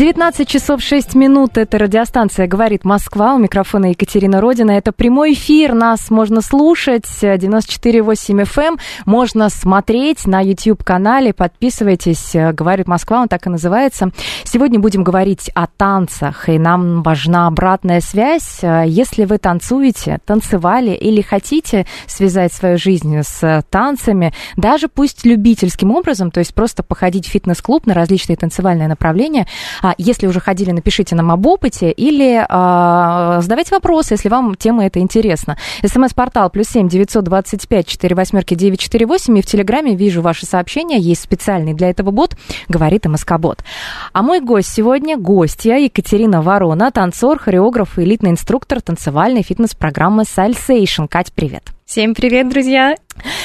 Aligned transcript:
19 0.00 0.48
часов 0.48 0.80
6 0.80 1.14
минут. 1.14 1.58
Это 1.58 1.76
радиостанция 1.76 2.46
«Говорит 2.46 2.86
Москва». 2.86 3.34
У 3.34 3.38
микрофона 3.38 3.90
Екатерина 3.90 4.40
Родина. 4.40 4.70
Это 4.70 4.92
прямой 4.92 5.34
эфир. 5.34 5.74
Нас 5.74 6.08
можно 6.08 6.40
слушать. 6.40 7.04
94,8 7.20 8.44
FM. 8.44 8.62
Эм. 8.62 8.78
Можно 9.04 9.50
смотреть 9.50 10.26
на 10.26 10.40
YouTube-канале. 10.40 11.34
Подписывайтесь. 11.34 12.30
«Говорит 12.32 12.88
Москва». 12.88 13.20
Он 13.20 13.28
так 13.28 13.46
и 13.46 13.50
называется. 13.50 14.10
Сегодня 14.44 14.78
будем 14.80 15.04
говорить 15.04 15.50
о 15.54 15.66
танцах. 15.66 16.48
И 16.48 16.58
нам 16.58 17.02
важна 17.02 17.46
обратная 17.46 18.00
связь. 18.00 18.60
Если 18.62 19.26
вы 19.26 19.36
танцуете, 19.36 20.18
танцевали 20.24 20.92
или 20.92 21.20
хотите 21.20 21.84
связать 22.06 22.54
свою 22.54 22.78
жизнь 22.78 23.20
с 23.22 23.62
танцами, 23.68 24.32
даже 24.56 24.88
пусть 24.88 25.26
любительским 25.26 25.90
образом, 25.90 26.30
то 26.30 26.40
есть 26.40 26.54
просто 26.54 26.82
походить 26.82 27.26
в 27.26 27.30
фитнес-клуб 27.30 27.84
на 27.84 27.92
различные 27.92 28.38
танцевальные 28.38 28.88
направления– 28.88 29.46
если 29.98 30.26
уже 30.26 30.40
ходили, 30.40 30.70
напишите 30.70 31.14
нам 31.14 31.30
об 31.30 31.46
опыте 31.46 31.90
или 31.90 32.44
а, 32.48 33.40
задавайте 33.40 33.74
вопросы, 33.74 34.14
если 34.14 34.28
вам 34.28 34.54
тема 34.54 34.86
эта 34.86 35.00
интересна. 35.00 35.56
СМС-портал 35.84 36.50
плюс 36.50 36.68
семь 36.68 36.88
девятьсот 36.88 37.24
двадцать 37.24 37.68
пять 37.68 37.86
четыре 37.86 38.14
восьмерки 38.14 38.54
девять 38.54 38.80
четыре 38.80 39.06
восемь. 39.06 39.38
И 39.38 39.42
в 39.42 39.46
Телеграме 39.46 39.94
вижу 39.94 40.22
ваши 40.22 40.46
сообщения. 40.46 40.98
Есть 40.98 41.22
специальный 41.22 41.74
для 41.74 41.90
этого 41.90 42.10
бот, 42.10 42.36
говорит 42.68 43.06
МСК-бот. 43.06 43.64
А 44.12 44.22
мой 44.22 44.40
гость 44.40 44.72
сегодня 44.72 45.16
гостья 45.16 45.76
Екатерина 45.76 46.42
Ворона, 46.42 46.90
танцор, 46.90 47.38
хореограф 47.38 47.98
и 47.98 48.02
элитный 48.02 48.30
инструктор 48.30 48.80
танцевальной 48.80 49.42
фитнес-программы 49.42 50.22
Salsation. 50.22 51.08
Кать, 51.08 51.32
привет. 51.32 51.64
Всем 51.84 52.14
привет, 52.14 52.48
друзья! 52.48 52.94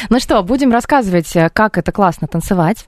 Ну 0.10 0.20
что, 0.20 0.44
будем 0.44 0.72
рассказывать, 0.72 1.34
как 1.54 1.78
это 1.78 1.92
классно 1.92 2.28
танцевать. 2.28 2.88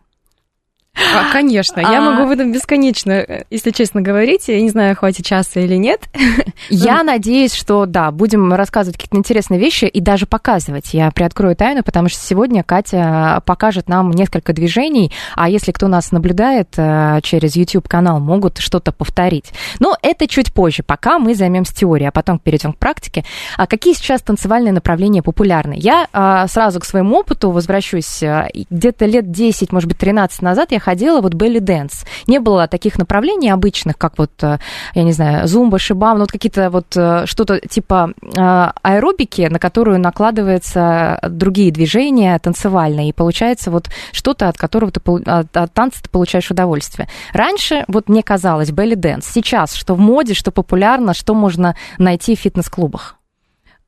А, 1.16 1.31
конечно, 1.31 1.80
я 1.80 2.02
могу 2.02 2.27
в 2.27 2.31
этом 2.31 2.52
бесконечно, 2.52 3.11
э, 3.11 3.44
если 3.50 3.72
честно 3.72 4.02
говорить. 4.02 4.47
Я 4.47 4.61
не 4.61 4.69
знаю, 4.69 4.95
хватит 4.95 5.25
часа 5.25 5.59
или 5.59 5.75
нет. 5.75 6.02
Я 6.69 7.03
надеюсь, 7.03 7.53
что 7.53 7.86
да, 7.86 8.11
будем 8.11 8.53
рассказывать 8.53 8.97
какие-то 8.97 9.17
интересные 9.17 9.59
вещи 9.59 9.86
и 9.86 10.02
даже 10.02 10.25
показывать. 10.25 10.94
Я 10.94 11.11
приоткрою 11.11 11.55
тайну, 11.55 11.83
потому 11.83 12.09
что 12.09 12.19
сегодня 12.19 12.64
Катя 12.64 13.41
покажет 13.45 13.88
нам 13.88 14.11
несколько 14.11 14.53
движений, 14.53 15.11
а 15.36 15.49
если 15.49 15.72
кто 15.72 15.88
нас 15.88 16.11
наблюдает 16.11 16.69
э, 16.77 17.19
через 17.23 17.55
YouTube-канал, 17.55 18.19
могут 18.19 18.58
что-то 18.58 18.92
повторить. 18.92 19.53
Но 19.80 19.95
это 20.02 20.27
чуть 20.27 20.53
позже, 20.53 20.83
пока 20.83 21.19
мы 21.19 21.36
займемся 21.36 21.75
теорией, 21.75 22.09
а 22.09 22.11
потом 22.11 22.39
перейдем 22.39 22.73
к 22.73 22.77
практике. 22.77 23.23
А 23.55 23.67
какие 23.67 23.94
сейчас 23.94 24.21
танцевальные 24.21 24.73
направления 24.73 25.21
популярны? 25.21 25.75
Я 25.77 26.08
а, 26.11 26.47
сразу 26.47 26.80
к 26.80 26.86
своему 26.86 27.17
опыту 27.17 27.52
возвращусь. 27.52 28.21
Э, 28.23 28.49
где-то 28.69 29.05
лет 29.05 29.31
10, 29.31 29.71
может 29.71 29.88
быть, 29.88 29.97
13 29.97 30.42
назад 30.42 30.71
я 30.71 30.80
ходила 30.80 30.97
вот 31.22 31.34
belly 31.34 31.59
dance. 31.59 32.06
Не 32.28 32.40
было 32.40 32.67
таких 32.67 32.98
направлений 32.98 33.50
обычных, 33.50 33.98
как 33.98 34.17
вот, 34.17 34.31
э, 34.42 34.59
я 34.94 35.04
не 35.04 35.12
знаю, 35.12 35.48
зумба, 35.48 35.80
шибам, 35.80 36.17
ну 36.17 36.22
вот 36.22 36.32
какие-то 36.32 36.70
вот 36.70 36.95
э, 36.95 37.26
что-то 37.26 37.60
типа 37.60 38.11
э, 38.21 38.71
аэробики, 38.82 39.42
на 39.49 39.60
которую 39.60 39.99
накладываются 39.99 41.20
другие 41.30 41.71
движения 41.71 42.38
танцевальные, 42.39 43.10
и 43.10 43.14
получается 43.14 43.71
вот 43.71 43.89
что-то, 44.11 44.49
от 44.49 44.58
которого 44.58 44.92
ты, 44.92 45.02
от, 45.26 45.55
от 45.55 45.73
танца 45.73 46.04
ты 46.04 46.10
получаешь 46.10 46.52
удовольствие. 46.52 47.08
Раньше, 47.33 47.86
вот 47.88 48.10
мне 48.10 48.23
казалось, 48.23 48.70
belly 48.70 48.95
dance. 48.95 49.26
Сейчас, 49.32 49.73
что 49.73 49.95
в 49.95 50.00
моде, 50.00 50.33
что 50.33 50.52
популярно, 50.52 51.14
что 51.14 51.33
можно 51.33 51.76
найти 51.98 52.36
в 52.36 52.39
фитнес-клубах? 52.39 53.17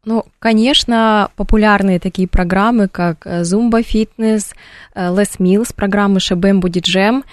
Ну, 0.05 0.25
конечно, 0.39 1.29
популярные 1.35 1.99
такие 1.99 2.27
программы, 2.27 2.87
как 2.87 3.25
э, 3.25 3.41
Zumba 3.41 3.83
Fitness, 3.83 4.53
э, 4.95 5.09
Les 5.09 5.37
Mills, 5.39 5.73
программы 5.75 6.19
Шебем 6.19 6.61
Будет 6.61 6.85
Джем. 6.85 7.23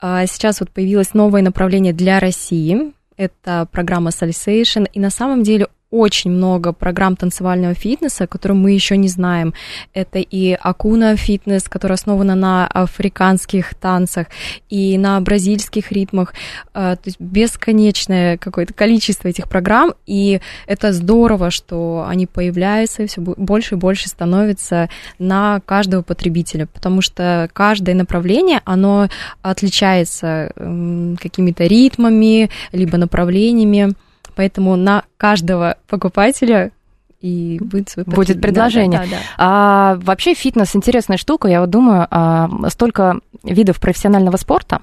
А 0.00 0.26
сейчас 0.26 0.60
вот 0.60 0.70
появилось 0.70 1.14
новое 1.14 1.42
направление 1.42 1.92
для 1.92 2.18
России. 2.18 2.92
Это 3.16 3.68
программа 3.70 4.10
Salsation. 4.10 4.88
И 4.92 4.98
на 4.98 5.10
самом 5.10 5.44
деле 5.44 5.68
очень 5.94 6.32
много 6.32 6.72
программ 6.72 7.14
танцевального 7.14 7.74
фитнеса, 7.74 8.26
которые 8.26 8.58
мы 8.58 8.72
еще 8.72 8.96
не 8.96 9.08
знаем. 9.08 9.54
Это 9.92 10.18
и 10.18 10.52
Акуна 10.60 11.16
фитнес, 11.16 11.68
которая 11.68 11.94
основана 11.94 12.34
на 12.34 12.66
африканских 12.66 13.74
танцах 13.74 14.26
и 14.68 14.98
на 14.98 15.20
бразильских 15.20 15.92
ритмах. 15.92 16.34
А, 16.74 16.96
то 16.96 17.02
есть 17.06 17.20
бесконечное 17.20 18.38
какое-то 18.38 18.74
количество 18.74 19.28
этих 19.28 19.48
программ, 19.48 19.94
и 20.04 20.40
это 20.66 20.92
здорово, 20.92 21.50
что 21.50 22.04
они 22.08 22.26
появляются, 22.26 23.06
все 23.06 23.20
больше 23.20 23.76
и 23.76 23.78
больше 23.78 24.08
становится 24.08 24.88
на 25.20 25.60
каждого 25.64 26.02
потребителя, 26.02 26.66
потому 26.66 27.02
что 27.02 27.48
каждое 27.52 27.94
направление, 27.94 28.60
оно 28.64 29.08
отличается 29.42 30.50
какими-то 30.56 31.66
ритмами, 31.66 32.50
либо 32.72 32.98
направлениями. 32.98 33.94
Поэтому 34.34 34.76
на 34.76 35.04
каждого 35.16 35.76
покупателя 35.88 36.72
и 37.20 37.58
будет 37.58 37.88
свой 37.88 38.04
Будет 38.04 38.42
предложение. 38.42 39.00
Да, 39.00 39.04
да, 39.06 39.10
да. 39.10 39.18
А, 39.38 39.98
вообще 40.02 40.34
фитнес 40.34 40.76
интересная 40.76 41.16
штука. 41.16 41.48
Я 41.48 41.60
вот 41.62 41.70
думаю, 41.70 42.06
а, 42.10 42.50
столько 42.68 43.20
видов 43.42 43.80
профессионального 43.80 44.36
спорта, 44.36 44.82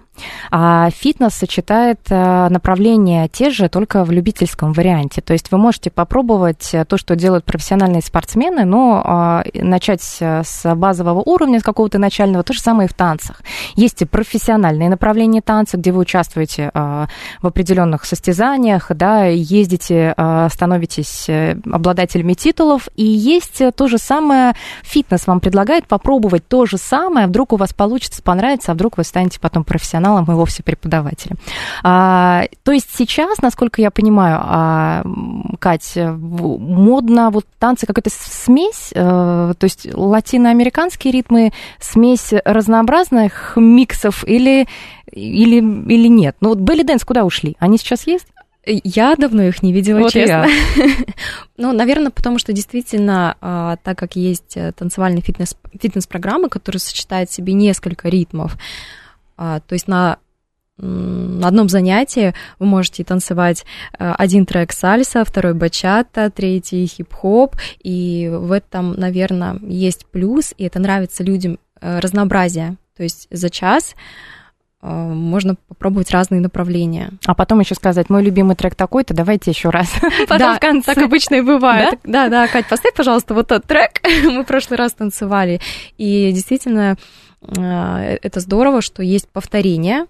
а 0.52 0.90
фитнес 0.90 1.34
сочетает 1.34 2.00
а, 2.10 2.50
направления 2.50 3.28
те 3.28 3.50
же, 3.50 3.70
только 3.70 4.04
в 4.04 4.12
любительском 4.12 4.74
варианте. 4.74 5.22
То 5.22 5.34
есть 5.34 5.52
вы 5.52 5.58
можете 5.58 5.92
попробовать 5.92 6.76
то, 6.88 6.98
что 6.98 7.16
делают 7.16 7.46
профессиональные 7.46 8.02
спортсмены, 8.02 8.66
но 8.66 9.02
а, 9.04 9.44
начать 9.54 10.02
с 10.02 10.76
базового 10.76 11.22
уровня, 11.26 11.60
с 11.60 11.64
какого-то 11.64 12.00
начального, 12.00 12.44
то 12.44 12.54
же 12.54 12.60
самое 12.60 12.88
и 12.88 12.90
в 12.90 12.94
танцах. 12.94 13.42
Есть 13.76 14.02
и 14.02 14.06
профессиональные 14.06 14.90
направления 14.90 15.42
танца, 15.42 15.78
где 15.78 15.92
вы 15.92 16.00
участвуете 16.00 16.72
а, 16.74 17.08
в 17.42 17.48
определенных 17.48 18.06
состязаниях, 18.06 18.92
да, 18.94 19.26
ездите, 19.26 20.14
а, 20.18 20.50
становитесь 20.50 21.30
э, 21.30 21.58
обладателями 21.72 22.34
титулов. 22.34 22.90
И 22.96 23.04
есть 23.04 23.62
то 23.76 23.88
же 23.88 23.98
самое, 23.98 24.54
фитнес 24.84 25.28
вам 25.28 25.40
предлагает 25.40 25.88
попробовать 25.88 26.48
то 26.48 26.66
же 26.66 26.78
самое, 26.78 27.28
вдруг 27.28 27.54
у 27.54 27.56
вас 27.56 27.74
получится, 27.74 28.22
понравится, 28.22 28.72
а 28.72 28.76
вдруг 28.76 28.98
вы 28.98 29.04
станете 29.04 29.40
потом 29.40 29.64
профессионалом 29.64 30.11
и 30.20 30.24
вовсе 30.24 30.64
преподавателем. 30.64 31.38
А, 31.84 32.46
то 32.64 32.72
есть 32.72 32.90
сейчас, 32.96 33.42
насколько 33.42 33.82
я 33.82 33.92
понимаю, 33.92 34.40
а, 34.42 35.04
Кать, 35.60 35.94
модно 35.96 37.30
вот 37.30 37.46
танцы 37.60 37.86
какая-то 37.86 38.10
смесь, 38.12 38.92
а, 38.96 39.54
то 39.54 39.64
есть 39.64 39.88
латиноамериканские 39.94 41.14
ритмы, 41.14 41.52
смесь 41.80 42.34
разнообразных 42.46 43.54
миксов 43.56 44.24
или, 44.28 44.68
или, 45.12 45.58
или 45.58 46.08
нет? 46.08 46.36
Ну 46.42 46.50
вот 46.50 46.60
belly 46.60 46.84
dance 46.84 47.04
куда 47.04 47.24
ушли? 47.24 47.56
Они 47.60 47.78
сейчас 47.78 48.08
есть? 48.08 48.28
Я 48.66 49.16
давно 49.16 49.44
их 49.44 49.64
не 49.64 49.74
видела, 49.74 50.00
вот 50.00 50.12
честно. 50.12 50.46
ну, 51.58 51.74
наверное, 51.74 52.12
потому 52.12 52.38
что 52.38 52.54
действительно, 52.54 53.36
а, 53.42 53.78
так 53.78 53.98
как 53.98 54.16
есть 54.16 54.56
э, 54.56 54.72
танцевальные 54.74 55.24
фитнес, 55.24 55.56
фитнес-программы, 55.80 56.48
которые 56.48 56.80
сочетают 56.80 57.32
в 57.32 57.34
себе 57.34 57.54
несколько 57.54 58.08
ритмов, 58.08 58.58
то 59.42 59.74
есть 59.74 59.88
на 59.88 60.18
на 60.78 61.48
одном 61.48 61.70
занятии 61.70 62.34
вы 62.58 62.66
можете 62.66 63.04
танцевать 63.04 63.66
э, 64.00 64.14
один 64.18 64.48
трек 64.48 64.72
сальса, 64.72 65.24
второй 65.24 65.54
бачата, 65.54 66.32
третий 66.32 66.88
хип-хоп, 66.88 67.56
и 67.84 68.32
в 68.34 68.52
этом, 68.52 68.94
наверное, 68.94 69.60
есть 69.62 70.08
плюс, 70.08 70.56
и 70.58 70.64
это 70.64 70.80
нравится 70.80 71.24
людям 71.24 71.60
э, 71.80 72.00
разнообразие. 72.00 72.78
То 72.98 73.04
есть 73.04 73.28
за 73.30 73.52
час 73.52 73.94
Э, 74.84 74.88
можно 74.88 75.56
попробовать 75.68 76.12
разные 76.12 76.42
направления. 76.42 77.12
А 77.26 77.36
потом 77.36 77.60
еще 77.60 77.76
сказать, 77.76 78.10
мой 78.10 78.24
любимый 78.24 78.56
трек 78.56 78.76
такой-то, 78.76 79.14
давайте 79.14 79.52
еще 79.52 79.70
раз. 79.70 79.94
Да, 80.28 80.58
так 80.58 80.98
обычно 80.98 81.36
и 81.36 81.42
бывает. 81.42 82.00
Да, 82.04 82.30
да, 82.30 82.48
Кать, 82.48 82.68
поставь, 82.68 82.94
пожалуйста, 82.96 83.34
вот 83.34 83.48
тот 83.48 83.66
трек. 83.66 84.02
Мы 84.24 84.44
в 84.44 84.48
прошлый 84.48 84.78
раз 84.78 84.94
танцевали. 84.94 85.60
И 85.98 86.32
действительно, 86.32 86.98
это 87.42 88.40
здорово, 88.40 88.82
что 88.82 89.02
есть 89.04 89.28
повторение, 89.30 90.06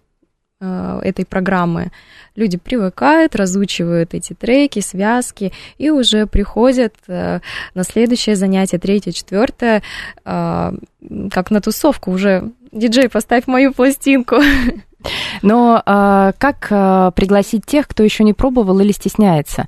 э, 0.61 0.99
этой 1.03 1.25
программы. 1.25 1.91
Люди 2.35 2.57
привыкают, 2.57 3.35
разучивают 3.35 4.13
эти 4.13 4.33
треки, 4.33 4.79
связки 4.79 5.51
и 5.77 5.89
уже 5.89 6.27
приходят 6.27 6.93
э, 7.07 7.39
на 7.73 7.83
следующее 7.83 8.35
занятие, 8.35 8.77
третье, 8.77 9.11
четвертое, 9.11 9.81
э, 10.23 10.71
как 11.31 11.51
на 11.51 11.61
тусовку 11.61 12.11
уже. 12.11 12.51
Диджей, 12.71 13.09
поставь 13.09 13.47
мою 13.47 13.73
пластинку. 13.73 14.37
Но 15.41 15.81
э, 15.85 16.31
как 16.37 16.67
э, 16.69 17.11
пригласить 17.15 17.65
тех, 17.65 17.87
кто 17.87 18.03
еще 18.03 18.23
не 18.23 18.33
пробовал 18.33 18.79
или 18.79 18.91
стесняется? 18.91 19.67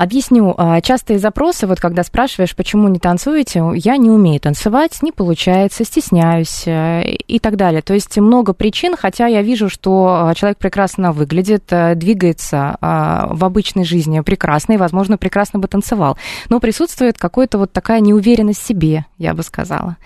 Объясню. 0.00 0.54
А, 0.56 0.80
частые 0.80 1.18
запросы, 1.18 1.66
вот 1.66 1.78
когда 1.78 2.02
спрашиваешь, 2.02 2.56
почему 2.56 2.88
не 2.88 2.98
танцуете, 2.98 3.62
я 3.74 3.98
не 3.98 4.08
умею 4.08 4.40
танцевать, 4.40 5.02
не 5.02 5.12
получается, 5.12 5.84
стесняюсь 5.84 6.62
э, 6.64 7.02
и 7.04 7.38
так 7.38 7.56
далее. 7.56 7.82
То 7.82 7.92
есть 7.92 8.16
много 8.16 8.54
причин, 8.54 8.96
хотя 8.96 9.26
я 9.26 9.42
вижу, 9.42 9.68
что 9.68 10.28
а, 10.30 10.34
человек 10.34 10.56
прекрасно 10.56 11.12
выглядит, 11.12 11.64
э, 11.68 11.94
двигается 11.96 12.78
а, 12.80 13.28
в 13.30 13.44
обычной 13.44 13.84
жизни 13.84 14.20
прекрасно 14.20 14.72
и, 14.72 14.78
возможно, 14.78 15.18
прекрасно 15.18 15.58
бы 15.58 15.68
танцевал. 15.68 16.16
Но 16.48 16.60
присутствует 16.60 17.18
какая-то 17.18 17.58
вот 17.58 17.70
такая 17.70 18.00
неуверенность 18.00 18.62
в 18.62 18.66
себе, 18.66 19.04
я 19.20 19.34
бы 19.34 19.42
сказала. 19.42 19.98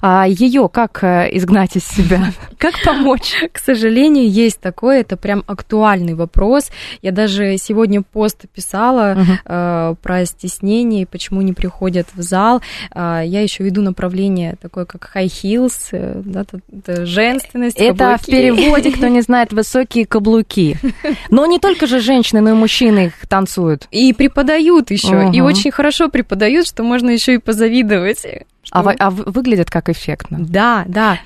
А 0.00 0.26
ее 0.26 0.68
как 0.68 1.04
э, 1.04 1.28
изгнать 1.32 1.76
из 1.76 1.86
себя? 1.86 2.32
Как 2.58 2.74
помочь? 2.84 3.34
К 3.52 3.58
сожалению, 3.58 4.28
есть 4.28 4.60
такое, 4.60 5.00
это 5.00 5.16
прям 5.16 5.44
актуальный 5.46 6.14
вопрос. 6.14 6.70
Я 7.02 7.12
даже 7.12 7.56
сегодня 7.58 8.02
пост 8.02 8.44
писала 8.52 9.16
э, 9.44 9.94
про 10.00 10.24
стеснение, 10.24 11.06
почему 11.06 11.42
не 11.42 11.52
приходят 11.52 12.08
в 12.14 12.22
зал. 12.22 12.62
Э, 12.94 13.22
я 13.24 13.42
еще 13.42 13.62
веду 13.62 13.82
направление 13.82 14.56
такое, 14.60 14.86
как 14.86 15.10
high 15.14 15.26
heels, 15.26 15.88
э, 15.92 16.22
да, 16.24 16.44
это 16.72 17.04
женственность, 17.04 17.76
Это 17.76 17.96
каблуки. 17.98 18.22
в 18.22 18.26
переводе, 18.26 18.90
кто 18.92 19.08
не 19.08 19.20
знает, 19.20 19.52
высокие 19.52 20.06
каблуки. 20.06 20.78
Но 21.30 21.44
не 21.44 21.58
только 21.58 21.86
же 21.86 22.00
женщины, 22.00 22.40
но 22.40 22.50
и 22.50 22.54
мужчины 22.54 23.06
их 23.06 23.28
танцуют. 23.28 23.86
И 23.90 24.12
преподают 24.14 24.90
еще, 24.90 25.30
и 25.32 25.40
очень 25.42 25.70
хорошо 25.70 26.08
преподают, 26.08 26.66
что 26.66 26.82
можно 26.82 27.10
еще 27.10 27.34
и 27.34 27.38
позавидовать. 27.38 28.24
А, 28.72 28.82
вы, 28.82 28.92
а 28.98 29.10
выглядят 29.10 29.70
как 29.70 29.90
эффектно. 29.90 30.38
Да, 30.40 30.84
да. 30.88 31.18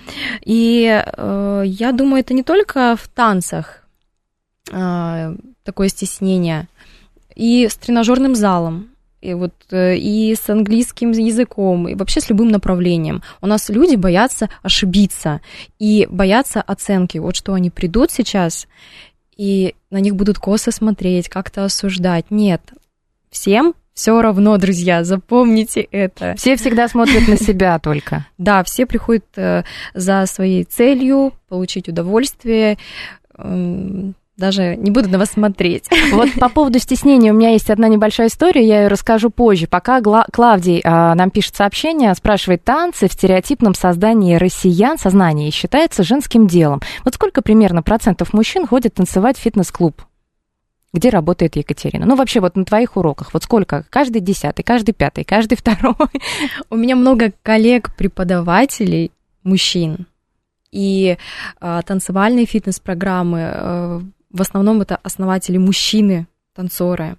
И 0.44 0.84
э, 1.16 1.62
я 1.64 1.92
думаю, 1.92 2.20
это 2.20 2.34
не 2.34 2.42
только 2.42 2.96
в 2.96 3.06
танцах 3.06 3.84
э, 4.72 5.36
такое 5.62 5.88
стеснение, 5.88 6.66
и 7.36 7.68
с 7.68 7.76
тренажерным 7.76 8.34
залом, 8.34 8.88
и 9.20 9.32
вот 9.34 9.54
э, 9.70 9.96
и 9.96 10.34
с 10.34 10.50
английским 10.50 11.12
языком, 11.12 11.86
и 11.86 11.94
вообще 11.94 12.20
с 12.20 12.28
любым 12.30 12.48
направлением. 12.48 13.22
У 13.40 13.46
нас 13.46 13.68
люди 13.68 13.94
боятся 13.94 14.48
ошибиться 14.62 15.40
и 15.78 16.08
боятся 16.10 16.60
оценки. 16.60 17.18
Вот 17.18 17.36
что 17.36 17.54
они 17.54 17.70
придут 17.70 18.10
сейчас, 18.10 18.66
и 19.36 19.76
на 19.90 20.00
них 20.00 20.16
будут 20.16 20.40
косо 20.40 20.72
смотреть, 20.72 21.28
как-то 21.28 21.64
осуждать. 21.64 22.26
Нет, 22.30 22.72
всем 23.30 23.74
все 23.96 24.20
равно, 24.20 24.58
друзья, 24.58 25.04
запомните 25.04 25.80
это. 25.80 26.34
Все 26.36 26.56
всегда 26.56 26.86
смотрят 26.86 27.26
на 27.28 27.38
себя 27.38 27.78
только. 27.78 28.26
Да, 28.36 28.62
все 28.62 28.84
приходят 28.84 29.24
э, 29.36 29.62
за 29.94 30.26
своей 30.26 30.64
целью 30.64 31.32
получить 31.48 31.88
удовольствие. 31.88 32.76
Эм, 33.38 34.14
даже 34.36 34.76
не 34.76 34.90
буду 34.90 35.08
на 35.08 35.18
вас 35.18 35.30
смотреть. 35.30 35.88
Вот 36.12 36.28
по 36.34 36.50
поводу 36.50 36.78
стеснения 36.78 37.32
у 37.32 37.34
меня 37.34 37.52
есть 37.52 37.70
одна 37.70 37.88
небольшая 37.88 38.26
история, 38.28 38.66
я 38.66 38.82
ее 38.82 38.88
расскажу 38.88 39.30
позже. 39.30 39.66
Пока 39.66 40.02
Клавдий 40.02 40.82
а, 40.84 41.14
нам 41.14 41.30
пишет 41.30 41.56
сообщение, 41.56 42.14
спрашивает, 42.14 42.64
танцы 42.64 43.08
в 43.08 43.12
стереотипном 43.14 43.74
создании 43.74 44.36
россиян 44.36 44.98
сознании 44.98 45.50
считается 45.50 46.02
женским 46.02 46.46
делом. 46.46 46.82
Вот 47.02 47.14
сколько 47.14 47.40
примерно 47.40 47.82
процентов 47.82 48.34
мужчин 48.34 48.66
ходят 48.66 48.92
танцевать 48.92 49.38
в 49.38 49.40
фитнес-клуб? 49.40 50.02
Где 50.92 51.10
работает 51.10 51.56
Екатерина. 51.56 52.06
Ну, 52.06 52.16
вообще, 52.16 52.40
вот 52.40 52.56
на 52.56 52.64
твоих 52.64 52.96
уроках, 52.96 53.34
вот 53.34 53.42
сколько? 53.42 53.84
Каждый 53.90 54.20
десятый, 54.20 54.62
каждый 54.62 54.92
пятый, 54.92 55.24
каждый 55.24 55.56
второй? 55.56 55.94
У 56.70 56.76
меня 56.76 56.96
много 56.96 57.32
коллег-преподавателей, 57.42 59.12
мужчин, 59.42 60.06
и 60.72 61.16
э, 61.60 61.80
танцевальные 61.86 62.46
фитнес-программы, 62.46 63.38
э, 63.40 64.00
в 64.30 64.40
основном 64.40 64.82
это 64.82 64.98
основатели 65.02 65.58
мужчины, 65.58 66.26
танцоры. 66.54 67.16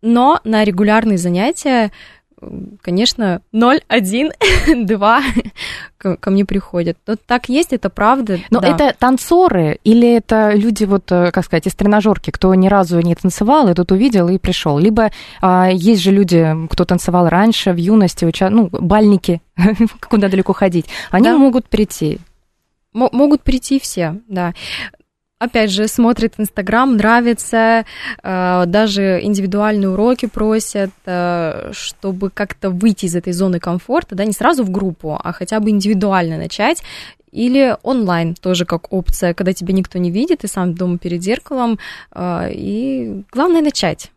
Но 0.00 0.40
на 0.44 0.64
регулярные 0.64 1.18
занятия 1.18 1.92
конечно, 2.80 3.42
0, 3.52 3.80
1, 3.88 4.32
2 4.86 5.22
ко 5.98 6.30
мне 6.30 6.44
приходят. 6.44 6.98
Вот 7.06 7.20
так 7.24 7.48
есть, 7.48 7.72
это 7.72 7.88
правда. 7.88 8.38
Но 8.50 8.60
да. 8.60 8.68
это 8.68 8.96
танцоры 8.98 9.78
или 9.84 10.16
это 10.16 10.52
люди, 10.54 10.84
вот, 10.84 11.10
э, 11.12 11.30
как 11.30 11.44
сказать, 11.44 11.66
из 11.66 11.74
тренажерки, 11.74 12.30
кто 12.30 12.54
ни 12.54 12.68
разу 12.68 13.00
не 13.00 13.14
танцевал, 13.14 13.68
и 13.68 13.74
тут 13.74 13.92
увидел 13.92 14.28
и 14.28 14.38
пришел. 14.38 14.78
Либо 14.78 15.12
а, 15.40 15.70
есть 15.70 16.02
же 16.02 16.10
люди, 16.10 16.56
кто 16.70 16.84
танцевал 16.84 17.28
раньше, 17.28 17.72
в 17.72 17.76
юности, 17.76 18.24
уча... 18.24 18.50
ну, 18.50 18.68
бальники, 18.72 19.40
куда 20.08 20.28
далеко 20.28 20.52
ходить, 20.52 20.86
они 21.10 21.26
да. 21.26 21.38
могут 21.38 21.68
прийти. 21.68 22.18
М- 22.94 23.10
могут 23.12 23.42
прийти 23.42 23.78
все, 23.78 24.16
да 24.28 24.54
опять 25.42 25.70
же, 25.70 25.88
смотрит 25.88 26.34
Инстаграм, 26.38 26.96
нравится, 26.96 27.84
э, 28.22 28.64
даже 28.66 29.20
индивидуальные 29.22 29.90
уроки 29.90 30.26
просят, 30.26 30.90
э, 31.06 31.70
чтобы 31.72 32.30
как-то 32.30 32.70
выйти 32.70 33.06
из 33.06 33.16
этой 33.16 33.32
зоны 33.32 33.58
комфорта, 33.58 34.14
да, 34.14 34.24
не 34.24 34.32
сразу 34.32 34.64
в 34.64 34.70
группу, 34.70 35.18
а 35.22 35.32
хотя 35.32 35.60
бы 35.60 35.70
индивидуально 35.70 36.38
начать. 36.38 36.82
Или 37.32 37.76
онлайн 37.82 38.34
тоже 38.34 38.66
как 38.66 38.92
опция, 38.92 39.34
когда 39.34 39.52
тебя 39.52 39.72
никто 39.72 39.98
не 39.98 40.10
видит, 40.10 40.40
ты 40.40 40.48
сам 40.48 40.74
дома 40.74 40.98
перед 40.98 41.22
зеркалом, 41.22 41.78
э, 42.14 42.52
и 42.52 43.24
главное 43.32 43.62
начать 43.62 44.10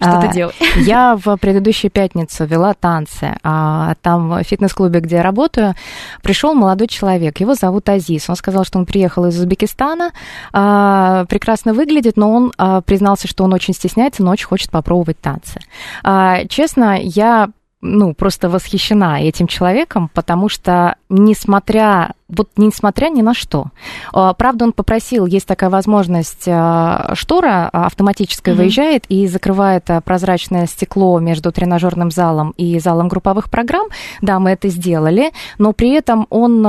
что-то 0.00 0.28
а, 0.28 0.32
делать. 0.32 0.54
Я 0.76 1.16
в 1.16 1.36
предыдущую 1.36 1.90
пятницу 1.90 2.44
вела 2.44 2.74
танцы. 2.74 3.36
А, 3.42 3.94
там 4.02 4.30
в 4.30 4.42
фитнес-клубе, 4.42 5.00
где 5.00 5.16
я 5.16 5.22
работаю, 5.22 5.74
пришел 6.22 6.54
молодой 6.54 6.88
человек. 6.88 7.40
Его 7.40 7.54
зовут 7.54 7.88
Азиз. 7.88 8.28
Он 8.28 8.36
сказал, 8.36 8.64
что 8.64 8.78
он 8.78 8.86
приехал 8.86 9.26
из 9.26 9.38
Узбекистана, 9.38 10.12
а, 10.52 11.24
прекрасно 11.26 11.74
выглядит, 11.74 12.16
но 12.16 12.32
он 12.32 12.52
а, 12.56 12.80
признался, 12.80 13.28
что 13.28 13.44
он 13.44 13.52
очень 13.52 13.74
стесняется, 13.74 14.22
но 14.22 14.30
очень 14.30 14.46
хочет 14.46 14.70
попробовать 14.70 15.20
танцы. 15.20 15.60
А, 16.02 16.44
честно, 16.46 16.98
я 17.00 17.50
ну, 17.80 18.14
просто 18.14 18.48
восхищена 18.48 19.22
этим 19.22 19.46
человеком, 19.46 20.10
потому 20.12 20.48
что, 20.48 20.96
несмотря, 21.08 22.14
вот 22.28 22.50
несмотря 22.56 23.08
ни 23.08 23.22
на 23.22 23.32
что, 23.32 23.66
а, 24.12 24.34
правда, 24.34 24.66
он 24.66 24.72
попросил, 24.72 25.24
есть 25.24 25.46
такая 25.46 25.70
возможность, 25.70 26.44
а, 26.46 27.12
штора 27.14 27.68
автоматическая 27.72 28.54
mm-hmm. 28.54 28.58
выезжает 28.58 29.04
и 29.08 29.26
закрывает 29.26 29.88
а, 29.90 30.00
прозрачное 30.00 30.66
стекло 30.66 31.18
между 31.20 31.52
тренажерным 31.52 32.10
залом 32.10 32.52
и 32.56 32.78
залом 32.78 33.08
групповых 33.08 33.50
программ. 33.50 33.88
Да, 34.20 34.38
мы 34.38 34.50
это 34.50 34.68
сделали, 34.68 35.32
но 35.58 35.72
при 35.72 35.92
этом 35.92 36.26
он 36.30 36.66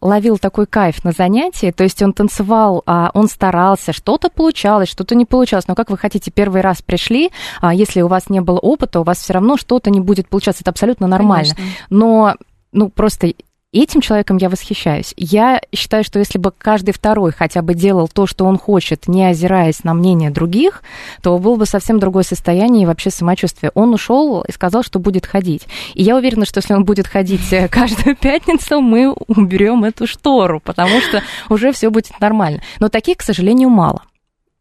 ловил 0.00 0.38
такой 0.38 0.66
кайф 0.66 1.04
на 1.04 1.12
занятии, 1.12 1.72
то 1.72 1.84
есть 1.84 2.02
он 2.02 2.12
танцевал, 2.12 2.82
он 2.86 3.28
старался, 3.28 3.92
что-то 3.92 4.30
получалось, 4.30 4.88
что-то 4.88 5.14
не 5.14 5.26
получалось, 5.26 5.68
но 5.68 5.74
как 5.74 5.90
вы 5.90 5.98
хотите, 5.98 6.30
первый 6.30 6.62
раз 6.62 6.80
пришли, 6.82 7.30
если 7.72 8.00
у 8.02 8.08
вас 8.08 8.30
не 8.30 8.40
было 8.40 8.58
опыта, 8.58 9.00
у 9.00 9.04
вас 9.04 9.18
все 9.18 9.34
равно 9.34 9.56
что-то 9.56 9.90
не 9.90 10.00
будет 10.00 10.28
получаться 10.28 10.62
это 10.62 10.70
абсолютно 10.70 11.06
нормально. 11.06 11.54
Конечно. 11.54 11.74
Но, 11.90 12.34
ну, 12.72 12.88
просто 12.88 13.34
этим 13.80 14.00
человеком 14.00 14.36
я 14.36 14.50
восхищаюсь. 14.50 15.14
Я 15.16 15.60
считаю, 15.74 16.04
что 16.04 16.18
если 16.18 16.38
бы 16.38 16.52
каждый 16.56 16.92
второй 16.92 17.32
хотя 17.32 17.62
бы 17.62 17.74
делал 17.74 18.08
то, 18.08 18.26
что 18.26 18.44
он 18.44 18.58
хочет, 18.58 19.08
не 19.08 19.24
озираясь 19.24 19.82
на 19.82 19.94
мнение 19.94 20.30
других, 20.30 20.82
то 21.22 21.38
было 21.38 21.56
бы 21.56 21.66
совсем 21.66 21.98
другое 21.98 22.22
состояние 22.22 22.82
и 22.82 22.86
вообще 22.86 23.10
самочувствие. 23.10 23.72
Он 23.74 23.94
ушел 23.94 24.42
и 24.42 24.52
сказал, 24.52 24.82
что 24.82 24.98
будет 24.98 25.26
ходить. 25.26 25.66
И 25.94 26.02
я 26.02 26.16
уверена, 26.16 26.44
что 26.44 26.58
если 26.58 26.74
он 26.74 26.84
будет 26.84 27.06
ходить 27.06 27.52
э, 27.52 27.68
каждую 27.68 28.16
пятницу, 28.20 28.80
мы 28.80 29.12
уберем 29.12 29.84
эту 29.84 30.06
штору, 30.06 30.60
потому 30.60 31.00
что 31.00 31.22
уже 31.48 31.72
все 31.72 31.90
будет 31.90 32.20
нормально. 32.20 32.62
Но 32.78 32.88
таких, 32.88 33.18
к 33.18 33.22
сожалению, 33.22 33.70
мало. 33.70 34.02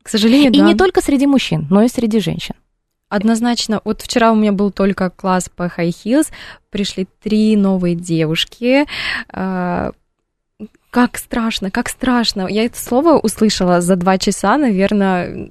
К 0.04 0.10
сожалению, 0.10 0.52
и 0.52 0.60
да. 0.60 0.66
не 0.66 0.76
только 0.76 1.02
среди 1.02 1.28
мужчин, 1.28 1.68
но 1.70 1.84
и 1.84 1.88
среди 1.88 2.20
женщин. 2.20 2.56
Однозначно. 3.12 3.82
Вот 3.84 4.02
вчера 4.02 4.32
у 4.32 4.36
меня 4.36 4.54
был 4.54 4.72
только 4.72 5.10
класс 5.10 5.50
по 5.54 5.64
high 5.64 5.90
heels, 5.90 6.32
пришли 6.70 7.06
три 7.22 7.58
новые 7.58 7.94
девушки. 7.94 8.86
А, 9.28 9.92
как 10.92 11.18
страшно, 11.18 11.72
как 11.72 11.90
страшно. 11.90 12.48
Я 12.48 12.64
это 12.64 12.82
слово 12.82 13.18
услышала 13.18 13.82
за 13.82 13.98
два 13.98 14.18
часа, 14.18 14.58
наверное, 14.58 15.50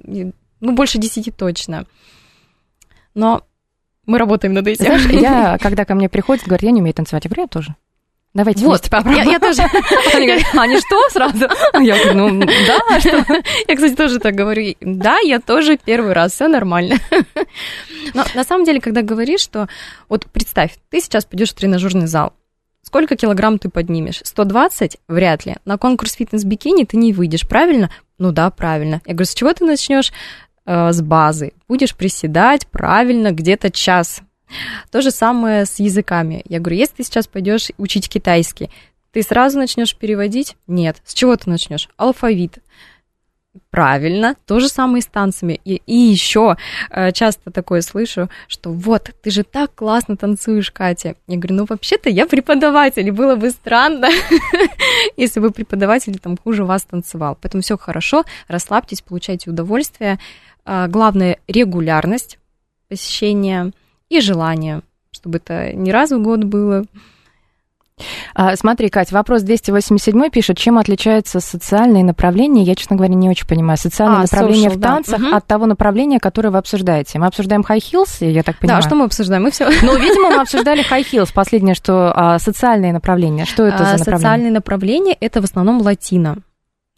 ну, 0.59 0.71
больше 0.71 0.97
десяти 0.97 1.29
точно. 1.29 1.85
Но 3.13 3.43
мы 4.07 4.17
работаем 4.17 4.55
над 4.55 4.65
этим. 4.65 4.85
Знаешь, 4.85 5.05
я, 5.11 5.57
когда 5.61 5.85
ко 5.85 5.93
мне 5.93 6.09
приходят, 6.09 6.43
говорят, 6.43 6.63
я 6.63 6.71
не 6.71 6.81
умею 6.81 6.95
танцевать, 6.95 7.25
я 7.25 7.29
говорю, 7.29 7.43
я 7.43 7.47
тоже. 7.47 7.75
Давайте 8.33 8.65
вот, 8.65 8.89
попробуем. 8.89 9.25
Я, 9.25 9.31
я 9.33 9.39
тоже. 9.39 9.61
Они 10.13 10.25
говорят, 10.25 10.45
они 10.53 10.79
что 10.79 11.09
сразу? 11.09 11.49
Я 11.81 11.97
говорю, 11.97 12.29
ну 12.29 12.45
да, 12.45 12.99
что? 13.01 13.25
Я, 13.67 13.75
кстати, 13.75 13.95
тоже 13.95 14.19
так 14.19 14.35
говорю. 14.35 14.73
Да, 14.79 15.19
я 15.19 15.39
тоже 15.39 15.77
первый 15.77 16.13
раз, 16.13 16.33
все 16.33 16.47
нормально. 16.47 16.95
Но 18.13 18.23
на 18.33 18.43
самом 18.45 18.63
деле, 18.63 18.79
когда 18.79 19.01
говоришь, 19.01 19.41
что 19.41 19.67
вот 20.07 20.25
представь, 20.27 20.71
ты 20.89 21.01
сейчас 21.01 21.25
пойдешь 21.25 21.51
в 21.51 21.55
тренажерный 21.55 22.07
зал, 22.07 22.33
Сколько 22.83 23.15
килограмм 23.15 23.59
ты 23.59 23.69
поднимешь? 23.69 24.21
120? 24.23 24.97
Вряд 25.07 25.45
ли. 25.45 25.55
На 25.65 25.77
конкурс 25.77 26.13
фитнес-бикини 26.13 26.83
ты 26.85 26.97
не 26.97 27.13
выйдешь, 27.13 27.47
правильно? 27.47 27.91
Ну 28.17 28.31
да, 28.31 28.49
правильно. 28.49 29.01
Я 29.05 29.13
говорю, 29.13 29.27
с 29.27 29.35
чего 29.35 29.53
ты 29.53 29.65
начнешь? 29.65 30.11
Э, 30.65 30.91
с 30.91 31.01
базы. 31.01 31.53
Будешь 31.67 31.95
приседать 31.95 32.67
правильно 32.67 33.31
где-то 33.31 33.71
час. 33.71 34.21
То 34.91 35.01
же 35.01 35.11
самое 35.11 35.65
с 35.65 35.79
языками. 35.79 36.43
Я 36.47 36.59
говорю, 36.59 36.77
если 36.77 36.95
ты 36.97 37.03
сейчас 37.03 37.27
пойдешь 37.27 37.69
учить 37.77 38.09
китайский, 38.09 38.69
ты 39.11 39.23
сразу 39.23 39.57
начнешь 39.57 39.95
переводить? 39.95 40.55
Нет. 40.67 41.01
С 41.03 41.13
чего 41.13 41.35
ты 41.35 41.49
начнешь? 41.49 41.89
Алфавит. 41.97 42.59
Правильно, 43.69 44.35
то 44.45 44.61
же 44.61 44.69
самое 44.69 44.99
и 44.99 45.01
с 45.01 45.07
танцами. 45.07 45.59
И, 45.65 45.81
и 45.85 45.95
еще 45.95 46.55
э, 46.89 47.11
часто 47.11 47.51
такое 47.51 47.81
слышу, 47.81 48.29
что 48.47 48.71
вот, 48.71 49.11
ты 49.21 49.29
же 49.29 49.43
так 49.43 49.75
классно 49.75 50.15
танцуешь, 50.15 50.71
Катя. 50.71 51.15
Я 51.27 51.37
говорю, 51.37 51.55
ну 51.55 51.65
вообще-то 51.67 52.09
я 52.09 52.27
преподаватель, 52.27 53.11
было 53.11 53.35
бы 53.35 53.49
странно, 53.49 54.07
если 55.17 55.41
бы 55.41 55.51
преподаватель 55.51 56.17
там 56.17 56.37
хуже 56.37 56.63
вас 56.63 56.83
танцевал. 56.83 57.37
Поэтому 57.41 57.61
все 57.61 57.77
хорошо, 57.77 58.23
расслабьтесь, 58.47 59.01
получайте 59.01 59.49
удовольствие. 59.49 60.17
Э, 60.65 60.87
главное 60.87 61.37
регулярность 61.49 62.39
посещения 62.87 63.73
и 64.11 64.19
желание, 64.21 64.81
чтобы 65.11 65.37
это 65.37 65.73
не 65.73 65.91
раз 65.91 66.11
в 66.11 66.21
год 66.21 66.43
было, 66.43 66.85
а, 68.33 68.55
смотри, 68.55 68.89
Кать, 68.89 69.11
вопрос 69.11 69.43
287 69.43 70.29
пишет, 70.29 70.57
чем 70.57 70.77
отличается 70.77 71.39
социальное 71.39 72.03
направление, 72.03 72.63
я, 72.63 72.75
честно 72.75 72.95
говоря, 72.95 73.13
не 73.13 73.29
очень 73.29 73.47
понимаю, 73.47 73.77
социальное 73.77 74.19
а, 74.19 74.21
направление 74.21 74.69
social, 74.69 74.77
в 74.77 74.81
танцах 74.81 75.21
да. 75.21 75.37
от 75.37 75.45
того 75.45 75.65
направления, 75.65 76.19
которое 76.19 76.49
вы 76.49 76.57
обсуждаете. 76.57 77.19
Мы 77.19 77.27
обсуждаем 77.27 77.61
high 77.61 77.79
heels, 77.79 78.25
я 78.25 78.43
так 78.43 78.57
понимаю. 78.59 78.81
Да, 78.81 78.87
что 78.87 78.95
мы 78.95 79.05
обсуждаем? 79.05 79.43
Мы 79.43 79.51
все. 79.51 79.65
Ну, 79.65 79.97
видимо, 79.97 80.31
мы 80.31 80.35
обсуждали 80.41 80.83
high 80.89 81.05
heels. 81.05 81.29
Последнее, 81.33 81.75
что 81.75 82.11
а, 82.15 82.39
социальные 82.39 82.93
направления. 82.93 83.45
Что 83.45 83.63
это 83.63 83.77
а, 83.77 83.85
за 83.85 83.91
направление? 83.91 84.17
Социальные 84.17 84.51
направления 84.51 85.17
это 85.19 85.41
в 85.41 85.43
основном 85.43 85.81
латино. 85.81 86.37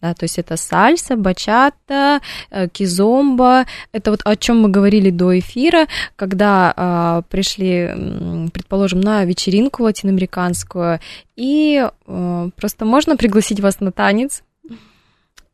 Да, 0.00 0.12
то 0.12 0.24
есть 0.24 0.38
это 0.38 0.56
сальса, 0.56 1.16
бачата, 1.16 2.20
э, 2.50 2.68
кизомба. 2.68 3.64
Это 3.92 4.10
вот 4.10 4.20
о 4.24 4.36
чем 4.36 4.60
мы 4.60 4.68
говорили 4.68 5.10
до 5.10 5.38
эфира, 5.38 5.86
когда 6.14 6.74
э, 6.76 7.22
пришли, 7.30 8.50
предположим, 8.52 9.00
на 9.00 9.24
вечеринку 9.24 9.82
латиноамериканскую, 9.84 11.00
и 11.36 11.88
э, 12.06 12.50
просто 12.56 12.84
можно 12.84 13.16
пригласить 13.16 13.60
вас 13.60 13.80
на 13.80 13.92
танец. 13.92 14.42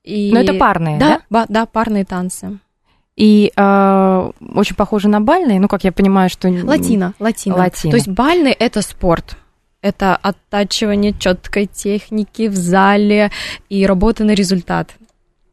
И... 0.02 0.32
Но 0.32 0.40
это 0.40 0.54
парные, 0.54 0.98
да? 0.98 1.20
Да, 1.30 1.46
да, 1.48 1.66
парные 1.66 2.04
танцы. 2.04 2.58
И 3.16 3.52
э, 3.54 4.30
очень 4.54 4.76
похоже 4.76 5.08
на 5.08 5.20
бальные, 5.20 5.60
ну, 5.60 5.68
как 5.68 5.84
я 5.84 5.92
понимаю, 5.92 6.30
что... 6.30 6.48
Латино, 6.48 7.14
латино. 7.18 7.56
латино. 7.56 7.90
То 7.90 7.96
есть 7.96 8.08
бальный– 8.08 8.52
это 8.58 8.82
спорт 8.82 9.36
это 9.82 10.16
оттачивание 10.16 11.12
четкой 11.18 11.66
техники 11.66 12.48
в 12.48 12.54
зале 12.54 13.30
и 13.68 13.86
работа 13.86 14.24
на 14.24 14.32
результат. 14.32 14.90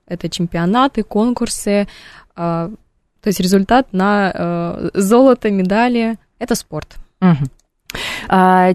Это 0.07 0.29
чемпионаты, 0.29 1.03
конкурсы, 1.03 1.87
а, 2.35 2.69
то 3.21 3.27
есть 3.27 3.39
результат 3.39 3.87
на 3.91 4.31
э, 4.33 4.89
золото, 4.93 5.49
медали. 5.51 6.17
Это 6.39 6.55
спорт. 6.55 6.95
Угу. 7.19 7.49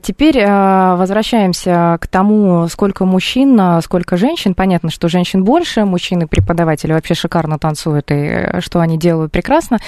Теперь 0.02 0.42
а, 0.42 0.97
возвращаемся 0.97 1.97
к 2.00 2.06
тому, 2.06 2.66
сколько 2.68 3.04
мужчин, 3.04 3.80
сколько 3.82 4.16
женщин. 4.16 4.54
Понятно, 4.54 4.90
что 4.90 5.09
женщин 5.09 5.44
больше, 5.44 5.85
мужчины 5.85 6.26
преподаватели 6.26 6.92
вообще 6.92 7.14
шикарно 7.14 7.59
танцуют, 7.59 8.11
и 8.11 8.14
э, 8.14 8.61
что 8.61 8.80
они 8.80 8.99
делают 8.99 9.32
прекрасно. 9.32 9.78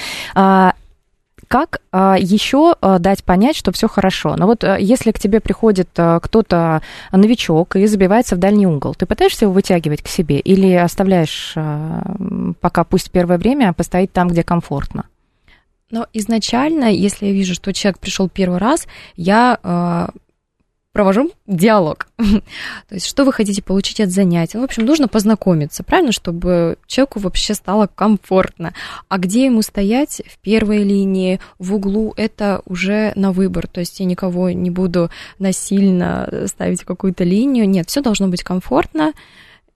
Как 1.55 1.79
а, 1.93 2.17
еще 2.19 2.75
а, 2.81 2.99
дать 2.99 3.23
понять, 3.23 3.55
что 3.55 3.71
все 3.71 3.87
хорошо? 3.87 4.35
Но 4.35 4.45
вот 4.45 4.65
а, 4.65 4.75
если 4.75 5.13
к 5.13 5.19
тебе 5.19 5.39
приходит 5.39 5.87
кто-то 5.93 6.81
новичок 7.13 7.77
и 7.77 7.85
забивается 7.87 8.35
в 8.35 8.39
дальний 8.39 8.67
угол, 8.67 8.93
ты 8.93 9.05
пытаешься 9.05 9.45
его 9.45 9.53
вытягивать 9.53 10.01
к 10.01 10.09
себе 10.09 10.37
или 10.37 10.73
оставляешь 10.73 11.55
пока 12.59 12.83
пусть 12.83 13.09
первое 13.09 13.37
время 13.37 13.71
постоит 13.71 14.11
там, 14.11 14.27
где 14.27 14.43
комфортно? 14.43 15.05
Но 15.91 16.07
изначально, 16.11 16.91
если 16.91 17.27
я 17.27 17.31
вижу, 17.31 17.53
что 17.53 17.71
человек 17.71 17.99
пришел 17.99 18.27
первый 18.27 18.57
раз, 18.57 18.85
я 19.15 20.09
провожу 20.95 21.29
диалог. 21.45 22.07
То 22.17 22.95
есть, 22.95 23.05
что 23.05 23.25
вы 23.25 23.33
хотите 23.33 23.61
получить 23.61 23.99
от 23.99 24.11
занятия? 24.11 24.57
Ну, 24.57 24.61
в 24.61 24.63
общем, 24.63 24.85
нужно 24.85 25.09
познакомиться, 25.09 25.83
правильно, 25.83 26.13
чтобы 26.13 26.77
человеку 26.87 27.19
вообще 27.19 27.53
стало 27.53 27.89
комфортно. 27.93 28.73
А 29.09 29.17
где 29.17 29.43
ему 29.43 29.61
стоять 29.61 30.21
в 30.25 30.39
первой 30.39 30.83
линии, 30.83 31.41
в 31.59 31.75
углу, 31.75 32.13
это 32.15 32.61
уже 32.65 33.11
на 33.17 33.33
выбор. 33.33 33.67
То 33.67 33.81
есть, 33.81 33.99
я 33.99 34.05
никого 34.05 34.51
не 34.51 34.69
буду 34.69 35.09
насильно 35.37 36.45
ставить 36.45 36.85
какую-то 36.85 37.25
линию. 37.25 37.69
Нет, 37.69 37.89
все 37.89 38.01
должно 38.01 38.29
быть 38.29 38.43
комфортно 38.43 39.11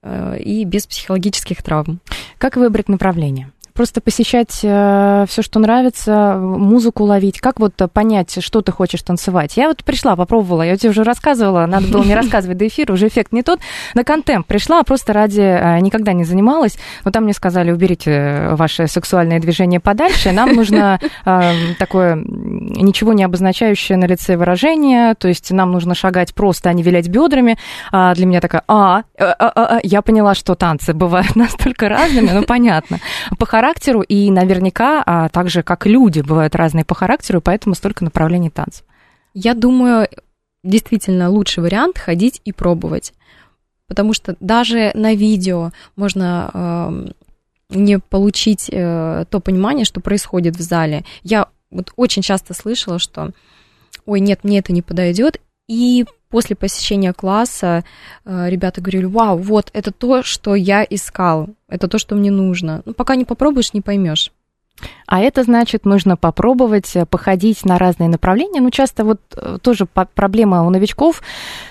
э, 0.02 0.38
и 0.38 0.64
без 0.64 0.86
психологических 0.86 1.62
травм. 1.62 2.00
Как 2.38 2.56
выбрать 2.56 2.88
направление? 2.88 3.50
Просто 3.80 4.02
посещать 4.02 4.60
э, 4.62 5.24
все, 5.26 5.40
что 5.40 5.58
нравится, 5.58 6.36
музыку 6.38 7.04
ловить? 7.04 7.40
Как 7.40 7.58
вот 7.58 7.72
понять, 7.94 8.44
что 8.44 8.60
ты 8.60 8.72
хочешь 8.72 9.00
танцевать? 9.00 9.56
Я 9.56 9.68
вот 9.68 9.84
пришла, 9.84 10.16
попробовала, 10.16 10.60
я 10.60 10.76
тебе 10.76 10.90
уже 10.90 11.02
рассказывала, 11.02 11.64
надо 11.64 11.86
было 11.86 12.04
не 12.04 12.14
рассказывать 12.20 12.58
до 12.58 12.66
эфира, 12.66 12.92
уже 12.92 13.08
эффект 13.08 13.32
не 13.32 13.42
тот. 13.42 13.60
На 13.94 14.04
контемп 14.04 14.46
пришла, 14.46 14.82
просто 14.82 15.14
ради, 15.14 15.40
э, 15.40 15.80
никогда 15.80 16.12
не 16.12 16.24
занималась, 16.24 16.76
но 17.06 17.10
там 17.10 17.24
мне 17.24 17.32
сказали, 17.32 17.70
уберите 17.70 18.50
ваше 18.50 18.86
сексуальное 18.86 19.40
движение 19.40 19.80
подальше, 19.80 20.32
нам 20.32 20.52
нужно 20.52 21.00
э, 21.24 21.52
такое 21.78 22.22
ничего 22.22 23.14
не 23.14 23.24
обозначающее 23.24 23.96
на 23.96 24.04
лице 24.04 24.36
выражение, 24.36 25.14
то 25.14 25.26
есть 25.26 25.50
нам 25.52 25.72
нужно 25.72 25.94
шагать 25.94 26.34
просто, 26.34 26.68
а 26.68 26.74
не 26.74 26.82
вилять 26.82 27.08
бедрами. 27.08 27.56
А 27.92 28.14
для 28.14 28.26
меня 28.26 28.42
такая, 28.42 28.62
а, 28.68 29.04
а, 29.18 29.24
а, 29.24 29.52
а, 29.54 29.80
я 29.82 30.02
поняла, 30.02 30.34
что 30.34 30.54
танцы 30.54 30.92
бывают 30.92 31.34
настолько 31.34 31.88
разными, 31.88 32.30
ну 32.30 32.42
понятно. 32.42 32.98
По 33.38 33.46
характеру 33.70 34.02
и 34.02 34.30
наверняка, 34.30 35.02
а 35.06 35.28
также 35.28 35.62
как 35.62 35.86
люди 35.86 36.20
бывают 36.20 36.56
разные 36.56 36.84
по 36.84 36.94
характеру, 36.94 37.40
поэтому 37.40 37.74
столько 37.74 38.04
направлений 38.04 38.50
танцев. 38.50 38.84
Я 39.32 39.54
думаю, 39.54 40.08
действительно 40.64 41.30
лучший 41.30 41.62
вариант 41.62 41.98
ходить 41.98 42.40
и 42.44 42.52
пробовать. 42.52 43.12
Потому 43.86 44.12
что 44.12 44.36
даже 44.40 44.90
на 44.94 45.14
видео 45.14 45.70
можно 45.96 46.50
э, 46.52 47.06
не 47.70 47.98
получить 47.98 48.68
э, 48.70 49.24
то 49.28 49.40
понимание, 49.40 49.84
что 49.84 50.00
происходит 50.00 50.56
в 50.56 50.60
зале. 50.60 51.04
Я 51.22 51.46
вот 51.70 51.92
очень 51.96 52.22
часто 52.22 52.54
слышала, 52.54 52.98
что 52.98 53.30
ой, 54.04 54.20
нет, 54.20 54.40
мне 54.42 54.58
это 54.58 54.72
не 54.72 54.82
подойдет. 54.82 55.40
И 55.68 56.06
после 56.30 56.56
посещения 56.56 57.12
класса 57.12 57.84
э, 58.24 58.48
ребята 58.48 58.80
говорили, 58.80 59.04
вау, 59.04 59.36
вот 59.36 59.70
это 59.72 59.92
то, 59.92 60.22
что 60.22 60.54
я 60.54 60.86
искал, 60.88 61.50
это 61.68 61.88
то, 61.88 61.98
что 61.98 62.14
мне 62.14 62.30
нужно. 62.30 62.82
Ну, 62.86 62.94
пока 62.94 63.16
не 63.16 63.24
попробуешь, 63.24 63.74
не 63.74 63.80
поймешь. 63.80 64.32
А 65.10 65.18
это 65.18 65.42
значит, 65.42 65.84
нужно 65.84 66.16
попробовать 66.16 66.94
э, 66.94 67.04
походить 67.04 67.64
на 67.64 67.78
разные 67.78 68.08
направления. 68.08 68.60
Ну, 68.60 68.70
часто 68.70 69.04
вот 69.04 69.20
э, 69.36 69.58
тоже 69.60 69.86
проблема 69.86 70.64
у 70.64 70.70
новичков. 70.70 71.20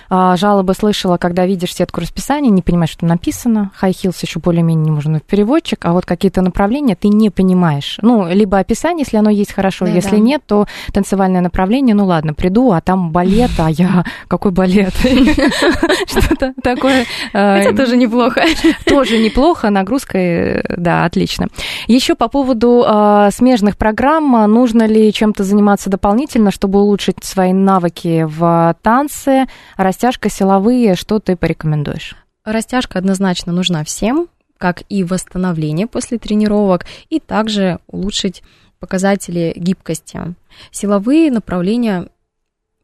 А, 0.10 0.36
жалобы 0.36 0.74
слышала, 0.74 1.18
когда 1.18 1.46
видишь 1.46 1.76
сетку 1.76 2.02
расписания, 2.02 2.50
не 2.50 2.62
понимаешь, 2.62 2.90
что 2.90 3.06
написано. 3.06 3.72
High 3.82 3.92
heels 3.92 4.18
еще 4.22 4.40
более-менее 4.40 4.86
не 4.86 4.92
нужен 4.92 5.22
переводчик, 5.22 5.86
а 5.86 5.94
вот 5.94 6.06
какие-то 6.06 6.42
направления 6.42 6.96
ты 6.96 7.08
не 7.08 7.30
понимаешь. 7.30 7.98
Ну, 8.02 8.28
либо 8.28 8.58
описание, 8.58 9.06
если 9.06 9.18
оно 9.18 9.30
есть 9.30 9.54
хорошо, 9.54 9.86
да, 9.86 9.92
если 9.92 10.18
да. 10.18 10.18
нет, 10.18 10.42
то 10.46 10.66
танцевальное 10.92 11.42
направление, 11.42 11.96
ну 11.96 12.06
ладно, 12.06 12.34
приду, 12.34 12.72
а 12.72 12.82
там 12.82 13.12
балет, 13.12 13.52
а 13.58 13.70
я 13.70 14.04
какой 14.28 14.52
балет? 14.52 14.94
Что-то 16.08 16.54
такое. 16.62 17.06
Э, 17.32 17.58
это 17.60 17.78
тоже 17.78 17.96
неплохо. 17.96 18.44
Тоже 18.86 19.20
неплохо, 19.20 19.70
нагрузка, 19.70 20.64
да, 20.76 21.06
отлично. 21.06 21.48
Еще 21.88 22.16
по 22.16 22.28
поводу 22.28 22.84
а, 22.86 23.29
смежных 23.32 23.78
программ, 23.78 24.32
нужно 24.52 24.86
ли 24.86 25.12
чем-то 25.12 25.44
заниматься 25.44 25.90
дополнительно, 25.90 26.52
чтобы 26.52 26.82
улучшить 26.82 27.24
свои 27.24 27.54
навыки 27.54 28.26
в 28.28 28.76
танце, 28.82 29.48
растяжка, 29.78 30.30
силовые, 30.30 30.96
что 30.96 31.20
ты 31.20 31.36
порекомендуешь? 31.36 32.16
Растяжка 32.44 33.00
однозначно 33.00 33.54
нужна 33.54 33.84
всем, 33.84 34.28
как 34.58 34.84
и 34.90 35.04
восстановление 35.04 35.88
после 35.88 36.18
тренировок, 36.18 36.86
и 37.10 37.20
также 37.20 37.80
улучшить 37.88 38.44
показатели 38.80 39.54
гибкости. 39.56 40.36
Силовые 40.72 41.32
направления 41.32 42.08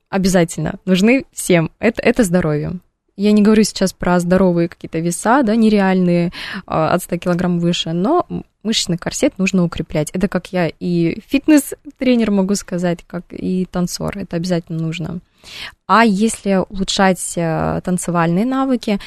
обязательно 0.09 0.75
нужны 0.85 1.25
всем. 1.31 1.71
Это, 1.79 2.01
это 2.01 2.23
здоровье. 2.23 2.79
Я 3.17 3.31
не 3.31 3.41
говорю 3.41 3.63
сейчас 3.63 3.93
про 3.93 4.19
здоровые 4.19 4.67
какие-то 4.67 4.99
веса, 4.99 5.41
да, 5.43 5.55
нереальные, 5.55 6.31
а, 6.65 6.93
от 6.93 7.03
100 7.03 7.17
килограмм 7.17 7.59
выше, 7.59 7.93
но 7.93 8.25
мышечный 8.65 8.97
корсет 8.97 9.37
нужно 9.37 9.63
укреплять. 9.63 10.09
Это 10.11 10.27
как 10.27 10.51
я 10.51 10.67
и 10.67 11.21
фитнес-тренер 11.27 12.31
могу 12.31 12.55
сказать, 12.55 12.99
как 13.07 13.25
и 13.31 13.65
танцор. 13.65 14.17
Это 14.17 14.35
обязательно 14.35 14.79
нужно. 14.79 15.19
А 15.87 16.03
если 16.03 16.65
улучшать 16.67 17.33
э, 17.37 17.81
танцевальные 17.83 18.45
навыки, 18.45 18.99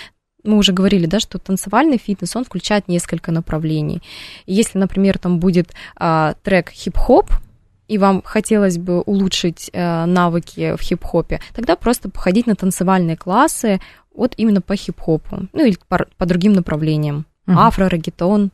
мы 0.44 0.56
уже 0.56 0.72
говорили, 0.72 1.06
да, 1.06 1.20
что 1.20 1.38
танцевальный 1.38 1.98
фитнес, 1.98 2.36
он 2.36 2.44
включает 2.44 2.88
несколько 2.88 3.32
направлений. 3.32 4.02
если, 4.46 4.78
например, 4.78 5.18
там 5.18 5.40
будет 5.40 5.72
а, 5.96 6.34
трек 6.42 6.70
хип-хоп, 6.70 7.30
и 7.88 7.98
вам 7.98 8.22
хотелось 8.22 8.78
бы 8.78 9.00
улучшить 9.00 9.70
э, 9.72 10.04
навыки 10.04 10.76
в 10.76 10.80
хип-хопе, 10.80 11.40
тогда 11.54 11.74
просто 11.74 12.10
походить 12.10 12.46
на 12.46 12.54
танцевальные 12.54 13.16
классы 13.16 13.80
вот 14.14 14.34
именно 14.36 14.60
по 14.60 14.76
хип-хопу, 14.76 15.48
ну 15.52 15.64
или 15.64 15.76
по, 15.88 16.06
по 16.18 16.26
другим 16.26 16.52
направлениям. 16.52 17.24
угу. 17.46 17.58
афро, 17.58 17.88
регетон 17.88 18.50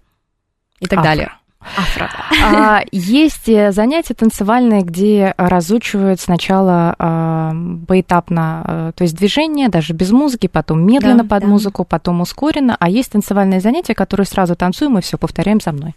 и 0.80 0.86
так 0.86 1.00
афро. 1.00 1.08
далее. 1.10 1.32
Афро. 1.76 2.10
А, 2.42 2.82
есть 2.92 3.48
э, 3.48 3.72
занятия 3.72 4.14
танцевальные, 4.14 4.82
где 4.82 5.34
разучивают 5.38 6.20
сначала 6.20 6.94
а, 6.98 7.54
поэтапно, 7.88 8.62
а, 8.64 8.92
то 8.92 9.02
есть 9.02 9.16
движение, 9.16 9.68
даже 9.68 9.94
без 9.94 10.10
музыки, 10.10 10.46
потом 10.46 10.86
медленно 10.86 11.22
да, 11.22 11.28
под 11.28 11.42
да. 11.42 11.48
музыку, 11.48 11.84
потом 11.84 12.20
ускоренно. 12.20 12.76
А 12.78 12.88
есть 12.88 13.12
танцевальные 13.12 13.60
занятия, 13.60 13.94
которые 13.94 14.26
сразу 14.26 14.56
танцуем 14.56 14.98
и 14.98 15.00
все 15.00 15.16
повторяем 15.16 15.60
за 15.60 15.72
мной. 15.72 15.94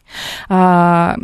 А, 0.48 1.18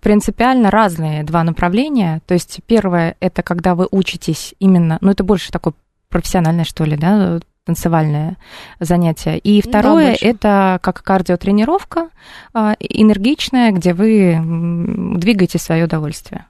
принципиально 0.00 0.70
разные 0.70 1.24
два 1.24 1.42
направления. 1.42 2.20
То 2.26 2.34
есть 2.34 2.60
первое 2.66 3.16
это 3.20 3.42
когда 3.42 3.74
вы 3.74 3.88
учитесь 3.90 4.54
именно, 4.58 4.98
ну 5.00 5.10
это 5.10 5.24
больше 5.24 5.50
такой 5.50 5.72
профессиональное, 6.10 6.64
что 6.64 6.84
ли, 6.84 6.96
да, 6.96 7.40
танцевальное 7.68 8.38
занятие. 8.80 9.36
И 9.36 9.60
второе 9.60 10.16
да, 10.18 10.26
это 10.26 10.78
как 10.80 11.02
кардиотренировка 11.02 12.08
а, 12.54 12.74
энергичная, 12.80 13.72
где 13.72 13.92
вы 13.92 14.40
двигаете 15.18 15.58
свое 15.58 15.84
удовольствие. 15.84 16.46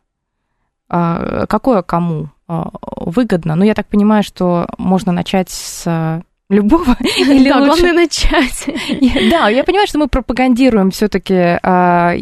А, 0.89 1.47
какое 1.47 1.83
кому 1.83 2.29
а, 2.47 2.71
выгодно? 2.83 3.57
Ну, 3.57 3.65
я 3.65 3.75
так 3.75 3.89
понимаю, 3.89 4.23
что 4.23 4.69
можно 4.79 5.11
начать 5.11 5.51
с 5.51 6.23
любого 6.50 6.97
или 7.19 7.49
да, 7.49 7.59
лучше... 7.59 7.67
главное 7.67 7.93
начать. 7.93 8.67
да, 9.31 9.49
я 9.49 9.64
понимаю, 9.64 9.87
что 9.87 9.99
мы 9.99 10.09
пропагандируем 10.09 10.90
все-таки 10.90 11.59
а, 11.62 12.14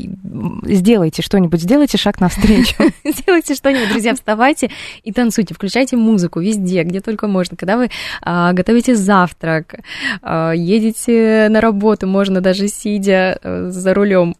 сделайте 0.64 1.22
что-нибудь, 1.22 1.60
сделайте 1.60 1.96
шаг 1.98 2.20
навстречу. 2.20 2.74
сделайте 3.04 3.54
что-нибудь, 3.54 3.90
друзья, 3.90 4.14
вставайте 4.14 4.70
и 5.02 5.12
танцуйте, 5.12 5.54
включайте 5.54 5.96
музыку 5.96 6.40
везде, 6.40 6.82
где 6.82 7.00
только 7.00 7.28
можно. 7.28 7.56
Когда 7.56 7.76
вы 7.76 7.90
а, 8.22 8.52
готовите 8.52 8.94
завтрак, 8.94 9.76
а, 10.22 10.52
едете 10.52 11.48
на 11.50 11.60
работу, 11.60 12.06
можно 12.06 12.40
даже 12.40 12.68
сидя 12.68 13.38
а, 13.42 13.70
за 13.70 13.94
рулем 13.94 14.36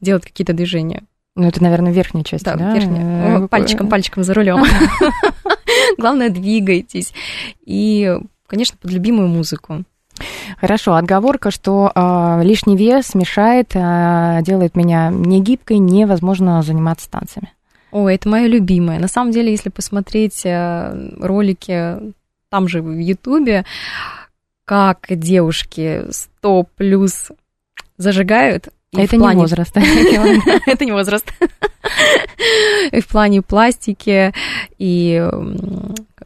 делать 0.00 0.24
какие-то 0.24 0.52
движения. 0.52 1.04
Ну, 1.34 1.46
это, 1.46 1.62
наверное, 1.62 1.92
верхняя 1.92 2.24
часть, 2.24 2.44
да? 2.44 2.56
Да, 2.56 2.72
верхняя. 2.72 3.46
Пальчиком, 3.46 3.88
пальчиком 3.88 4.24
за 4.24 4.34
рулем. 4.34 4.64
Главное, 5.96 6.30
двигайтесь. 6.30 7.12
И 7.64 8.12
конечно, 8.48 8.76
под 8.80 8.90
любимую 8.90 9.28
музыку. 9.28 9.84
Хорошо, 10.60 10.94
отговорка, 10.94 11.52
что 11.52 11.92
э, 11.94 12.40
лишний 12.42 12.76
вес 12.76 13.14
мешает, 13.14 13.70
э, 13.74 14.40
делает 14.42 14.74
меня 14.74 15.10
не 15.10 15.40
гибкой, 15.40 15.78
невозможно 15.78 16.60
заниматься 16.62 17.08
танцами. 17.08 17.52
О, 17.92 18.08
это 18.08 18.28
моя 18.28 18.48
любимая. 18.48 18.98
На 18.98 19.06
самом 19.06 19.30
деле, 19.30 19.52
если 19.52 19.68
посмотреть 19.68 20.44
э, 20.44 21.12
ролики 21.20 22.12
там 22.50 22.66
же 22.66 22.82
в 22.82 22.98
Ютубе, 22.98 23.64
как 24.64 25.06
девушки 25.08 26.04
100 26.10 26.66
плюс 26.76 27.30
зажигают. 27.96 28.68
Это 28.92 29.16
не 29.16 29.34
возраст. 29.34 29.76
Это 29.76 30.84
не 30.84 30.92
возраст. 30.92 31.30
И 32.90 33.00
в 33.00 33.06
плане 33.06 33.42
пластики, 33.42 34.32
и 34.78 35.28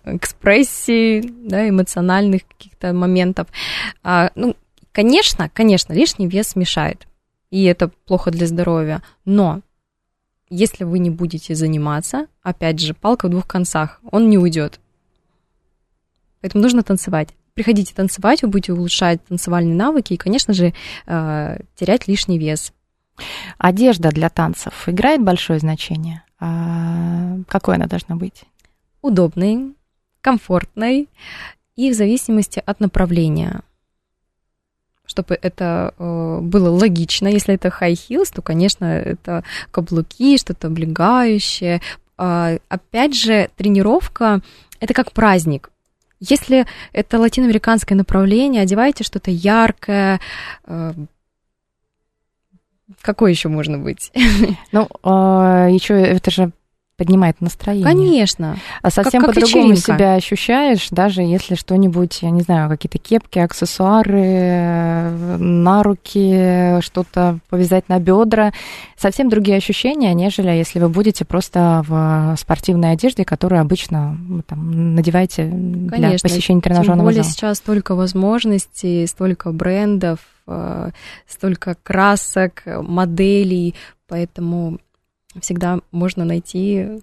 экспрессии, 0.05 1.21
да, 1.49 1.69
эмоциональных 1.69 2.47
каких-то 2.47 2.93
моментов. 2.93 3.49
А, 4.03 4.31
ну, 4.35 4.57
конечно, 4.93 5.49
конечно, 5.49 5.93
лишний 5.93 6.27
вес 6.27 6.57
мешает, 6.57 7.07
и 7.51 7.65
это 7.65 7.89
плохо 8.07 8.31
для 8.31 8.47
здоровья, 8.47 9.03
но 9.25 9.61
если 10.49 10.85
вы 10.85 10.99
не 10.99 11.09
будете 11.09 11.55
заниматься, 11.55 12.27
опять 12.43 12.79
же, 12.79 12.93
палка 12.93 13.27
в 13.27 13.31
двух 13.31 13.47
концах, 13.47 14.01
он 14.11 14.29
не 14.29 14.37
уйдет. 14.37 14.81
Поэтому 16.43 16.63
нужно 16.63 16.83
танцевать. 16.83 17.31
Приходите 17.55 17.95
танцевать, 17.95 18.43
вы 18.43 18.49
будете 18.49 18.73
улучшать 18.73 19.25
танцевальные 19.25 19.75
навыки 19.75 20.13
и, 20.13 20.19
конечно 20.19 20.53
же, 20.53 20.75
э, 21.07 21.59
терять 21.75 22.07
лишний 22.09 22.39
вес. 22.39 22.73
Одежда 23.59 24.11
для 24.11 24.29
танцев 24.29 24.89
играет 24.89 25.23
большое 25.23 25.59
значение. 25.59 26.23
А 26.39 27.39
какой 27.49 27.77
она 27.77 27.87
должна 27.87 28.17
быть? 28.17 28.45
Удобный, 29.01 29.75
комфортной 30.23 31.09
и 31.77 31.91
в 31.91 31.95
зависимости 31.95 32.63
от 32.65 32.81
направления. 32.81 33.61
Чтобы 35.05 35.39
это 35.41 35.95
э, 35.99 36.39
было 36.41 36.71
логично. 36.71 37.29
Если 37.29 37.55
это 37.55 37.69
high 37.69 37.93
heels, 37.93 38.33
то, 38.35 38.41
конечно, 38.41 38.85
это 38.85 39.45
каблуки, 39.71 40.39
что-то 40.39 40.69
облегающее. 40.69 41.83
Э, 42.17 42.59
опять 42.69 43.15
же, 43.15 43.51
тренировка– 43.57 44.41
это 44.81 44.95
как 44.95 45.13
праздник. 45.13 45.71
Если 46.21 46.67
это 46.93 47.19
латиноамериканское 47.19 47.99
направление, 47.99 48.63
одевайте 48.63 49.03
что-то 49.03 49.31
яркое, 49.31 50.21
э, 50.67 50.93
какой 53.01 53.33
еще 53.33 53.49
можно 53.49 53.79
быть? 53.79 54.13
Ну, 54.73 54.89
а, 55.03 55.69
еще 55.69 55.95
это 56.01 56.31
же 56.31 56.53
поднимает 57.03 57.41
настроение. 57.41 57.85
Конечно. 57.85 58.57
А 58.81 58.91
совсем 58.91 59.25
по-другому 59.25 59.75
себя 59.75 60.15
ощущаешь, 60.15 60.87
даже 60.91 61.23
если 61.23 61.57
что-нибудь, 61.57 62.23
я 62.23 62.31
не 62.31 62.43
знаю, 62.43 62.69
какие-то 62.71 62.99
кепки, 62.99 63.41
аксессуары 63.41 65.11
на 65.11 65.83
руки, 65.83 66.81
что-то 66.81 67.41
повязать 67.51 67.89
на 67.89 67.99
бедра. 67.99 68.53
Совсем 68.97 69.29
другие 69.29 69.57
ощущения, 69.57 70.15
нежели 70.15 70.51
если 70.51 70.79
вы 70.79 70.89
будете 70.89 71.25
просто 71.25 71.85
в 71.89 72.37
спортивной 72.39 72.93
одежде, 72.93 73.25
которую 73.25 73.61
обычно 73.61 74.17
там, 74.47 74.95
надеваете 74.95 75.47
Конечно. 75.47 75.97
для 75.97 76.19
посещения 76.23 76.61
тренажерного 76.61 76.99
Тем 76.99 77.05
более 77.05 77.23
зала. 77.25 77.33
сейчас 77.33 77.59
столько 77.59 77.97
возможностей, 77.97 79.09
столько 79.09 79.51
брендов, 79.51 80.21
э, 80.47 80.91
столько 81.27 81.77
красок, 81.83 82.63
моделей, 82.67 83.75
поэтому 84.07 84.79
всегда 85.41 85.81
можно 85.91 86.25
найти 86.25 87.03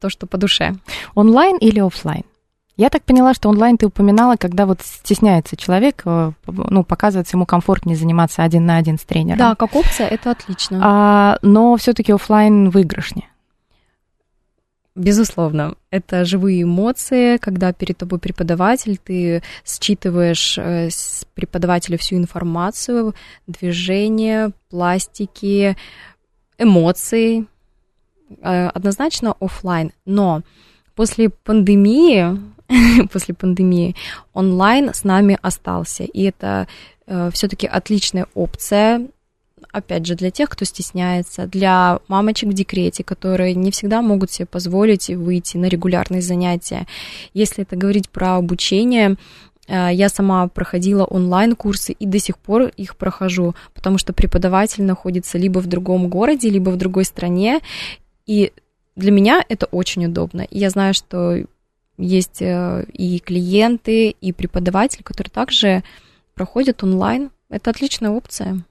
то, 0.00 0.08
что 0.08 0.26
по 0.26 0.38
душе. 0.38 0.74
Онлайн 1.14 1.56
или 1.58 1.80
офлайн? 1.80 2.24
Я 2.76 2.90
так 2.90 3.04
поняла, 3.04 3.32
что 3.32 3.48
онлайн 3.48 3.78
ты 3.78 3.86
упоминала, 3.86 4.36
когда 4.36 4.66
вот 4.66 4.82
стесняется 4.82 5.56
человек, 5.56 6.02
э, 6.04 6.32
ну, 6.46 6.84
показывается 6.84 7.36
ему 7.36 7.46
комфортнее 7.46 7.96
заниматься 7.96 8.42
один 8.42 8.66
на 8.66 8.76
один 8.76 8.98
с 8.98 9.02
тренером. 9.04 9.38
Да, 9.38 9.54
как 9.54 9.74
опция 9.74 10.06
это 10.08 10.32
отлично. 10.32 10.80
А, 10.82 11.38
но 11.40 11.76
все-таки 11.76 12.12
офлайн 12.12 12.68
выигрышнее. 12.68 13.28
Безусловно, 14.94 15.74
это 15.90 16.24
живые 16.24 16.62
эмоции, 16.62 17.36
когда 17.36 17.72
перед 17.72 17.98
тобой 17.98 18.18
преподаватель, 18.18 18.98
ты 19.02 19.42
считываешь 19.64 20.56
э, 20.58 20.88
с 20.90 21.26
преподавателя 21.34 21.96
всю 21.96 22.16
информацию, 22.16 23.14
движения, 23.46 24.52
пластики, 24.70 25.76
эмоций, 26.58 27.46
э, 28.42 28.68
однозначно 28.68 29.34
офлайн. 29.40 29.92
Но 30.04 30.42
после 30.94 31.30
пандемии, 31.30 32.38
после 33.12 33.34
пандемии 33.34 33.94
онлайн 34.32 34.92
с 34.92 35.04
нами 35.04 35.38
остался, 35.42 36.04
и 36.04 36.22
это 36.22 36.66
э, 37.06 37.30
все-таки 37.32 37.66
отличная 37.66 38.26
опция. 38.34 39.08
Опять 39.72 40.06
же, 40.06 40.14
для 40.14 40.30
тех, 40.30 40.48
кто 40.48 40.64
стесняется, 40.64 41.46
для 41.46 42.00
мамочек 42.08 42.50
в 42.50 42.52
декрете, 42.52 43.04
которые 43.04 43.54
не 43.54 43.70
всегда 43.70 44.00
могут 44.00 44.30
себе 44.30 44.46
позволить 44.46 45.08
выйти 45.08 45.56
на 45.56 45.66
регулярные 45.66 46.22
занятия. 46.22 46.86
Если 47.34 47.62
это 47.62 47.76
говорить 47.76 48.08
про 48.08 48.36
обучение, 48.36 49.16
я 49.68 50.08
сама 50.08 50.48
проходила 50.48 51.04
онлайн-курсы 51.04 51.92
и 51.92 52.06
до 52.06 52.18
сих 52.18 52.38
пор 52.38 52.70
их 52.76 52.96
прохожу, 52.96 53.54
потому 53.74 53.98
что 53.98 54.12
преподаватель 54.12 54.84
находится 54.84 55.38
либо 55.38 55.58
в 55.58 55.66
другом 55.66 56.08
городе, 56.08 56.50
либо 56.50 56.70
в 56.70 56.76
другой 56.76 57.04
стране. 57.04 57.60
И 58.26 58.52
для 58.94 59.10
меня 59.10 59.44
это 59.48 59.66
очень 59.66 60.06
удобно. 60.06 60.46
Я 60.50 60.70
знаю, 60.70 60.94
что 60.94 61.44
есть 61.98 62.42
э, 62.42 62.84
и 62.92 63.18
клиенты, 63.18 64.10
и 64.10 64.32
преподаватели, 64.32 65.02
которые 65.02 65.30
также 65.30 65.82
проходят 66.34 66.82
онлайн. 66.82 67.30
Это 67.48 67.70
отличная 67.70 68.10
опция. 68.10 68.62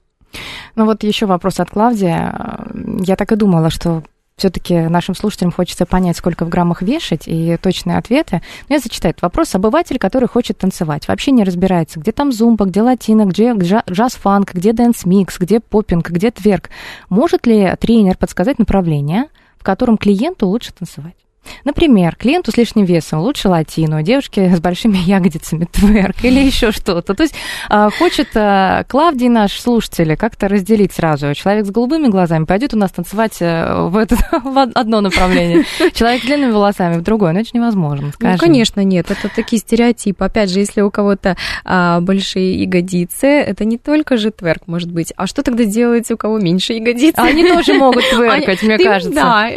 Ну 0.74 0.84
вот 0.84 1.02
еще 1.02 1.26
вопрос 1.26 1.60
от 1.60 1.70
Клавдия. 1.70 2.66
Я 3.04 3.16
так 3.16 3.32
и 3.32 3.36
думала, 3.36 3.70
что 3.70 4.02
все-таки 4.36 4.74
нашим 4.74 5.14
слушателям 5.14 5.50
хочется 5.50 5.86
понять, 5.86 6.16
сколько 6.18 6.44
в 6.44 6.50
граммах 6.50 6.82
вешать 6.82 7.22
и 7.26 7.56
точные 7.56 7.96
ответы. 7.96 8.42
Но 8.68 8.74
я 8.74 8.80
зачитаю 8.80 9.12
этот 9.12 9.22
вопрос. 9.22 9.54
Обыватель, 9.54 9.98
который 9.98 10.28
хочет 10.28 10.58
танцевать, 10.58 11.08
вообще 11.08 11.30
не 11.30 11.42
разбирается, 11.42 11.98
где 12.00 12.12
там 12.12 12.32
зумба, 12.32 12.66
где 12.66 12.82
латино, 12.82 13.24
где 13.24 13.54
jazz-funk, 13.54 14.52
где 14.52 14.72
dance 14.72 15.09
mix, 15.09 15.38
где 15.38 15.60
popping, 15.60 16.10
где 16.10 16.30
тверк. 16.30 16.68
Может 17.08 17.46
ли 17.46 17.74
тренер 17.80 18.18
подсказать 18.18 18.58
направление, 18.58 19.24
в 19.56 19.64
котором 19.64 19.96
клиенту 19.96 20.46
лучше 20.48 20.72
танцевать? 20.74 21.16
Например, 21.64 22.16
клиенту 22.16 22.52
с 22.52 22.56
лишним 22.56 22.84
весом 22.84 23.20
лучше 23.20 23.48
латину, 23.48 24.02
девушке 24.02 24.54
с 24.54 24.60
большими 24.60 24.96
ягодицами 25.04 25.64
тверк 25.64 26.24
или 26.24 26.40
еще 26.40 26.72
что-то. 26.72 27.14
То 27.14 27.22
есть 27.22 27.34
а, 27.68 27.90
хочет 27.90 28.28
а, 28.34 28.84
Клавдий 28.84 29.28
наш 29.28 29.58
слушатель 29.60 30.16
как-то 30.16 30.48
разделить 30.48 30.92
сразу. 30.92 31.34
Человек 31.34 31.66
с 31.66 31.70
голубыми 31.70 32.08
глазами 32.08 32.44
пойдет 32.44 32.74
у 32.74 32.78
нас 32.78 32.92
танцевать 32.92 33.36
э, 33.40 33.88
в, 33.88 33.96
это, 33.96 34.16
в 34.44 34.58
одно 34.74 35.00
направление. 35.00 35.64
Человек 35.94 36.22
с 36.22 36.26
длинными 36.26 36.52
волосами 36.52 36.98
в 36.98 37.02
другое. 37.02 37.32
Ну, 37.32 37.40
это 37.40 37.50
невозможно, 37.52 38.12
скажи. 38.12 38.32
Ну, 38.34 38.38
конечно, 38.38 38.82
нет. 38.82 39.10
Это 39.10 39.28
такие 39.34 39.60
стереотипы. 39.60 40.24
Опять 40.24 40.50
же, 40.50 40.60
если 40.60 40.80
у 40.80 40.90
кого-то 40.90 41.36
а, 41.64 42.00
большие 42.00 42.62
ягодицы, 42.62 43.26
это 43.26 43.64
не 43.64 43.78
только 43.78 44.16
же 44.16 44.30
тверк 44.30 44.62
может 44.66 44.90
быть. 44.90 45.12
А 45.16 45.26
что 45.26 45.42
тогда 45.42 45.64
делать 45.64 46.10
у 46.10 46.16
кого 46.16 46.38
меньше 46.38 46.74
ягодиц? 46.74 47.14
А 47.16 47.24
они 47.24 47.46
тоже 47.46 47.74
могут 47.74 48.04
тверкать, 48.10 48.62
мне 48.62 48.78
кажется. 48.78 49.14
Да, 49.14 49.50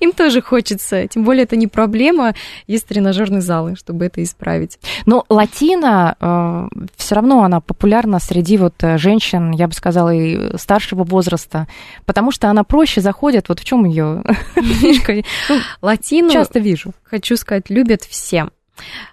им 0.00 0.12
тоже 0.12 0.42
хочется. 0.42 1.06
Тем 1.08 1.24
более 1.24 1.44
это 1.44 1.56
не 1.56 1.66
проблема. 1.66 2.34
Есть 2.66 2.86
тренажерные 2.86 3.40
залы, 3.40 3.76
чтобы 3.76 4.04
это 4.06 4.22
исправить. 4.22 4.78
Но 5.06 5.24
латина 5.28 6.16
э, 6.20 6.68
все 6.96 7.14
равно 7.14 7.44
она 7.44 7.60
популярна 7.60 8.18
среди 8.18 8.56
вот 8.56 8.74
э, 8.82 8.98
женщин, 8.98 9.50
я 9.52 9.68
бы 9.68 9.74
сказала, 9.74 10.14
и 10.14 10.56
старшего 10.56 11.04
возраста, 11.04 11.66
потому 12.04 12.30
что 12.30 12.48
она 12.48 12.64
проще 12.64 13.00
заходит. 13.00 13.48
Вот 13.48 13.60
в 13.60 13.64
чем 13.64 13.84
ее 13.84 14.22
фишка? 14.54 15.22
Ну, 15.48 15.60
латину 15.82 16.30
часто 16.30 16.58
вижу. 16.58 16.92
Хочу 17.04 17.36
сказать, 17.36 17.70
любят 17.70 18.02
все. 18.02 18.48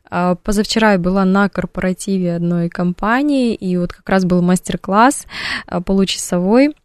А, 0.09 0.35
позавчера 0.35 0.93
я 0.93 0.99
была 0.99 1.25
на 1.25 1.49
корпоративе 1.49 2.35
одной 2.35 2.69
компании, 2.69 3.55
и 3.55 3.77
вот 3.77 3.93
как 3.93 4.07
раз 4.09 4.25
был 4.25 4.41
мастер-класс 4.41 5.25
а, 5.67 5.81
получасовой 5.81 6.75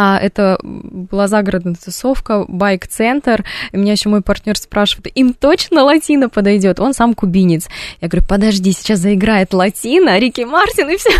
а 0.00 0.16
это 0.16 0.60
была 0.62 1.26
загородная 1.26 1.74
тусовка, 1.74 2.44
байк-центр. 2.46 3.44
Меня 3.72 3.90
еще 3.90 4.08
мой 4.08 4.22
партнер 4.22 4.56
спрашивает, 4.56 5.08
им 5.16 5.34
точно 5.34 5.82
латина 5.82 6.28
подойдет? 6.28 6.78
Он 6.78 6.94
сам 6.94 7.14
кубинец. 7.14 7.66
Я 8.00 8.06
говорю, 8.06 8.24
подожди, 8.28 8.70
сейчас 8.70 9.00
заиграет 9.00 9.52
латина, 9.52 10.16
Рики 10.20 10.42
Мартин, 10.42 10.90
и 10.90 10.96
все, 10.98 11.10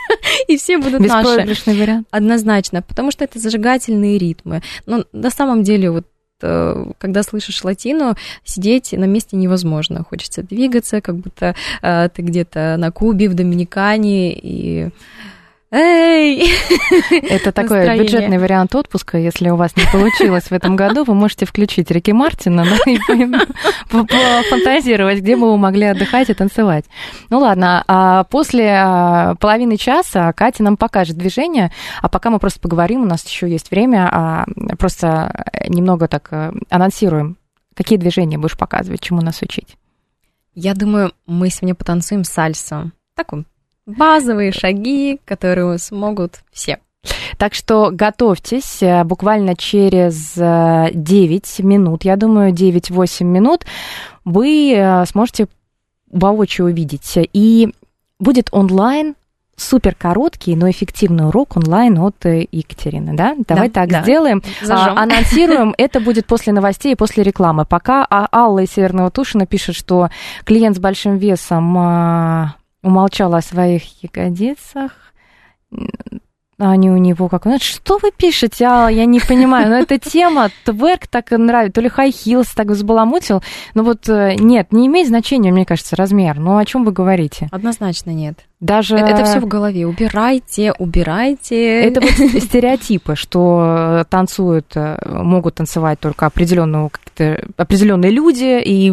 и 0.48 0.58
все 0.58 0.76
будут 0.76 1.00
наши. 1.00 1.46
вариант. 1.64 2.06
Однозначно, 2.10 2.82
потому 2.82 3.12
что 3.12 3.24
это 3.24 3.38
зажигательные 3.38 4.18
ритмы. 4.18 4.60
Но 4.84 5.04
на 5.12 5.30
самом 5.30 5.62
деле 5.62 5.90
вот 5.90 6.04
э, 6.42 6.84
когда 6.98 7.22
слышишь 7.22 7.64
латину, 7.64 8.14
сидеть 8.44 8.92
на 8.92 9.06
месте 9.06 9.38
невозможно. 9.38 10.04
Хочется 10.04 10.42
двигаться, 10.42 11.00
как 11.00 11.16
будто 11.16 11.54
э, 11.80 12.10
ты 12.14 12.20
где-то 12.20 12.76
на 12.76 12.92
Кубе, 12.92 13.30
в 13.30 13.34
Доминикане, 13.34 14.34
и 14.34 14.90
Эй! 15.70 16.50
Это 17.10 17.52
такой 17.52 17.78
Настроение. 17.78 18.04
бюджетный 18.04 18.38
вариант 18.38 18.74
отпуска. 18.74 19.18
Если 19.18 19.50
у 19.50 19.56
вас 19.56 19.76
не 19.76 19.84
получилось 19.92 20.44
в 20.44 20.52
этом 20.52 20.76
году, 20.76 21.04
вы 21.04 21.14
можете 21.14 21.44
включить 21.44 21.90
Рики 21.90 22.10
Мартина 22.10 22.64
да, 22.64 22.90
и 22.90 22.98
пофантазировать, 23.90 25.18
где 25.18 25.36
бы 25.36 25.50
вы 25.50 25.58
могли 25.58 25.84
отдыхать 25.84 26.30
и 26.30 26.34
танцевать. 26.34 26.86
Ну 27.28 27.40
ладно, 27.40 27.84
а 27.86 28.24
после 28.24 28.72
а, 28.78 29.34
половины 29.34 29.76
часа 29.76 30.32
Катя 30.32 30.62
нам 30.62 30.78
покажет 30.78 31.18
движение, 31.18 31.70
а 32.00 32.08
пока 32.08 32.30
мы 32.30 32.38
просто 32.38 32.60
поговорим, 32.60 33.02
у 33.02 33.06
нас 33.06 33.26
еще 33.26 33.46
есть 33.50 33.70
время, 33.70 34.08
а, 34.10 34.46
просто 34.78 35.44
немного 35.68 36.08
так 36.08 36.28
э, 36.30 36.52
анонсируем, 36.70 37.36
какие 37.74 37.98
движения 37.98 38.38
будешь 38.38 38.56
показывать, 38.56 39.02
чему 39.02 39.20
нас 39.20 39.42
учить. 39.42 39.76
Я 40.54 40.74
думаю, 40.74 41.12
мы 41.26 41.50
сегодня 41.50 41.74
потанцуем 41.74 42.24
сальсу. 42.24 42.90
Такую 43.14 43.44
базовые 43.88 44.52
шаги, 44.52 45.20
которые 45.24 45.78
смогут 45.78 46.40
все. 46.52 46.78
Так 47.38 47.54
что 47.54 47.90
готовьтесь, 47.92 48.82
э, 48.82 49.04
буквально 49.04 49.56
через 49.56 50.34
9 50.34 51.60
э, 51.60 51.62
минут, 51.62 52.04
я 52.04 52.16
думаю, 52.16 52.52
9-8 52.52 53.24
минут 53.24 53.64
вы 54.24 54.74
э, 54.74 55.06
сможете 55.06 55.46
воочию 56.10 56.66
увидеть. 56.66 57.14
И 57.32 57.72
будет 58.18 58.48
онлайн 58.52 59.14
супер 59.56 59.94
короткий, 59.94 60.54
но 60.54 60.70
эффективный 60.70 61.26
урок 61.26 61.56
онлайн 61.56 61.98
от 61.98 62.24
Екатерины, 62.24 63.14
да? 63.14 63.34
Давай 63.46 63.68
да, 63.68 63.80
так 63.80 63.90
да. 63.90 64.02
сделаем. 64.02 64.42
А, 64.68 64.92
анонсируем. 65.02 65.74
Это 65.78 66.00
будет 66.00 66.26
после 66.26 66.52
новостей 66.52 66.92
и 66.92 66.96
после 66.96 67.24
рекламы. 67.24 67.64
Пока 67.64 68.06
а 68.08 68.28
Алла 68.32 68.60
из 68.60 68.70
Северного 68.70 69.10
Тушина 69.10 69.46
пишет, 69.46 69.74
что 69.74 70.10
клиент 70.44 70.76
с 70.76 70.80
большим 70.80 71.18
весом 71.18 71.76
а, 71.76 72.54
умолчала 72.82 73.38
о 73.38 73.42
своих 73.42 74.02
ягодицах. 74.02 75.14
Они 76.58 76.90
у 76.90 76.96
него 76.96 77.28
как... 77.28 77.46
Что 77.62 77.98
вы 78.02 78.10
пишете, 78.10 78.66
а 78.66 78.88
я 78.88 79.04
не 79.04 79.20
понимаю. 79.20 79.68
Но 79.68 79.76
ну, 79.76 79.82
эта 79.82 79.98
тема, 79.98 80.50
тверк 80.64 81.06
так 81.06 81.30
нравится, 81.30 81.74
то 81.74 81.80
ли 81.80 81.88
хай 81.88 82.10
хилс 82.10 82.48
так 82.48 82.66
взбаламутил. 82.66 83.42
Но 83.74 83.84
вот 83.84 84.08
э, 84.08 84.34
нет, 84.34 84.72
не 84.72 84.88
имеет 84.88 85.06
значения, 85.06 85.52
мне 85.52 85.64
кажется, 85.64 85.94
размер. 85.94 86.40
Ну, 86.40 86.58
о 86.58 86.64
чем 86.64 86.84
вы 86.84 86.90
говорите? 86.90 87.48
Однозначно 87.52 88.10
нет. 88.10 88.40
Даже... 88.58 88.96
Это, 88.96 89.06
это 89.06 89.24
все 89.24 89.38
в 89.38 89.46
голове. 89.46 89.86
Убирайте, 89.86 90.72
убирайте. 90.72 91.82
Это 91.82 92.00
вот 92.00 92.10
стереотипы, 92.10 93.14
что 93.14 94.04
танцуют, 94.10 94.72
э, 94.74 94.98
могут 95.06 95.54
танцевать 95.54 96.00
только 96.00 96.26
определенного, 96.26 96.90
определенные 97.56 98.10
люди, 98.10 98.60
и 98.60 98.92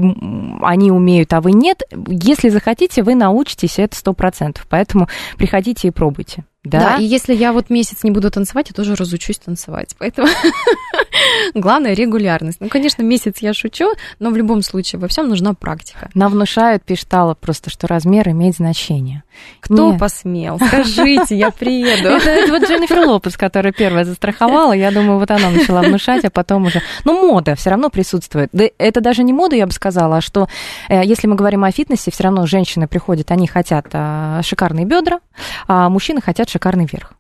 они 0.62 0.92
умеют, 0.92 1.34
а 1.34 1.42
вы 1.42 1.54
нет. 1.54 1.82
Если 2.08 2.50
захотите, 2.50 3.02
вы 3.02 3.16
научитесь, 3.16 3.80
это 3.80 3.96
сто 3.96 4.14
процентов. 4.14 4.68
Поэтому 4.70 5.08
приходите 5.36 5.88
и 5.88 5.92
пробуйте. 5.92 6.44
Да? 6.66 6.80
да, 6.80 6.96
и 6.98 7.04
если 7.04 7.34
я 7.34 7.54
вот 7.54 7.70
месяц 7.70 8.04
не 8.04 8.12
буду 8.12 8.32
танцевать, 8.32 8.70
я 8.70 8.74
тоже 8.74 8.96
разучусь 8.96 9.38
танцевать. 9.38 9.96
Поэтому 9.98 10.28
главное 11.54 11.94
регулярность. 11.94 12.60
Ну, 12.60 12.70
конечно, 12.70 13.02
месяц 13.02 13.38
я 13.40 13.54
шучу, 13.54 13.94
но 14.20 14.30
в 14.30 14.38
любом 14.38 14.62
случае 14.62 15.00
во 15.00 15.08
всем 15.08 15.30
нужна 15.30 15.54
практика. 15.54 16.10
Нам 16.14 16.32
внушают, 16.32 16.84
пиштала 16.84 17.34
просто, 17.36 17.70
что 17.70 17.88
размер 17.88 18.30
имеет 18.30 18.56
значение. 18.56 19.24
Кто 19.60 19.92
Нет. 19.92 20.00
посмел? 20.00 20.60
Скажите, 20.68 21.36
я 21.36 21.52
приеду. 21.52 22.10
Это, 22.10 22.30
это 22.30 22.52
вот 22.52 22.64
Дженнифер 22.64 23.00
Лопес, 23.00 23.38
которая 23.38 23.74
первая 23.74 24.06
застраховала. 24.06 24.74
Я 24.74 24.92
думаю, 24.92 25.20
вот 25.20 25.32
она 25.32 25.50
начала 25.50 25.82
внушать, 25.82 26.26
а 26.26 26.30
потом 26.30 26.66
уже... 26.66 26.82
Ну, 27.04 27.28
мода 27.28 27.56
все 27.56 27.70
равно 27.70 27.90
присутствует. 27.90 28.50
Да 28.54 28.66
это 28.78 29.02
даже 29.02 29.24
не 29.24 29.34
мода, 29.34 29.56
я 29.56 29.66
бы 29.66 29.72
сказала, 29.72 30.18
а 30.18 30.22
что 30.22 30.48
э, 30.90 31.02
если 31.04 31.28
мы 31.28 31.36
говорим 31.36 31.64
о 31.64 31.72
фитнесе, 31.72 32.12
все 32.12 32.24
равно 32.24 32.46
женщины 32.46 32.88
приходят, 32.88 33.32
они 33.32 33.48
хотят 33.48 33.88
а, 33.94 34.42
шикарные 34.44 34.86
бедра, 34.86 35.20
а 35.68 35.90
мужчины 35.90 36.22
хотят 36.22 36.50
шикарный 36.50 36.88
верх. 36.92 37.14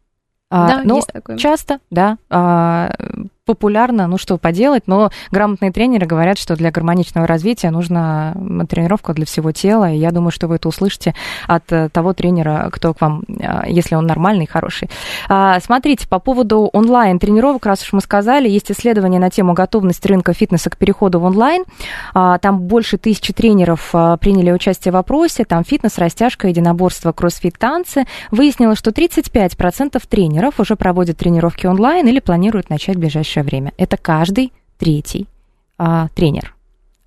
А, 0.49 0.67
да, 0.67 0.82
но 0.84 0.95
есть 0.97 1.08
такое. 1.12 1.38
часто, 1.38 1.80
да, 1.89 2.17
а, 2.30 2.93
популярно, 3.45 4.08
ну 4.08 4.17
что 4.17 4.38
поделать, 4.38 4.84
но 4.88 5.12
грамотные 5.31 5.71
тренеры 5.71 6.05
говорят, 6.05 6.38
что 6.38 6.55
для 6.55 6.71
гармоничного 6.71 7.27
развития 7.27 7.69
нужна 7.69 8.34
тренировка 8.67 9.13
для 9.13 9.25
всего 9.25 9.51
тела, 9.51 9.91
и 9.91 9.97
я 9.97 10.12
думаю, 10.12 10.31
что 10.31 10.47
вы 10.47 10.55
это 10.55 10.67
услышите 10.67 11.13
от 11.47 11.71
э, 11.71 11.89
того 11.89 12.13
тренера, 12.13 12.69
кто 12.71 12.93
к 12.93 13.01
вам, 13.01 13.23
э, 13.27 13.65
если 13.67 13.95
он 13.95 14.08
нормальный 14.08 14.47
хороший. 14.47 14.89
А, 15.29 15.60
смотрите, 15.60 16.08
по 16.08 16.19
поводу 16.19 16.69
онлайн-тренировок, 16.73 17.65
раз 17.65 17.84
уж 17.84 17.93
мы 17.93 18.01
сказали, 18.01 18.49
есть 18.49 18.71
исследование 18.71 19.19
на 19.19 19.29
тему 19.29 19.53
готовности 19.53 20.08
рынка 20.08 20.34
фитнеса 20.34 20.69
к 20.69 20.77
переходу 20.77 21.19
в 21.19 21.23
онлайн. 21.23 21.65
А, 22.13 22.39
там 22.39 22.62
больше 22.62 22.97
тысячи 22.97 23.31
тренеров 23.31 23.91
э, 23.93 24.17
приняли 24.19 24.51
участие 24.51 24.91
в 24.91 24.95
опросе, 24.95 25.45
там 25.45 25.63
фитнес, 25.63 25.99
растяжка, 25.99 26.47
единоборство, 26.47 27.12
кроссфит, 27.12 27.60
танцы. 27.60 28.05
Выяснилось, 28.31 28.79
что 28.79 28.89
35% 28.89 30.01
тренеров 30.10 30.60
уже 30.60 30.75
проводят 30.75 31.17
тренировки 31.17 31.67
онлайн 31.67 32.08
или 32.08 32.19
планируют 32.19 32.71
начать 32.71 32.95
в 32.95 32.99
ближайшее 32.99 33.35
ближайшее 33.36 33.43
время. 33.43 33.74
Это 33.78 33.98
каждый 33.98 34.52
третий 34.78 35.28
а, 35.78 36.08
тренер 36.15 36.54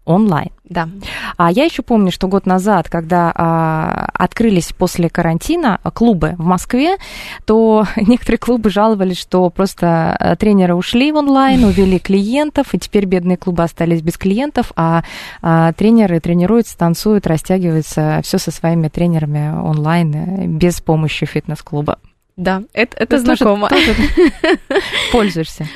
онлайн. 0.04 0.48
Да. 0.64 0.88
А 1.36 1.52
я 1.52 1.64
еще 1.64 1.82
помню, 1.82 2.10
что 2.10 2.28
год 2.28 2.46
назад, 2.46 2.88
когда 2.88 3.30
а, 3.34 4.08
открылись 4.14 4.72
после 4.72 5.10
карантина 5.10 5.80
клубы 5.92 6.34
в 6.38 6.44
Москве, 6.44 6.96
то 7.44 7.84
некоторые 7.96 8.38
клубы 8.38 8.70
жаловались, 8.70 9.18
что 9.18 9.50
просто 9.50 10.16
а, 10.18 10.34
тренеры 10.36 10.74
ушли 10.74 11.12
в 11.12 11.16
онлайн, 11.16 11.62
увели 11.64 11.98
клиентов, 11.98 12.72
и 12.72 12.78
теперь 12.78 13.04
бедные 13.04 13.36
клубы 13.36 13.62
остались 13.62 14.00
без 14.00 14.16
клиентов, 14.16 14.72
а, 14.76 15.02
а 15.42 15.74
тренеры 15.74 16.20
тренируются, 16.20 16.78
танцуют, 16.78 17.26
растягиваются, 17.26 18.20
все 18.24 18.38
со 18.38 18.50
своими 18.50 18.88
тренерами 18.88 19.60
онлайн 19.60 20.14
э, 20.14 20.46
без 20.46 20.80
помощи 20.80 21.26
фитнес-клуба. 21.26 21.98
Да, 22.38 22.62
это, 22.72 22.96
это 22.96 23.18
знакомо. 23.18 23.68
Тоже, 23.68 23.94
тоже 23.94 24.58
пользуешься. 25.12 25.66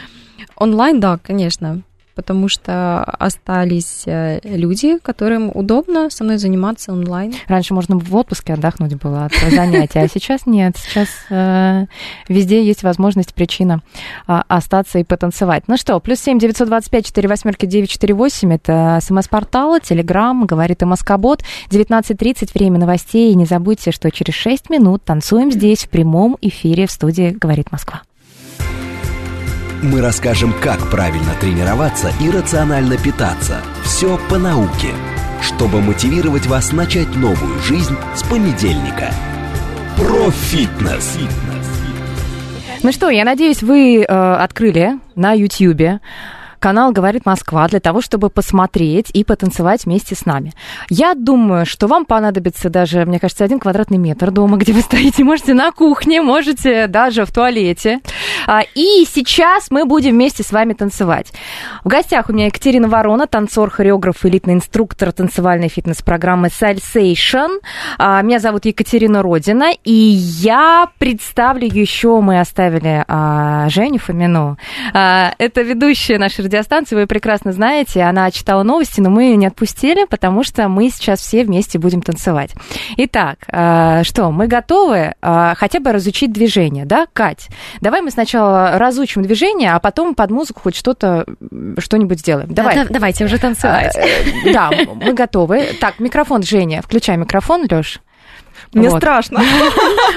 Онлайн, 0.56 1.00
да, 1.00 1.18
конечно, 1.18 1.82
потому 2.14 2.48
что 2.48 3.02
остались 3.04 4.02
э, 4.06 4.40
люди, 4.44 4.98
которым 4.98 5.50
удобно 5.54 6.10
со 6.10 6.24
мной 6.24 6.38
заниматься 6.38 6.92
онлайн. 6.92 7.34
Раньше 7.48 7.74
можно 7.74 7.98
в 7.98 8.14
отпуске 8.14 8.54
отдохнуть 8.54 8.94
было 8.94 9.26
от 9.26 9.32
занятий, 9.50 9.98
а 9.98 10.08
сейчас 10.08 10.46
нет. 10.46 10.76
Сейчас 10.76 11.08
э, 11.30 11.86
везде 12.28 12.64
есть 12.64 12.82
возможность, 12.82 13.34
причина 13.34 13.82
э, 14.28 14.40
остаться 14.48 14.98
и 14.98 15.04
потанцевать. 15.04 15.64
Ну 15.68 15.76
что, 15.76 15.98
плюс 16.00 16.20
семь 16.20 16.38
девятьсот 16.38 16.68
двадцать 16.68 16.90
пять 16.90 17.06
четыре 17.06 17.28
восьмерки 17.28 17.66
девять 17.66 17.90
четыре 17.90 18.14
восемь. 18.14 18.52
Это 18.52 18.98
смс-портал, 19.02 19.78
телеграм, 19.80 20.44
говорит 20.46 20.82
и 20.82 20.84
Москобот. 20.84 21.42
19.30, 21.70 22.50
время 22.54 22.78
новостей. 22.78 23.32
И 23.32 23.34
не 23.34 23.46
забудьте, 23.46 23.92
что 23.92 24.10
через 24.10 24.34
шесть 24.34 24.70
минут 24.70 25.02
танцуем 25.04 25.50
здесь 25.50 25.84
в 25.84 25.88
прямом 25.88 26.36
эфире 26.40 26.86
в 26.86 26.90
студии 26.90 27.30
«Говорит 27.30 27.72
Москва». 27.72 28.02
Мы 29.82 30.00
расскажем, 30.00 30.54
как 30.60 30.90
правильно 30.92 31.34
тренироваться 31.40 32.12
и 32.20 32.30
рационально 32.30 32.96
питаться. 32.96 33.62
Все 33.82 34.16
по 34.30 34.38
науке, 34.38 34.90
чтобы 35.40 35.80
мотивировать 35.80 36.46
вас 36.46 36.70
начать 36.70 37.16
новую 37.16 37.58
жизнь 37.58 37.96
с 38.14 38.22
понедельника. 38.22 39.10
Профитнес. 39.96 41.18
Ну 42.84 42.92
что, 42.92 43.10
я 43.10 43.24
надеюсь, 43.24 43.64
вы 43.64 44.02
э, 44.02 44.04
открыли 44.04 45.00
на 45.16 45.32
YouTube 45.32 46.00
канал 46.62 46.92
«Говорит 46.92 47.26
Москва» 47.26 47.66
для 47.66 47.80
того, 47.80 48.00
чтобы 48.00 48.30
посмотреть 48.30 49.10
и 49.12 49.24
потанцевать 49.24 49.84
вместе 49.84 50.14
с 50.14 50.24
нами. 50.24 50.52
Я 50.88 51.14
думаю, 51.14 51.66
что 51.66 51.88
вам 51.88 52.04
понадобится 52.04 52.70
даже, 52.70 53.04
мне 53.04 53.18
кажется, 53.18 53.44
один 53.44 53.58
квадратный 53.58 53.98
метр 53.98 54.30
дома, 54.30 54.56
где 54.58 54.72
вы 54.72 54.80
стоите. 54.88 55.24
Можете 55.24 55.54
на 55.54 55.72
кухне, 55.72 56.22
можете 56.22 56.86
даже 56.86 57.24
в 57.24 57.32
туалете. 57.32 57.98
А, 58.46 58.62
и 58.76 59.04
сейчас 59.12 59.72
мы 59.72 59.84
будем 59.86 60.12
вместе 60.12 60.44
с 60.44 60.52
вами 60.52 60.72
танцевать. 60.74 61.32
В 61.82 61.88
гостях 61.88 62.28
у 62.28 62.32
меня 62.32 62.46
Екатерина 62.46 62.88
Ворона, 62.88 63.26
танцор, 63.26 63.68
хореограф, 63.68 64.24
элитный 64.24 64.54
инструктор 64.54 65.10
танцевальной 65.10 65.68
фитнес-программы 65.68 66.46
Salsation. 66.46 67.58
А, 67.98 68.22
меня 68.22 68.38
зовут 68.38 68.66
Екатерина 68.66 69.20
Родина, 69.20 69.72
и 69.82 69.92
я 69.92 70.88
представлю 70.98 71.66
еще, 71.66 72.20
мы 72.20 72.38
оставили 72.38 73.04
а, 73.08 73.68
Женю 73.68 73.98
Фомину. 73.98 74.58
Это 74.92 75.62
ведущая 75.62 76.18
наша 76.18 76.51
радиостанции, 76.52 76.94
вы 76.94 77.06
прекрасно 77.06 77.52
знаете, 77.52 78.02
она 78.02 78.30
читала 78.30 78.62
новости, 78.62 79.00
но 79.00 79.10
мы 79.10 79.24
ее 79.24 79.36
не 79.36 79.46
отпустили, 79.46 80.04
потому 80.04 80.44
что 80.44 80.68
мы 80.68 80.90
сейчас 80.90 81.20
все 81.20 81.44
вместе 81.44 81.78
будем 81.78 82.02
танцевать. 82.02 82.52
Итак, 82.96 83.38
э, 83.48 84.02
что, 84.04 84.30
мы 84.30 84.46
готовы 84.46 85.14
э, 85.20 85.54
хотя 85.56 85.80
бы 85.80 85.92
разучить 85.92 86.32
движение, 86.32 86.84
да, 86.84 87.06
Кать? 87.12 87.48
Давай 87.80 88.02
мы 88.02 88.10
сначала 88.10 88.78
разучим 88.78 89.22
движение, 89.22 89.72
а 89.72 89.80
потом 89.80 90.14
под 90.14 90.30
музыку 90.30 90.60
хоть 90.62 90.76
что-то, 90.76 91.26
что-нибудь 91.78 92.20
сделаем. 92.20 92.52
Давай. 92.52 92.74
Да, 92.74 92.86
давайте 92.88 93.24
уже 93.24 93.38
танцевать. 93.38 93.96
Э, 93.96 94.52
да, 94.52 94.70
мы 94.94 95.12
готовы. 95.14 95.68
Так, 95.80 95.98
микрофон, 95.98 96.42
Женя, 96.42 96.82
включай 96.82 97.16
микрофон, 97.16 97.66
Лёш. 97.68 98.00
Мне 98.72 98.88
вот. 98.88 98.98
страшно. 98.98 99.42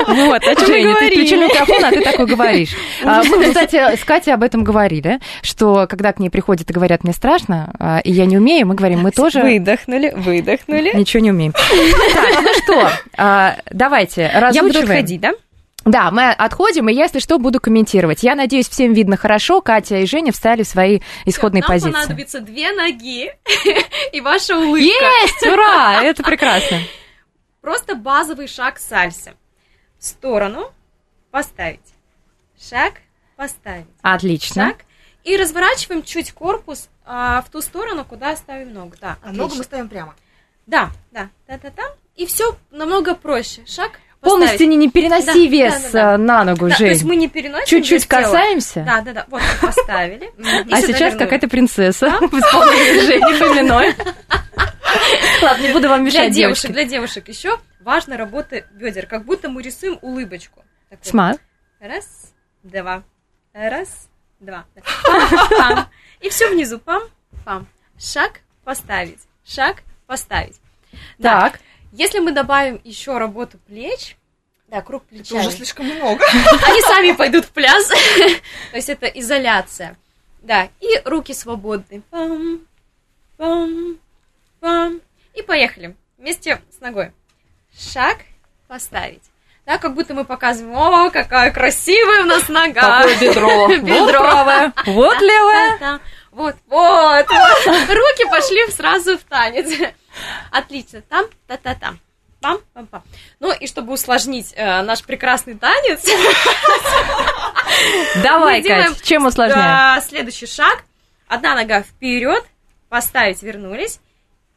Вот, 0.07 0.41
о 0.43 0.55
чем 0.55 0.65
Женя, 0.65 0.95
ты 0.95 1.07
включил 1.07 1.41
микрофон, 1.41 1.83
а 1.83 1.91
ты 1.91 2.01
такой 2.01 2.25
говоришь. 2.25 2.75
А, 3.03 3.23
мы, 3.23 3.43
кстати, 3.43 3.75
с 3.75 4.03
Катей 4.03 4.33
об 4.33 4.43
этом 4.43 4.63
говорили, 4.63 5.19
что 5.41 5.87
когда 5.87 6.13
к 6.13 6.19
ней 6.19 6.29
приходят 6.29 6.69
и 6.69 6.73
говорят, 6.73 7.03
мне 7.03 7.13
страшно, 7.13 7.73
а, 7.79 7.99
и 7.99 8.11
я 8.11 8.25
не 8.25 8.37
умею, 8.37 8.67
мы 8.67 8.75
говорим, 8.75 9.01
мы 9.01 9.11
тоже... 9.11 9.41
Выдохнули, 9.41 10.13
выдохнули. 10.15 10.91
Ничего 10.95 11.21
не 11.21 11.31
умеем. 11.31 11.53
Так, 11.53 12.41
ну 12.41 12.49
что, 12.63 12.91
а, 13.17 13.57
давайте, 13.69 14.31
разучиваем. 14.33 14.53
Я 14.53 14.63
буду 14.63 14.79
отходить, 14.79 15.21
да? 15.21 15.33
Да, 15.85 16.09
мы 16.09 16.31
отходим, 16.31 16.89
и 16.89 16.93
если 16.93 17.19
что, 17.19 17.37
буду 17.37 17.59
комментировать. 17.59 18.23
Я 18.23 18.33
надеюсь, 18.33 18.67
всем 18.67 18.93
видно 18.93 19.17
хорошо. 19.17 19.61
Катя 19.61 19.97
и 19.97 20.07
Женя 20.07 20.31
встали 20.31 20.63
в 20.63 20.67
свои 20.67 20.99
исходные 21.25 21.61
Нам 21.61 21.69
позиции. 21.69 21.91
Нам 21.91 22.01
понадобится 22.01 22.39
две 22.41 22.71
ноги 22.71 23.31
и 24.11 24.21
ваша 24.21 24.57
улыбка. 24.57 24.83
Есть! 24.83 25.45
Ура! 25.45 26.01
Это 26.01 26.23
прекрасно. 26.23 26.79
Просто 27.65 27.95
базовый 27.95 28.47
шаг 28.47 28.77
сальсы. 28.77 29.33
В 29.97 30.05
сторону 30.05 30.71
поставить. 31.31 31.95
Шаг 32.61 32.93
поставить. 33.35 33.87
Отлично. 34.03 34.67
Шаг. 34.67 34.85
И 35.23 35.35
разворачиваем 35.35 36.03
чуть 36.03 36.31
корпус 36.31 36.89
а, 37.07 37.41
в 37.41 37.49
ту 37.49 37.63
сторону, 37.63 38.05
куда 38.05 38.35
ставим 38.35 38.71
ногу. 38.71 38.93
Да, 39.01 39.17
а 39.23 39.31
ногу 39.31 39.55
мы 39.55 39.63
ставим 39.63 39.89
прямо. 39.89 40.13
Да, 40.67 40.91
да, 41.11 41.29
да, 41.47 41.57
да, 41.57 41.71
да. 41.75 41.83
И 42.15 42.27
все 42.27 42.55
намного 42.69 43.15
проще. 43.15 43.65
Шаг 43.65 43.93
Полностью 44.21 44.67
не, 44.67 44.75
не 44.75 44.91
переноси 44.91 45.47
да, 45.47 45.51
вес 45.51 45.73
да, 45.73 45.89
да, 45.91 46.11
да. 46.11 46.17
на 46.19 46.43
ногу, 46.43 46.69
да, 46.69 46.75
Жень. 46.75 46.87
То 46.87 46.93
есть 46.93 47.03
мы 47.03 47.15
не 47.15 47.29
переносим 47.29 47.65
Чуть-чуть 47.65 48.05
касаемся. 48.05 48.83
Да, 48.85 49.01
да, 49.01 49.11
да. 49.11 49.25
Вот 49.27 49.41
мы 49.41 49.69
поставили. 49.69 50.31
А 50.71 50.81
сейчас 50.83 51.15
какая-то 51.15 51.47
принцесса 51.47 52.11
в 52.21 52.25
исполнении 52.25 52.99
Жени 53.07 53.33
Фоминой. 53.39 53.95
Ладно, 55.41 55.63
не 55.63 55.73
буду 55.73 55.89
вам 55.89 56.03
мешать, 56.03 56.31
Для 56.31 56.43
девушек, 56.43 56.71
для 56.71 56.83
девушек 56.85 57.27
еще 57.27 57.59
важна 57.81 58.17
работа 58.17 58.65
бедер, 58.71 59.05
как 59.05 59.25
будто 59.25 59.49
мы 59.49 59.61
рисуем 59.61 59.99
улыбочку. 60.01 60.63
Смарт. 61.01 61.41
Раз, 61.79 62.33
два, 62.63 63.03
раз, 63.53 64.07
два. 64.39 64.65
Пам, 65.57 65.89
И 66.21 66.29
все 66.29 66.49
внизу. 66.49 66.79
Пам, 66.79 67.03
пам. 67.43 67.67
Шаг 67.97 68.41
поставить. 68.63 69.19
Шаг 69.45 69.83
поставить. 70.07 70.59
Так. 71.21 71.59
Если 71.91 72.19
мы 72.19 72.31
добавим 72.31 72.81
еще 72.83 73.17
работу 73.17 73.57
плеч, 73.67 74.17
да, 74.67 74.81
круг 74.81 75.03
плечами. 75.05 75.39
Это 75.39 75.47
уже 75.47 75.57
слишком 75.57 75.85
много. 75.85 76.25
Они 76.65 76.81
сами 76.81 77.11
пойдут 77.11 77.45
в 77.45 77.51
пляс. 77.51 77.87
То 77.87 78.75
есть 78.75 78.89
это 78.89 79.05
изоляция. 79.05 79.95
Да, 80.41 80.69
и 80.79 81.01
руки 81.05 81.33
свободны. 81.33 82.01
Пам, 82.09 82.61
пам, 83.37 83.97
пам. 84.65 85.01
И 85.35 85.43
поехали. 85.43 85.95
Вместе 86.17 86.59
с 86.75 86.81
ногой. 86.81 87.11
Шаг 87.77 88.17
поставить. 88.67 89.21
Да, 89.67 89.77
как 89.77 89.93
будто 89.93 90.13
мы 90.15 90.25
показываем, 90.25 90.75
о, 90.75 91.09
какая 91.11 91.51
красивая 91.51 92.23
у 92.23 92.25
нас 92.25 92.49
нога. 92.49 93.01
Какое 93.01 93.19
бедро. 93.19 93.67
бедро. 93.77 93.95
Вот 93.95 94.11
правое, 94.21 94.73
вот. 94.85 95.17
Да, 95.79 95.99
Вот, 96.31 96.55
вот, 96.67 97.25
вот. 97.27 97.89
Руки 97.89 98.25
пошли 98.29 98.71
сразу 98.71 99.17
в 99.17 99.23
танец. 99.23 99.67
Отлично. 100.51 101.01
Там, 101.01 101.25
та-та-там. 101.47 101.99
Пам, 102.41 102.59
пам, 102.73 102.87
пам. 102.87 103.03
Ну 103.39 103.51
и 103.51 103.67
чтобы 103.67 103.93
усложнить 103.93 104.53
э, 104.55 104.81
наш 104.81 105.03
прекрасный 105.03 105.55
танец. 105.55 106.03
Давай, 108.23 108.63
Кать, 108.63 109.01
чем 109.03 109.25
усложняем? 109.25 110.01
Следующий 110.01 110.47
шаг. 110.47 110.83
Одна 111.27 111.55
нога 111.55 111.81
вперед, 111.81 112.43
поставить, 112.89 113.41
вернулись 113.41 113.99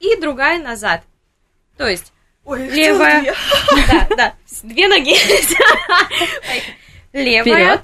и 0.00 0.16
другая 0.16 0.58
назад. 0.58 1.02
То 1.76 1.86
есть 1.86 2.12
Ой, 2.44 2.66
левая, 2.68 3.34
да, 3.88 4.16
да, 4.16 4.34
две 4.62 4.88
ноги, 4.88 5.14
левая, 7.12 7.42
вперед, 7.42 7.80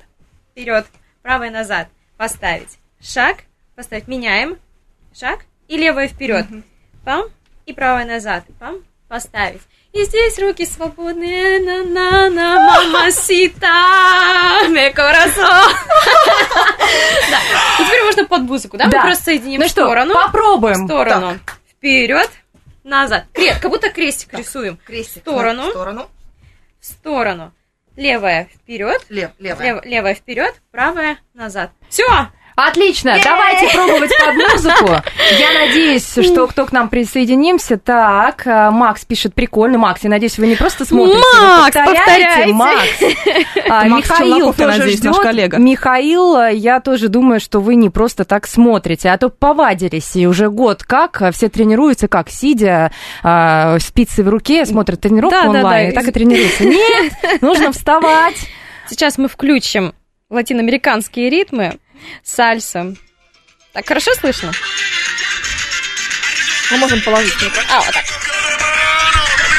вперед, 0.52 0.86
правая 1.22 1.50
назад, 1.50 1.88
поставить, 2.16 2.78
шаг, 3.00 3.38
поставить, 3.76 4.08
меняем, 4.08 4.58
шаг. 5.14 5.40
И 5.68 5.76
левая 5.76 6.08
вперед, 6.08 6.46
пам. 7.04 7.24
И 7.66 7.72
правая 7.72 8.04
назад, 8.04 8.44
пам, 8.58 8.84
поставить. 9.08 9.62
И 9.94 10.02
здесь 10.04 10.38
руки 10.40 10.66
свободные, 10.66 11.60
на 11.60 11.84
на 11.84 12.28
на 12.28 12.56
мама 12.60 13.10
сита, 13.12 14.66
ме 14.68 14.90
corazón. 14.90 15.72
Да. 17.30 17.38
И 17.78 17.86
теперь 17.86 18.04
можно 18.04 18.24
под 18.24 18.42
музыку, 18.42 18.76
да? 18.76 18.86
Мы 18.86 18.90
просто 18.90 19.24
соединим 19.24 19.60
ну 19.60 19.66
в 19.66 19.70
сторону. 19.70 20.10
Что, 20.10 20.24
попробуем. 20.24 20.84
В 20.84 20.86
сторону. 20.86 21.38
Вперед, 21.84 22.30
назад. 22.82 23.26
Крест, 23.34 23.60
как 23.60 23.70
будто 23.70 23.90
крестик 23.90 24.30
так, 24.30 24.40
рисуем. 24.40 24.78
Крестик. 24.86 25.18
В 25.18 25.28
сторону. 25.28 25.64
В 25.64 25.68
сторону. 25.68 26.10
В 26.80 26.86
сторону. 26.86 27.52
Левая 27.94 28.46
вперед. 28.46 29.04
Лев, 29.10 29.32
левая. 29.38 29.74
Лев, 29.74 29.84
левая 29.84 30.14
вперед, 30.14 30.54
правая 30.70 31.18
назад. 31.34 31.72
Все! 31.90 32.06
Отлично, 32.56 33.16
давайте 33.22 33.74
пробовать 33.74 34.10
под 34.16 34.34
музыку. 34.36 34.86
Я 35.38 35.52
надеюсь, 35.66 36.08
что 36.08 36.46
кто 36.46 36.66
к 36.66 36.72
нам 36.72 36.88
присоединимся. 36.88 37.78
Так, 37.78 38.46
э, 38.46 38.70
Макс 38.70 39.04
пишет 39.04 39.34
прикольно. 39.34 39.78
Макс, 39.78 40.04
я 40.04 40.10
надеюсь, 40.10 40.38
вы 40.38 40.46
не 40.46 40.54
просто 40.54 40.84
смотрите, 40.84 41.18
Макс, 41.42 41.74
вы 41.74 41.84
повторяйте. 41.84 42.52
Макс. 42.52 42.78
А, 43.66 43.84
Макс 43.86 44.08
Михаил 44.10 44.52
тоже 44.52 44.78
надеюсь, 44.78 44.98
ждет. 44.98 45.12
наш 45.12 45.16
коллега. 45.20 45.56
Михаил, 45.56 46.36
э, 46.36 46.54
я 46.54 46.80
тоже 46.80 47.08
думаю, 47.08 47.40
что 47.40 47.60
вы 47.60 47.74
не 47.76 47.88
просто 47.88 48.24
так 48.24 48.46
смотрите, 48.46 49.08
а 49.08 49.16
то 49.18 49.30
повадились. 49.30 50.14
И 50.16 50.26
уже 50.26 50.50
год 50.50 50.84
как 50.84 51.22
э, 51.22 51.32
все 51.32 51.48
тренируются, 51.48 52.06
как 52.06 52.28
сидя, 52.30 52.92
спицы 53.80 54.22
в 54.22 54.28
руке, 54.28 54.66
смотрят 54.66 55.00
тренировку 55.00 55.34
Да, 55.34 55.42
да, 55.44 55.48
онлайн, 55.48 55.86
да. 55.86 55.90
и 55.90 55.94
так 55.94 56.08
и 56.08 56.12
тренируются. 56.12 56.64
Нет, 56.64 57.12
нужно 57.40 57.72
вставать. 57.72 58.36
Сейчас 58.88 59.18
мы 59.18 59.28
включим 59.28 59.94
латиноамериканские 60.30 61.30
ритмы, 61.30 61.78
сальса. 62.22 62.94
Так, 63.72 63.86
хорошо 63.86 64.12
слышно? 64.14 64.52
Мы 66.70 66.76
можем 66.78 67.00
положить 67.02 67.34
микрофон. 67.42 67.64
А, 67.70 67.80
вот 67.80 67.94
так. 67.94 68.04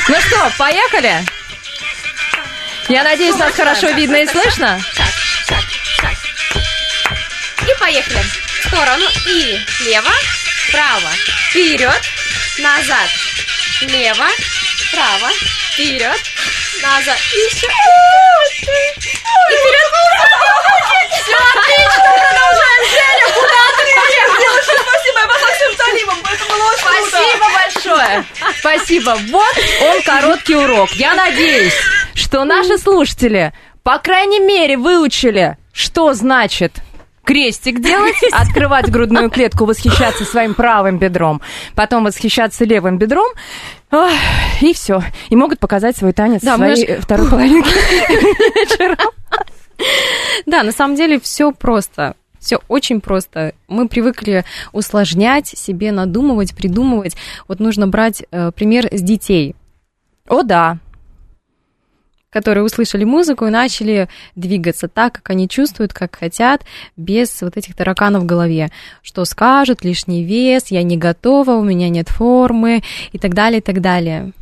Ну 0.08 0.22
что, 0.22 0.52
поехали? 0.58 1.24
Я 2.88 3.04
надеюсь, 3.04 3.36
нас 3.36 3.54
хорошо 3.54 3.90
видно 3.92 4.18
и 4.18 4.28
слышно. 4.28 4.80
И 7.68 7.80
поехали. 7.80 8.22
В 8.62 8.68
сторону. 8.68 9.06
И 9.28 9.60
лево, 9.82 10.12
право, 10.72 11.10
вперед, 11.50 12.02
назад. 12.60 13.10
Лево, 13.82 14.28
право, 14.92 15.32
вперед, 15.74 16.22
назад. 16.82 17.20
И 17.34 17.38
еще. 17.38 17.68
И 18.48 18.62
вперед. 18.62 19.86
Все 21.24 21.34
отлично, 21.34 22.04
продолжаем. 22.04 22.82
Женя, 22.92 23.34
куда 23.34 23.62
ты 23.78 23.86
Девушка, 24.40 24.74
спасибо, 24.82 25.20
я 25.20 25.28
пошла 25.28 25.54
всем 25.56 25.76
талибом, 25.76 26.20
это 26.20 26.46
было 26.46 26.64
очень 26.72 26.84
круто. 26.84 27.10
Спасибо 27.10 27.46
большое. 27.54 28.26
Спасибо. 29.02 29.18
Вот 29.32 29.56
он 29.82 30.02
короткий 30.04 30.56
урок. 30.56 30.92
Я 30.92 31.14
надеюсь, 31.14 31.74
что 32.14 32.44
наши 32.46 32.78
слушатели, 32.78 33.54
по 33.84 33.98
крайней 34.00 34.40
мере, 34.40 34.78
выучили, 34.78 35.58
что 35.74 36.14
значит 36.14 36.74
крестик 37.24 37.82
делать, 37.82 38.16
открывать 38.32 38.90
грудную 38.90 39.30
клетку, 39.30 39.66
восхищаться 39.66 40.24
своим 40.26 40.54
правым 40.54 41.00
бедром, 41.00 41.42
потом 41.76 42.04
восхищаться 42.04 42.66
левым 42.66 42.98
бедром, 42.98 43.28
и 44.62 44.74
все. 44.74 45.02
И 45.30 45.36
могут 45.36 45.60
показать 45.60 45.98
свой 45.98 46.14
танец 46.14 46.42
да, 46.42 46.56
своей 46.56 46.88
мы... 46.88 47.02
второй 47.02 47.30
половинке 47.30 47.70
вечером. 48.56 48.98
Да, 50.46 50.64
на 50.64 50.72
самом 50.72 50.96
деле 50.96 51.20
все 51.20 51.52
просто. 51.52 52.16
Все 52.46 52.60
очень 52.68 53.02
просто. 53.02 53.54
Мы 53.68 53.88
привыкли 53.88 54.46
усложнять, 54.72 55.48
себе 55.48 55.92
надумывать, 55.92 56.56
придумывать. 56.56 57.16
Вот 57.48 57.60
нужно 57.60 57.88
брать 57.88 58.24
э, 58.30 58.52
пример 58.52 58.88
с 58.92 59.02
детей. 59.02 59.56
О, 60.28 60.44
да 60.44 60.78
которые 62.36 62.66
услышали 62.66 63.06
музыку 63.06 63.46
и 63.46 63.50
начали 63.50 64.10
двигаться 64.36 64.90
так, 64.90 65.14
как 65.14 65.30
они 65.30 65.48
чувствуют, 65.48 65.94
как 65.94 66.18
хотят, 66.18 66.66
без 66.98 67.42
вот 67.42 67.56
этих 67.56 67.76
тараканов 67.76 68.24
в 68.24 68.26
голове. 68.26 68.72
Что 69.02 69.24
скажут, 69.24 69.86
лишний 69.86 70.22
вес, 70.26 70.66
я 70.68 70.84
не 70.84 70.98
готова, 70.98 71.52
у 71.52 71.64
меня 71.64 71.88
нет 71.88 72.10
формы 72.10 72.84
и 73.14 73.20
так 73.20 73.34
далее, 73.34 73.60
и 73.60 73.62
так 73.62 73.80
далее. 73.80 74.34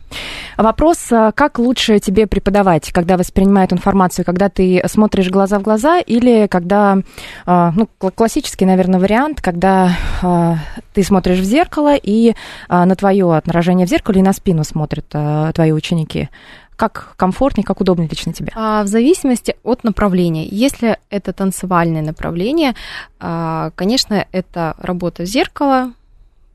Вопрос, 0.57 1.11
а, 1.11 1.31
как 1.31 1.59
лучше 1.59 1.99
тебе 1.99 2.27
преподавать, 2.27 2.91
когда 2.91 3.17
воспринимают 3.17 3.73
информацию, 3.73 4.25
когда 4.25 4.49
ты 4.49 4.81
смотришь 4.87 5.29
глаза 5.29 5.59
в 5.59 5.61
глаза 5.61 5.99
или 5.99 6.47
когда, 6.47 6.99
а, 7.45 7.73
ну, 7.75 7.87
классический, 8.11 8.65
наверное, 8.65 8.99
вариант, 8.99 9.41
когда 9.41 9.91
а, 10.21 10.57
ты 10.93 11.03
смотришь 11.03 11.39
в 11.39 11.43
зеркало 11.43 11.95
и 11.95 12.33
на 12.69 12.95
твое 12.95 13.35
отражение 13.35 13.87
в 13.87 13.89
зеркале 13.89 14.21
и 14.21 14.23
на 14.23 14.33
спину 14.33 14.63
смотрят 14.63 15.07
твои 15.53 15.71
ученики. 15.71 16.29
Как 16.75 17.13
комфортнее, 17.17 17.65
как 17.65 17.81
удобнее 17.81 18.09
лично 18.09 18.33
тебе? 18.33 18.51
А, 18.55 18.83
в 18.83 18.87
зависимости 18.87 19.55
от 19.63 19.83
направления. 19.83 20.45
Если 20.45 20.97
это 21.09 21.33
танцевальное 21.33 22.01
направление, 22.01 22.75
а, 23.19 23.71
конечно, 23.75 24.25
это 24.31 24.75
работа 24.77 25.23
в 25.23 25.25
зеркало, 25.25 25.93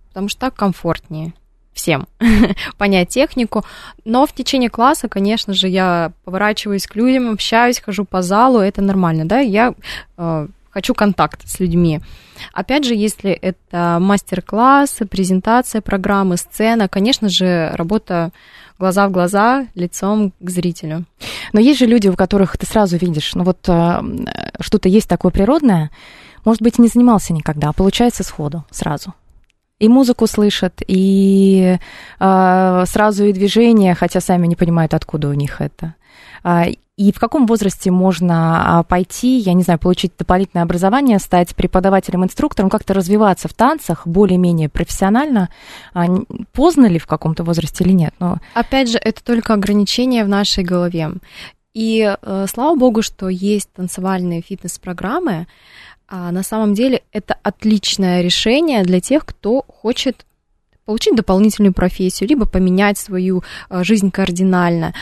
потому 0.08 0.28
что 0.28 0.40
так 0.40 0.54
комфортнее 0.54 1.32
всем 1.72 2.08
понять 2.78 3.08
технику. 3.08 3.64
Но 4.04 4.26
в 4.26 4.32
течение 4.32 4.68
класса, 4.68 5.08
конечно 5.08 5.54
же, 5.54 5.68
я 5.68 6.12
поворачиваюсь 6.24 6.86
к 6.86 6.96
людям, 6.96 7.30
общаюсь, 7.30 7.80
хожу 7.80 8.04
по 8.04 8.20
залу, 8.20 8.58
это 8.58 8.82
нормально, 8.82 9.24
да, 9.24 9.38
я 9.38 9.74
э, 10.16 10.48
хочу 10.70 10.94
контакт 10.94 11.48
с 11.48 11.60
людьми. 11.60 12.00
Опять 12.52 12.84
же, 12.84 12.94
если 12.94 13.30
это 13.30 13.98
мастер-класс, 14.00 14.98
презентация 15.10 15.80
программы, 15.80 16.36
сцена, 16.36 16.88
конечно 16.88 17.28
же, 17.28 17.70
работа 17.74 18.30
глаза 18.78 19.08
в 19.08 19.12
глаза, 19.12 19.66
лицом 19.74 20.32
к 20.40 20.50
зрителю. 20.50 21.04
Но 21.52 21.60
есть 21.60 21.78
же 21.78 21.86
люди, 21.86 22.08
у 22.08 22.14
которых 22.14 22.56
ты 22.56 22.66
сразу 22.66 22.96
видишь, 22.96 23.34
ну 23.34 23.44
вот 23.44 23.68
э, 23.68 24.02
что-то 24.60 24.88
есть 24.88 25.08
такое 25.08 25.32
природное, 25.32 25.90
может 26.44 26.62
быть, 26.62 26.78
не 26.78 26.88
занимался 26.88 27.32
никогда, 27.32 27.70
а 27.70 27.72
получается 27.72 28.22
сходу, 28.22 28.64
сразу. 28.70 29.14
И 29.78 29.88
музыку 29.88 30.26
слышат, 30.26 30.82
и 30.86 31.78
э, 32.18 32.84
сразу 32.86 33.24
и 33.24 33.32
движение, 33.32 33.94
хотя 33.94 34.20
сами 34.20 34.46
не 34.46 34.56
понимают, 34.56 34.94
откуда 34.94 35.28
у 35.28 35.34
них 35.34 35.60
это. 35.60 35.94
А, 36.42 36.66
и 36.96 37.12
в 37.12 37.20
каком 37.20 37.46
возрасте 37.46 37.92
можно 37.92 38.80
а, 38.80 38.82
пойти, 38.82 39.38
я 39.38 39.52
не 39.52 39.62
знаю, 39.62 39.78
получить 39.78 40.12
дополнительное 40.18 40.64
образование, 40.64 41.20
стать 41.20 41.54
преподавателем-инструктором, 41.54 42.70
как-то 42.70 42.92
развиваться 42.92 43.46
в 43.46 43.54
танцах 43.54 44.06
более-менее 44.06 44.68
профессионально? 44.68 45.48
А, 45.94 46.06
поздно 46.52 46.86
ли 46.86 46.98
в 46.98 47.06
каком-то 47.06 47.44
возрасте 47.44 47.84
или 47.84 47.92
нет? 47.92 48.14
Но... 48.18 48.38
Опять 48.54 48.90
же, 48.90 48.98
это 48.98 49.22
только 49.22 49.54
ограничение 49.54 50.24
в 50.24 50.28
нашей 50.28 50.64
голове. 50.64 51.12
И 51.72 52.16
э, 52.20 52.46
слава 52.52 52.76
богу, 52.76 53.02
что 53.02 53.28
есть 53.28 53.70
танцевальные 53.72 54.42
фитнес-программы. 54.42 55.46
На 56.10 56.42
самом 56.42 56.74
деле 56.74 57.02
это 57.12 57.36
отличное 57.42 58.22
решение 58.22 58.82
для 58.82 58.98
тех, 58.98 59.24
кто 59.26 59.62
хочет 59.68 60.24
получить 60.86 61.14
дополнительную 61.14 61.74
профессию, 61.74 62.30
либо 62.30 62.46
поменять 62.46 62.96
свою 62.96 63.44
э, 63.68 63.84
жизнь 63.84 64.10
кардинально 64.10 64.94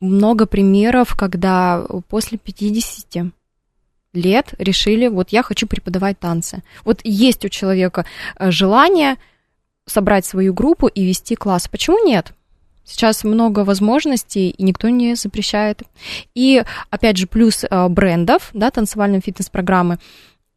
много 0.00 0.46
примеров, 0.46 1.16
когда 1.16 1.84
после 2.08 2.38
50 2.38 3.32
лет 4.12 4.54
решили, 4.58 5.08
вот 5.08 5.30
я 5.30 5.42
хочу 5.42 5.66
преподавать 5.66 6.18
танцы. 6.18 6.62
Вот 6.84 7.00
есть 7.04 7.44
у 7.44 7.48
человека 7.48 8.06
э, 8.36 8.50
желание 8.50 9.16
собрать 9.86 10.24
свою 10.24 10.54
группу 10.54 10.86
и 10.86 11.04
вести 11.04 11.34
класс. 11.34 11.68
Почему 11.68 12.04
нет? 12.04 12.32
Сейчас 12.84 13.22
много 13.22 13.60
возможностей, 13.60 14.50
и 14.50 14.62
никто 14.62 14.88
не 14.88 15.14
запрещает. 15.14 15.82
И, 16.34 16.62
опять 16.90 17.18
же, 17.18 17.26
плюс 17.26 17.64
э, 17.64 17.88
брендов, 17.88 18.50
да, 18.54 18.70
танцевальной 18.70 19.20
фитнес-программы, 19.20 19.98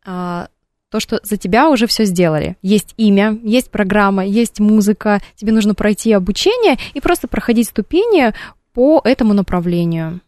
а, 0.05 0.47
то, 0.89 0.99
что 0.99 1.19
за 1.23 1.37
тебя 1.37 1.69
уже 1.69 1.87
все 1.87 2.05
сделали. 2.05 2.57
Есть 2.61 2.93
имя, 2.97 3.37
есть 3.43 3.71
программа, 3.71 4.25
есть 4.25 4.59
музыка, 4.59 5.21
тебе 5.35 5.53
нужно 5.53 5.73
пройти 5.73 6.11
обучение 6.11 6.77
и 6.93 6.99
просто 6.99 7.27
проходить 7.27 7.69
ступени 7.69 8.33
по 8.73 9.01
этому 9.03 9.33
направлению. 9.33 10.21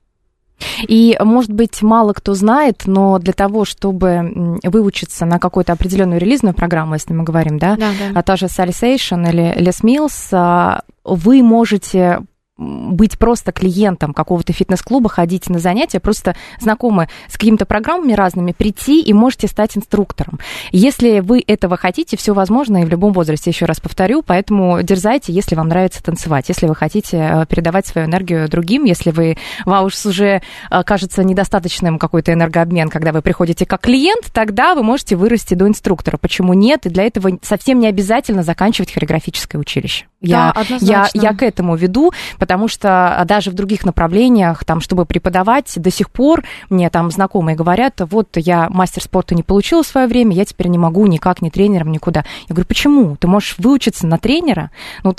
И, 0.87 1.17
может 1.19 1.51
быть, 1.51 1.81
мало 1.81 2.13
кто 2.13 2.33
знает, 2.33 2.83
но 2.85 3.19
для 3.19 3.33
того, 3.33 3.65
чтобы 3.65 4.59
выучиться 4.63 5.25
на 5.25 5.39
какую-то 5.39 5.73
определенную 5.73 6.19
релизную 6.21 6.53
программу, 6.53 6.93
если 6.93 7.13
мы 7.13 7.23
говорим, 7.23 7.57
да, 7.57 7.75
да, 7.75 7.91
да. 7.99 8.19
а 8.19 8.23
та 8.23 8.35
же 8.35 8.45
Salisation 8.45 9.29
или 9.29 9.55
Les 9.57 9.83
Mills, 9.83 10.29
а, 10.31 10.83
вы 11.03 11.43
можете 11.43 12.21
быть 12.63 13.17
просто 13.17 13.51
клиентом 13.51 14.13
какого-то 14.13 14.53
фитнес-клуба, 14.53 15.09
ходить 15.09 15.49
на 15.49 15.59
занятия, 15.59 15.99
просто 15.99 16.35
знакомы 16.59 17.09
с 17.27 17.33
какими-то 17.33 17.65
программами 17.65 18.13
разными, 18.13 18.51
прийти 18.51 19.01
и 19.01 19.13
можете 19.13 19.47
стать 19.47 19.77
инструктором. 19.77 20.39
Если 20.71 21.19
вы 21.19 21.43
этого 21.45 21.77
хотите, 21.77 22.17
все 22.17 22.33
возможно 22.33 22.81
и 22.81 22.85
в 22.85 22.89
любом 22.89 23.13
возрасте, 23.13 23.49
еще 23.49 23.65
раз 23.65 23.79
повторю, 23.79 24.21
поэтому 24.21 24.81
дерзайте, 24.81 25.33
если 25.33 25.55
вам 25.55 25.67
нравится 25.67 26.03
танцевать, 26.03 26.49
если 26.49 26.67
вы 26.67 26.75
хотите 26.75 27.17
э, 27.17 27.45
передавать 27.45 27.85
свою 27.87 28.07
энергию 28.07 28.47
другим, 28.49 28.85
если 28.85 29.11
вы, 29.11 29.37
вам 29.65 29.85
уж 29.85 30.05
уже 30.05 30.41
э, 30.71 30.83
кажется 30.83 31.23
недостаточным 31.23 31.99
какой-то 31.99 32.33
энергообмен, 32.33 32.89
когда 32.89 33.11
вы 33.11 33.21
приходите 33.21 33.65
как 33.65 33.81
клиент, 33.81 34.31
тогда 34.33 34.75
вы 34.75 34.83
можете 34.83 35.15
вырасти 35.15 35.53
до 35.53 35.67
инструктора. 35.67 36.17
Почему 36.17 36.53
нет? 36.53 36.85
И 36.85 36.89
для 36.89 37.03
этого 37.03 37.37
совсем 37.41 37.79
не 37.79 37.87
обязательно 37.87 38.43
заканчивать 38.43 38.93
хореографическое 38.93 39.59
училище. 39.59 40.05
Да, 40.21 40.53
я, 40.79 40.79
я, 40.79 41.09
я 41.13 41.33
к 41.33 41.43
этому 41.43 41.75
веду, 41.75 42.13
потому 42.39 42.52
что 42.67 43.17
а, 43.17 43.25
даже 43.25 43.51
в 43.51 43.53
других 43.53 43.85
направлениях, 43.85 44.63
там, 44.65 44.81
чтобы 44.81 45.05
преподавать, 45.05 45.73
до 45.75 45.91
сих 45.91 46.09
пор 46.09 46.43
мне 46.69 46.89
там 46.89 47.11
знакомые 47.11 47.55
говорят, 47.55 48.01
вот 48.09 48.29
я 48.35 48.67
мастер 48.69 49.01
спорта 49.01 49.35
не 49.35 49.43
получила 49.43 49.83
в 49.83 49.87
свое 49.87 50.07
время, 50.07 50.35
я 50.35 50.45
теперь 50.45 50.67
не 50.67 50.77
могу 50.77 51.05
никак, 51.07 51.41
ни 51.41 51.49
тренером, 51.49 51.91
никуда. 51.91 52.23
Я 52.47 52.55
говорю, 52.55 52.67
почему? 52.67 53.15
Ты 53.15 53.27
можешь 53.27 53.55
выучиться 53.57 54.07
на 54.07 54.17
тренера, 54.17 54.71
ну, 55.03 55.13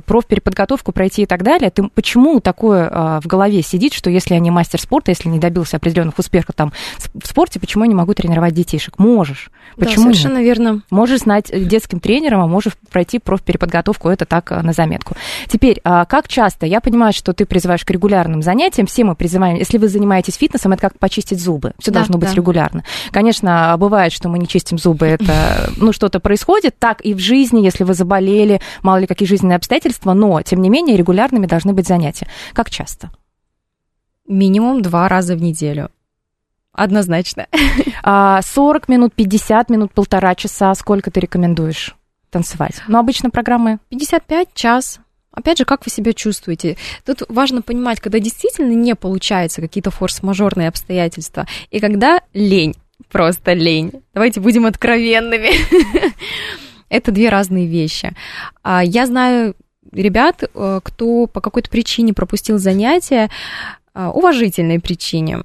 профпереподготовку 0.00 0.92
пройти 0.92 1.22
и 1.22 1.26
так 1.26 1.42
далее. 1.42 1.70
Ты 1.70 1.84
почему 1.88 2.40
такое 2.40 2.88
а, 2.90 3.20
в 3.20 3.26
голове 3.26 3.62
сидит, 3.62 3.92
что 3.92 4.10
если 4.10 4.34
я 4.34 4.40
не 4.40 4.50
мастер 4.50 4.80
спорта, 4.80 5.10
если 5.10 5.28
не 5.28 5.38
добился 5.38 5.76
определенных 5.76 6.18
успехов 6.18 6.54
там 6.54 6.72
в 7.14 7.26
спорте, 7.26 7.60
почему 7.60 7.84
я 7.84 7.88
не 7.88 7.94
могу 7.94 8.14
тренировать 8.14 8.54
детишек? 8.54 8.98
Можешь. 8.98 9.50
Почему 9.76 10.06
да, 10.06 10.12
совершенно 10.12 10.38
нет? 10.38 10.44
верно. 10.44 10.82
Можешь 10.90 11.20
знать 11.20 11.50
детским 11.52 12.00
тренером, 12.00 12.42
а 12.42 12.46
можешь 12.46 12.74
пройти 12.90 13.18
профпереподготовку, 13.18 14.08
это 14.08 14.24
так 14.24 14.52
а, 14.52 14.62
на 14.62 14.72
заметку. 14.72 15.14
Теперь, 15.48 15.80
как 15.82 16.28
часто? 16.28 16.63
Я 16.64 16.80
понимаю, 16.80 17.12
что 17.12 17.32
ты 17.32 17.46
призываешь 17.46 17.84
к 17.84 17.90
регулярным 17.90 18.42
занятиям, 18.42 18.86
все 18.86 19.04
мы 19.04 19.14
призываем, 19.14 19.56
если 19.56 19.78
вы 19.78 19.88
занимаетесь 19.88 20.36
фитнесом, 20.36 20.72
это 20.72 20.82
как 20.82 20.98
почистить 20.98 21.40
зубы, 21.40 21.72
все 21.78 21.90
да, 21.90 22.00
должно 22.00 22.18
быть 22.18 22.30
да. 22.30 22.34
регулярно. 22.34 22.84
Конечно, 23.10 23.74
бывает, 23.78 24.12
что 24.12 24.28
мы 24.28 24.38
не 24.38 24.48
чистим 24.48 24.78
зубы, 24.78 25.06
это, 25.06 25.70
ну, 25.76 25.92
что-то 25.92 26.20
происходит, 26.20 26.78
так 26.78 27.00
и 27.04 27.14
в 27.14 27.18
жизни, 27.18 27.60
если 27.64 27.84
вы 27.84 27.94
заболели, 27.94 28.60
мало 28.82 28.98
ли 28.98 29.06
какие 29.06 29.28
жизненные 29.28 29.56
обстоятельства, 29.56 30.12
но, 30.12 30.42
тем 30.42 30.60
не 30.60 30.70
менее, 30.70 30.96
регулярными 30.96 31.46
должны 31.46 31.72
быть 31.72 31.86
занятия. 31.86 32.26
Как 32.52 32.70
часто? 32.70 33.10
Минимум 34.26 34.80
два 34.82 35.08
раза 35.08 35.34
в 35.36 35.42
неделю. 35.42 35.90
Однозначно. 36.74 37.46
40 37.52 38.02
а, 38.02 38.40
минут, 38.88 39.14
50 39.14 39.70
минут, 39.70 39.92
полтора 39.92 40.34
часа. 40.34 40.74
Сколько 40.74 41.10
ты 41.10 41.20
рекомендуешь 41.20 41.94
танцевать? 42.30 42.82
Ну, 42.88 42.98
обычно 42.98 43.30
программы... 43.30 43.78
55, 43.90 44.48
час. 44.54 45.00
Опять 45.34 45.58
же, 45.58 45.64
как 45.64 45.84
вы 45.84 45.90
себя 45.90 46.12
чувствуете? 46.12 46.76
Тут 47.04 47.22
важно 47.28 47.62
понимать, 47.62 48.00
когда 48.00 48.18
действительно 48.18 48.72
не 48.72 48.94
получается 48.94 49.60
какие-то 49.60 49.90
форс-мажорные 49.90 50.68
обстоятельства, 50.68 51.46
и 51.70 51.80
когда 51.80 52.20
лень, 52.32 52.76
просто 53.10 53.52
лень. 53.52 53.92
Давайте 54.14 54.40
будем 54.40 54.66
откровенными. 54.66 55.50
Это 56.88 57.10
две 57.10 57.28
разные 57.28 57.66
вещи. 57.66 58.12
А, 58.62 58.84
я 58.84 59.06
знаю 59.06 59.54
ребят, 59.92 60.42
э, 60.42 60.80
кто 60.82 61.26
по 61.26 61.40
какой-то 61.40 61.70
причине 61.70 62.14
пропустил 62.14 62.58
занятия, 62.58 63.30
э, 63.94 64.06
уважительной 64.06 64.80
причине. 64.80 65.42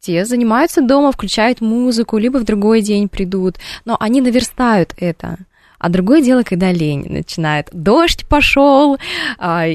Те 0.00 0.24
занимаются 0.24 0.82
дома, 0.82 1.10
включают 1.10 1.60
музыку, 1.60 2.18
либо 2.18 2.38
в 2.38 2.44
другой 2.44 2.80
день 2.80 3.08
придут, 3.08 3.56
но 3.84 3.96
они 3.98 4.20
наверстают 4.20 4.94
это. 4.98 5.38
А 5.78 5.88
другое 5.88 6.22
дело, 6.22 6.42
когда 6.42 6.72
лень 6.72 7.06
начинает. 7.08 7.68
Дождь 7.72 8.26
пошел, 8.28 8.98
а, 9.38 9.66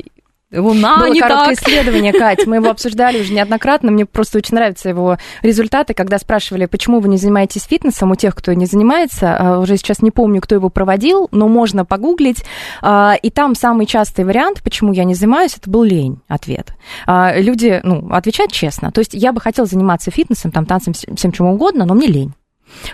Луна 0.54 0.98
Было 0.98 1.14
не 1.14 1.22
короткое 1.22 1.56
так. 1.56 1.64
исследование, 1.64 2.12
Кать, 2.20 2.46
мы 2.46 2.58
его 2.58 2.70
обсуждали 2.70 3.22
уже 3.22 3.34
неоднократно, 3.34 3.90
мне 3.90 4.06
просто 4.06 4.40
очень 4.40 4.56
нравятся 4.56 4.90
его 4.90 5.18
результаты, 5.42 5.94
когда 5.94 6.18
спрашивали, 6.20 6.66
почему 6.66 7.00
вы 7.00 7.08
не 7.08 7.18
занимаетесь 7.18 7.64
фитнесом 7.64 8.12
у 8.12 8.16
тех, 8.16 8.36
кто 8.36 8.52
не 8.54 8.66
занимается, 8.66 9.38
а, 9.38 9.60
уже 9.60 9.78
сейчас 9.78 10.02
не 10.02 10.12
помню, 10.12 10.42
кто 10.42 10.56
его 10.56 10.70
проводил, 10.70 11.30
но 11.32 11.48
можно 11.48 11.86
погуглить, 11.86 12.44
А, 12.82 13.16
и 13.22 13.30
там 13.30 13.56
самый 13.56 13.86
частый 13.86 14.26
вариант, 14.26 14.62
почему 14.62 14.92
я 14.92 15.04
не 15.04 15.14
занимаюсь, 15.14 15.56
это 15.56 15.70
был 15.70 15.84
лень, 15.84 16.20
ответ. 16.28 16.74
Люди, 17.08 17.80
ну, 17.84 18.10
отвечают 18.12 18.52
честно, 18.52 18.92
то 18.92 19.00
есть 19.00 19.14
я 19.14 19.32
бы 19.32 19.40
хотела 19.40 19.68
заниматься 19.68 20.12
фитнесом, 20.12 20.52
там, 20.52 20.66
танцем, 20.66 20.94
всем 20.94 21.32
чем 21.32 21.46
угодно, 21.48 21.86
но 21.86 21.94
мне 21.94 22.08
лень. 22.08 22.34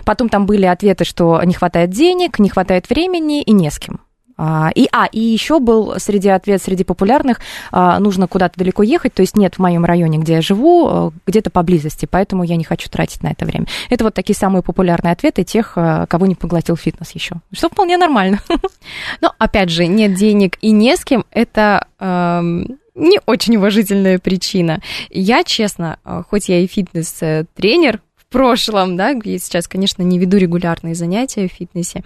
Потом 0.04 0.28
там 0.28 0.46
были 0.46 0.66
ответы, 0.66 1.04
что 1.04 1.42
не 1.42 1.54
хватает 1.54 1.90
денег, 1.90 2.38
не 2.38 2.48
хватает 2.48 2.88
времени 2.88 3.42
и 3.42 3.52
не 3.52 3.70
с 3.70 3.78
кем. 3.78 4.00
А, 4.38 4.70
И, 4.74 4.88
а, 4.92 5.06
и 5.06 5.18
еще 5.18 5.58
был 5.58 5.94
среди 5.98 6.28
ответ, 6.28 6.62
среди 6.62 6.84
популярных, 6.84 7.40
а, 7.72 7.98
нужно 7.98 8.28
куда-то 8.28 8.56
далеко 8.56 8.84
ехать, 8.84 9.12
то 9.12 9.20
есть 9.20 9.36
нет 9.36 9.56
в 9.56 9.58
моем 9.58 9.84
районе, 9.84 10.18
где 10.18 10.34
я 10.34 10.40
живу, 10.40 10.88
э, 10.88 11.10
где-то 11.26 11.50
поблизости, 11.50 12.06
поэтому 12.08 12.44
я 12.44 12.54
не 12.54 12.62
хочу 12.62 12.88
тратить 12.88 13.24
на 13.24 13.32
это 13.32 13.44
время. 13.44 13.66
Это 13.90 14.04
вот 14.04 14.14
такие 14.14 14.36
самые 14.36 14.62
популярные 14.62 15.12
ответы 15.12 15.42
тех, 15.42 15.74
кого 15.74 16.26
не 16.26 16.36
поглотил 16.36 16.76
фитнес 16.76 17.10
еще. 17.10 17.36
Что 17.52 17.68
вполне 17.68 17.96
нормально. 17.96 18.40
Но, 19.20 19.32
опять 19.38 19.70
же, 19.70 19.88
нет 19.88 20.14
денег 20.14 20.56
и 20.60 20.70
не 20.70 20.96
с 20.96 21.04
кем, 21.04 21.24
это 21.32 21.86
не 22.00 23.20
очень 23.26 23.56
уважительная 23.56 24.18
причина. 24.18 24.80
Я, 25.10 25.42
честно, 25.44 25.98
хоть 26.28 26.48
я 26.48 26.60
и 26.60 26.66
фитнес-тренер, 26.66 28.00
прошлом, 28.30 28.96
да, 28.96 29.10
я 29.10 29.38
сейчас, 29.38 29.68
конечно, 29.68 30.02
не 30.02 30.18
веду 30.18 30.36
регулярные 30.36 30.94
занятия 30.94 31.48
в 31.48 31.52
фитнесе, 31.52 32.02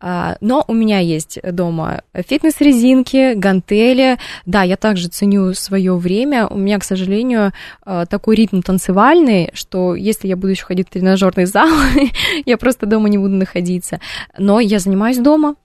а, 0.00 0.36
но 0.40 0.64
у 0.66 0.74
меня 0.74 0.98
есть 0.98 1.38
дома 1.42 2.02
фитнес-резинки, 2.14 3.34
гантели. 3.34 4.18
Да, 4.46 4.62
я 4.62 4.76
также 4.76 5.08
ценю 5.08 5.52
свое 5.54 5.94
время. 5.96 6.46
У 6.46 6.56
меня, 6.56 6.78
к 6.78 6.84
сожалению, 6.84 7.52
э, 7.84 8.04
такой 8.08 8.36
ритм 8.36 8.62
танцевальный, 8.62 9.50
что 9.52 9.94
если 9.94 10.28
я 10.28 10.36
буду 10.36 10.48
еще 10.48 10.64
ходить 10.64 10.88
в 10.88 10.92
тренажерный 10.92 11.44
зал, 11.44 11.68
я 12.46 12.56
просто 12.56 12.86
дома 12.86 13.08
не 13.08 13.18
буду 13.18 13.34
находиться. 13.34 14.00
Но 14.38 14.60
я 14.60 14.78
занимаюсь 14.78 15.18
дома, 15.18 15.56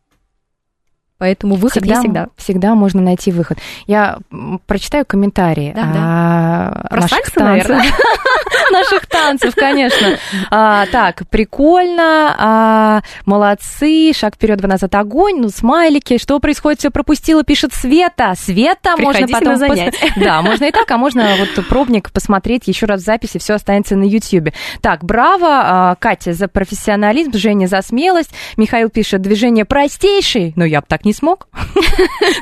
Поэтому 1.17 1.55
выход 1.55 1.83
всегда, 1.83 1.93
есть 1.93 2.01
всегда. 2.01 2.27
Всегда 2.35 2.75
можно 2.75 3.01
найти 3.01 3.31
выход. 3.31 3.57
Я 3.87 4.17
прочитаю 4.65 5.05
комментарии 5.05 5.71
Да, 5.73 5.91
а, 5.95 6.87
Про 6.89 7.01
наших 7.01 7.25
сальсу, 7.25 7.39
наверное? 7.39 7.85
Наших 8.71 9.05
танцев, 9.05 9.53
конечно. 9.55 10.17
А, 10.49 10.85
так, 10.87 11.23
прикольно, 11.29 12.35
а, 12.37 13.01
молодцы, 13.25 14.11
шаг 14.13 14.35
вперед, 14.35 14.57
два 14.57 14.69
назад, 14.69 14.93
огонь, 14.95 15.39
ну, 15.39 15.49
смайлики, 15.49 16.17
что 16.17 16.39
происходит, 16.39 16.79
все 16.79 16.89
пропустила, 16.91 17.43
пишет 17.43 17.73
Света. 17.73 18.33
Света, 18.35 18.95
можно 18.97 19.27
потом... 19.27 19.53
пос- 19.55 19.93
Да, 20.17 20.41
можно 20.41 20.65
и 20.65 20.71
так, 20.71 20.89
а 20.89 20.97
можно 20.97 21.35
вот 21.37 21.65
пробник 21.67 22.11
посмотреть 22.11 22.67
еще 22.67 22.87
раз 22.87 23.01
в 23.01 23.05
записи, 23.05 23.37
все 23.37 23.53
останется 23.53 23.95
на 23.95 24.03
YouTube. 24.03 24.49
Так, 24.81 25.03
браво, 25.05 25.95
Катя, 25.99 26.33
за 26.33 26.47
профессионализм, 26.47 27.33
Женя 27.33 27.67
за 27.67 27.81
смелость. 27.81 28.31
Михаил 28.57 28.89
пишет, 28.89 29.21
движение 29.21 29.63
простейший, 29.65 30.53
но 30.55 30.65
я 30.65 30.81
бы 30.81 30.87
так 30.89 31.04
не 31.05 31.13
смог. 31.13 31.47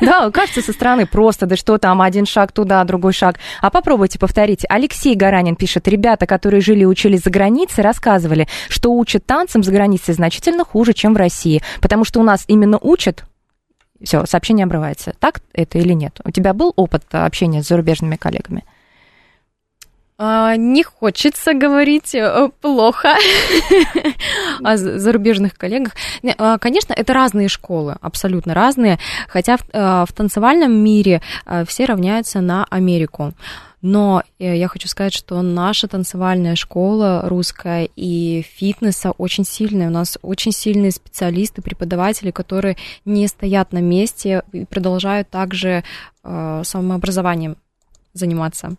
Да, 0.01 0.29
кажется, 0.31 0.61
со 0.61 0.73
стороны 0.73 1.05
просто, 1.05 1.45
да 1.45 1.55
что 1.55 1.77
там, 1.77 2.01
один 2.01 2.25
шаг 2.25 2.51
туда, 2.51 2.83
другой 2.83 3.13
шаг. 3.13 3.37
А 3.61 3.69
попробуйте 3.69 4.19
повторить. 4.19 4.65
Алексей 4.67 5.15
Гаранин 5.15 5.55
пишет, 5.55 5.87
ребята, 5.87 6.25
которые 6.25 6.61
жили 6.61 6.81
и 6.81 6.85
учились 6.85 7.21
за 7.21 7.29
границей, 7.29 7.83
рассказывали, 7.83 8.47
что 8.69 8.93
учат 8.93 9.25
танцам 9.25 9.63
за 9.63 9.71
границей 9.71 10.13
значительно 10.13 10.65
хуже, 10.65 10.93
чем 10.93 11.13
в 11.13 11.17
России, 11.17 11.61
потому 11.81 12.05
что 12.05 12.19
у 12.19 12.23
нас 12.23 12.43
именно 12.47 12.77
учат 12.81 13.23
все, 14.03 14.25
сообщение 14.25 14.65
обрывается. 14.65 15.13
Так 15.19 15.41
это 15.53 15.77
или 15.77 15.93
нет? 15.93 16.19
У 16.25 16.31
тебя 16.31 16.53
был 16.53 16.73
опыт 16.75 17.03
общения 17.11 17.63
с 17.63 17.67
зарубежными 17.67 18.17
коллегами? 18.17 18.65
А, 20.17 20.55
Не 20.55 20.83
хочется 20.83 21.53
говорить 21.53 22.13
э, 22.15 22.49
плохо 22.61 23.15
о 24.63 24.77
за- 24.77 24.99
зарубежных 24.99 25.55
коллегах. 25.57 25.93
А, 26.37 26.57
Конечно, 26.59 26.93
это 26.93 27.13
разные 27.13 27.47
школы, 27.47 27.97
абсолютно 28.01 28.53
разные, 28.53 28.99
хотя 29.27 29.57
в, 29.57 29.61
э, 29.71 30.05
в 30.07 30.13
танцевальном 30.13 30.71
мире 30.71 31.21
э, 31.45 31.65
все 31.65 31.85
равняются 31.85 32.41
на 32.41 32.65
Америку. 32.69 33.33
Но 33.81 34.23
я 34.39 34.69
хочу 34.69 34.87
сказать, 34.87 35.13
что 35.13 35.41
наша 35.41 35.89
танцевальная 35.89 36.55
школа 36.55 37.23
русская 37.27 37.89
и 37.97 38.41
фитнеса 38.41 39.11
очень 39.11 39.43
сильная. 39.43 39.89
У 39.89 39.91
нас 39.91 40.17
очень 40.21 40.53
сильные 40.53 40.91
специалисты, 40.91 41.61
преподаватели, 41.61 42.31
которые 42.31 42.77
не 43.03 43.27
стоят 43.27 43.73
на 43.73 43.79
месте 43.79 44.43
и 44.53 44.63
продолжают 44.63 45.29
также 45.29 45.83
самообразованием 46.23 47.57
заниматься. 48.13 48.75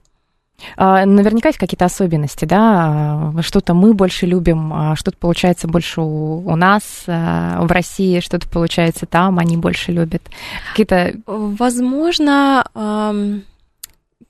А, 0.76 1.04
Наверняка 1.04 1.48
есть 1.48 1.58
какие-то 1.58 1.84
особенности, 1.84 2.44
да? 2.44 3.32
А, 3.36 3.42
Что-то 3.42 3.74
мы 3.74 3.94
больше 3.94 4.26
любим, 4.26 4.72
а 4.72 4.96
что-то 4.96 5.16
получается 5.18 5.68
больше 5.68 6.00
у, 6.00 6.38
у 6.46 6.56
нас 6.56 7.04
в 7.06 7.66
России, 7.68 8.20
что-то 8.20 8.48
получается 8.48 9.06
там, 9.06 9.38
они 9.38 9.56
больше 9.56 9.92
любят. 9.92 10.22
Какие-то 10.70 11.14
Возможно, 11.26 12.64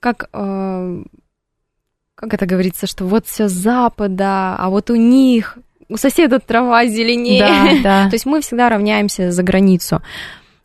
как, 0.00 0.28
как 2.14 2.34
это 2.34 2.46
говорится, 2.46 2.86
что 2.86 3.04
вот 3.04 3.26
все 3.26 3.48
с 3.48 3.52
запада, 3.52 4.56
а 4.56 4.68
вот 4.70 4.90
у 4.90 4.96
них, 4.96 5.58
у 5.88 5.96
соседа 5.96 6.38
трава 6.38 6.86
зеленее. 6.86 7.40
Да, 7.82 7.82
да. 8.04 8.08
То 8.08 8.14
есть 8.14 8.26
мы 8.26 8.40
всегда 8.40 8.68
равняемся 8.68 9.30
за 9.30 9.42
границу. 9.42 10.02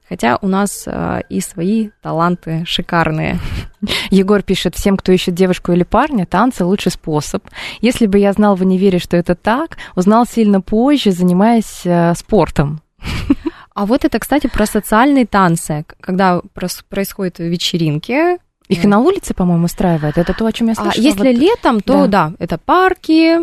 Хотя 0.09 0.37
у 0.41 0.47
нас 0.47 0.85
а, 0.87 1.19
и 1.29 1.39
свои 1.39 1.89
таланты 2.01 2.63
шикарные. 2.65 3.37
Егор 4.09 4.41
пишет, 4.41 4.75
всем, 4.75 4.97
кто 4.97 5.11
ищет 5.11 5.35
девушку 5.35 5.71
или 5.71 5.83
парня, 5.83 6.25
танцы 6.25 6.65
лучший 6.65 6.91
способ. 6.91 7.47
Если 7.79 8.07
бы 8.07 8.17
я 8.17 8.33
знал 8.33 8.55
в 8.55 8.61
универе, 8.61 8.97
что 8.99 9.15
это 9.15 9.35
так, 9.35 9.77
узнал 9.95 10.25
сильно 10.25 10.61
позже, 10.61 11.11
занимаясь 11.11 11.81
э, 11.85 12.13
спортом. 12.15 12.81
А 13.75 13.85
вот 13.85 14.03
это, 14.03 14.19
кстати, 14.19 14.47
про 14.47 14.65
социальные 14.65 15.25
танцы, 15.25 15.85
когда 16.01 16.41
происходят 16.89 17.39
вечеринки. 17.39 18.37
Их 18.67 18.83
и 18.83 18.87
на 18.87 18.99
улице, 18.99 19.33
по-моему, 19.33 19.65
устраивают. 19.65 20.17
Это 20.17 20.33
то, 20.33 20.45
о 20.45 20.51
чем 20.51 20.67
я 20.67 20.73
А 20.73 20.75
слышала. 20.75 21.01
если 21.01 21.31
Вот- 21.31 21.39
летом, 21.39 21.79
то 21.79 22.05
да. 22.07 22.29
да, 22.29 22.33
это 22.39 22.57
парки, 22.57 23.37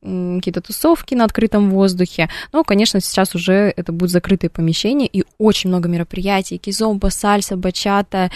какие-то 0.00 0.60
тусовки 0.60 1.14
на 1.14 1.24
открытом 1.24 1.70
воздухе. 1.70 2.28
Ну, 2.52 2.64
конечно, 2.64 3.00
сейчас 3.00 3.34
уже 3.34 3.72
это 3.76 3.92
будут 3.92 4.10
закрытые 4.10 4.50
помещения 4.50 5.06
и 5.06 5.24
очень 5.38 5.70
много 5.70 5.88
мероприятий. 5.88 6.58
Кизомба, 6.58 7.08
сальса, 7.08 7.56
бачата. 7.56 8.30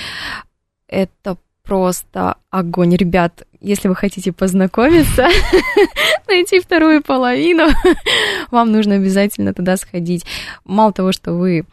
Это 0.89 1.37
просто 1.63 2.37
огонь. 2.51 2.97
Ребят, 2.97 3.45
если 3.61 3.89
вы 3.89 3.95
хотите 3.95 4.33
познакомиться, 4.33 5.29
найти 6.29 6.61
вторую 6.61 7.03
половину, 7.03 7.69
вам 8.51 8.73
нужно 8.73 8.97
обязательно 8.97 9.55
туда 9.55 9.77
сходить. 9.77 10.25
Мало 10.65 10.93
того, 10.93 11.13
что 11.13 11.33
вы 11.33 11.65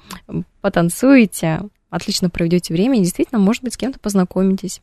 потанцуете, 0.62 1.62
отлично 1.90 2.30
проведете 2.30 2.74
время, 2.74 3.00
и 3.00 3.04
действительно, 3.04 3.40
может 3.40 3.64
быть, 3.64 3.74
с 3.74 3.78
кем-то 3.78 4.00
познакомитесь. 4.00 4.82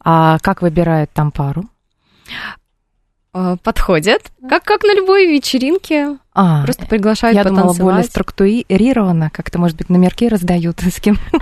А 0.00 0.38
как 0.38 0.62
выбирают 0.62 1.10
там 1.12 1.30
пару? 1.30 1.64
Э, 3.36 3.56
подходят, 3.62 4.22
как, 4.48 4.64
как 4.64 4.82
на 4.82 4.94
любой 4.94 5.26
вечеринке. 5.26 6.18
А, 6.34 6.62
Просто 6.64 6.86
приглашают 6.86 7.36
я 7.36 7.44
думала, 7.44 7.72
более 7.72 7.76
потанцевать. 7.76 8.06
структурировано, 8.10 9.30
как-то, 9.30 9.58
может 9.58 9.76
быть, 9.76 9.88
номерки 9.88 10.28
раздают, 10.28 10.80
с 10.80 11.00
кем 11.00 11.16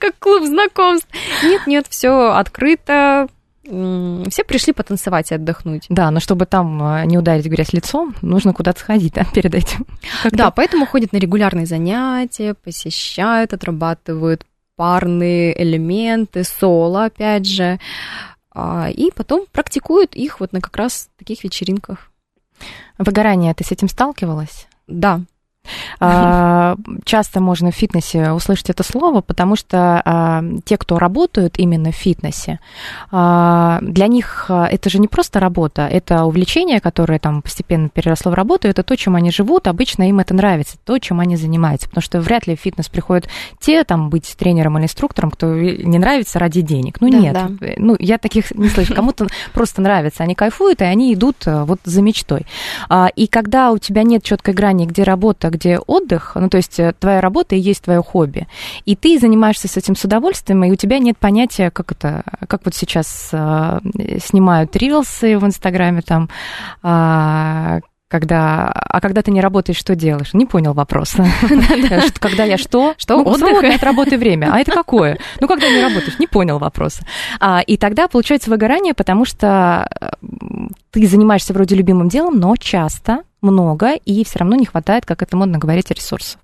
как 0.00 0.18
клуб 0.18 0.44
знакомств. 0.44 1.08
Нет, 1.42 1.66
нет, 1.66 1.86
все 1.88 2.32
открыто. 2.32 3.28
Все 3.64 4.44
пришли 4.46 4.74
потанцевать 4.74 5.30
и 5.30 5.34
отдохнуть. 5.36 5.86
Да, 5.88 6.10
но 6.10 6.20
чтобы 6.20 6.44
там 6.44 6.82
э, 6.96 7.06
не 7.06 7.16
ударить 7.16 7.46
грязь 7.46 7.72
лицом, 7.72 8.14
нужно 8.20 8.52
куда-то 8.52 8.80
сходить, 8.80 9.14
да, 9.14 9.24
перед 9.34 9.54
этим. 9.54 9.86
Да, 10.30 10.50
поэтому 10.50 10.84
ходят 10.84 11.12
на 11.14 11.16
регулярные 11.16 11.64
занятия, 11.64 12.52
посещают, 12.52 13.54
отрабатывают 13.54 14.44
парные 14.76 15.60
элементы, 15.62 16.44
соло, 16.44 17.06
опять 17.06 17.46
же, 17.46 17.78
и 18.56 19.10
потом 19.14 19.46
практикуют 19.50 20.14
их 20.14 20.40
вот 20.40 20.52
на 20.52 20.60
как 20.60 20.76
раз 20.76 21.08
таких 21.18 21.44
вечеринках. 21.44 22.10
Выгорание, 22.98 23.54
ты 23.54 23.64
с 23.64 23.72
этим 23.72 23.88
сталкивалась? 23.88 24.66
Да. 24.86 25.20
А, 26.00 26.76
Часто 27.04 27.40
можно 27.40 27.70
в 27.70 27.74
фитнесе 27.74 28.32
услышать 28.32 28.70
это 28.70 28.82
слово, 28.82 29.20
потому 29.20 29.56
что 29.56 30.02
а, 30.04 30.44
те, 30.64 30.76
кто 30.76 30.98
работают 30.98 31.58
именно 31.58 31.90
в 31.90 31.94
фитнесе, 31.94 32.60
а, 33.10 33.78
для 33.82 34.06
них 34.06 34.46
это 34.48 34.90
же 34.90 34.98
не 34.98 35.08
просто 35.08 35.40
работа, 35.40 35.86
это 35.86 36.24
увлечение, 36.24 36.80
которое 36.80 37.18
там 37.18 37.42
постепенно 37.42 37.88
переросло 37.88 38.32
в 38.32 38.34
работу, 38.34 38.68
это 38.68 38.82
то, 38.82 38.96
чем 38.96 39.16
они 39.16 39.30
живут, 39.30 39.66
обычно 39.66 40.08
им 40.08 40.20
это 40.20 40.34
нравится, 40.34 40.76
то, 40.84 40.98
чем 40.98 41.20
они 41.20 41.36
занимаются, 41.36 41.88
потому 41.88 42.02
что 42.02 42.20
вряд 42.20 42.46
ли 42.46 42.56
в 42.56 42.60
фитнес 42.60 42.88
приходят 42.88 43.28
те, 43.60 43.84
там, 43.84 44.10
быть 44.10 44.34
тренером 44.36 44.78
или 44.78 44.84
инструктором, 44.84 45.30
кто 45.30 45.54
не 45.54 45.98
нравится 45.98 46.38
ради 46.38 46.60
денег. 46.60 47.00
Ну, 47.00 47.10
Да, 47.10 47.18
нет. 47.18 47.32
да. 47.32 47.50
Ну, 47.76 47.96
я 47.98 48.18
таких 48.18 48.50
не 48.52 48.68
слышу. 48.68 48.94
Кому-то 48.94 49.26
просто 49.52 49.80
нравится, 49.82 50.22
они 50.22 50.34
кайфуют, 50.34 50.80
и 50.80 50.84
они 50.84 51.14
идут 51.14 51.46
э, 51.46 51.64
вот 51.64 51.80
за 51.84 52.02
мечтой. 52.02 52.46
И 53.16 53.26
когда 53.26 53.72
у 53.72 53.78
тебя 53.78 54.02
нет 54.02 54.22
четкой 54.22 54.54
грани, 54.54 54.86
где 54.86 55.02
работа, 55.02 55.50
где 55.54 55.78
отдых, 55.78 56.32
ну, 56.34 56.48
то 56.48 56.56
есть 56.56 56.78
э, 56.78 56.92
твоя 56.98 57.20
работа 57.20 57.54
и 57.54 57.58
есть 57.58 57.82
твое 57.82 58.02
хобби, 58.02 58.46
и 58.84 58.96
ты 58.96 59.18
занимаешься 59.18 59.68
с 59.68 59.76
этим 59.76 59.96
с 59.96 60.04
удовольствием, 60.04 60.64
и 60.64 60.70
у 60.70 60.76
тебя 60.76 60.98
нет 60.98 61.16
понятия, 61.18 61.70
как 61.70 61.92
это, 61.92 62.24
как 62.48 62.64
вот 62.64 62.74
сейчас 62.74 63.30
э, 63.32 63.78
снимают 64.24 64.76
рилсы 64.76 65.38
в 65.38 65.44
Инстаграме, 65.44 66.02
там, 66.02 66.28
э, 66.82 67.80
когда, 68.14 68.68
а 68.68 69.00
когда 69.00 69.22
ты 69.22 69.32
не 69.32 69.40
работаешь, 69.40 69.76
что 69.76 69.96
делаешь? 69.96 70.34
Не 70.34 70.46
понял 70.46 70.72
вопрос. 70.72 71.16
Когда 72.20 72.44
я 72.44 72.56
что? 72.56 72.94
Что? 72.96 73.24
Свободное 73.24 73.74
от 73.74 73.82
работы 73.82 74.16
время. 74.16 74.50
А 74.52 74.60
это 74.60 74.70
какое? 74.70 75.18
Ну, 75.40 75.48
когда 75.48 75.68
не 75.68 75.82
работаешь, 75.82 76.16
не 76.20 76.28
понял 76.28 76.60
вопрос. 76.60 77.00
А, 77.40 77.60
и 77.60 77.76
тогда 77.76 78.06
получается 78.06 78.50
выгорание, 78.50 78.94
потому 78.94 79.24
что 79.24 79.88
э, 80.00 80.10
ты 80.92 81.04
занимаешься 81.08 81.52
вроде 81.54 81.74
любимым 81.74 82.08
делом, 82.08 82.38
но 82.38 82.54
часто, 82.54 83.24
много, 83.42 83.94
и 83.94 84.24
все 84.24 84.38
равно 84.38 84.54
не 84.54 84.66
хватает, 84.66 85.04
как 85.04 85.20
это 85.20 85.36
модно 85.36 85.58
говорить, 85.58 85.90
ресурсов. 85.90 86.38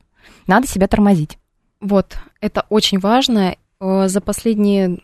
Надо 0.49 0.67
себя 0.67 0.89
тормозить. 0.89 1.39
Вот, 1.81 2.17
это 2.41 2.67
очень 2.69 2.99
важно. 2.99 3.55
Э, 3.81 4.09
за 4.09 4.21
последние 4.21 4.99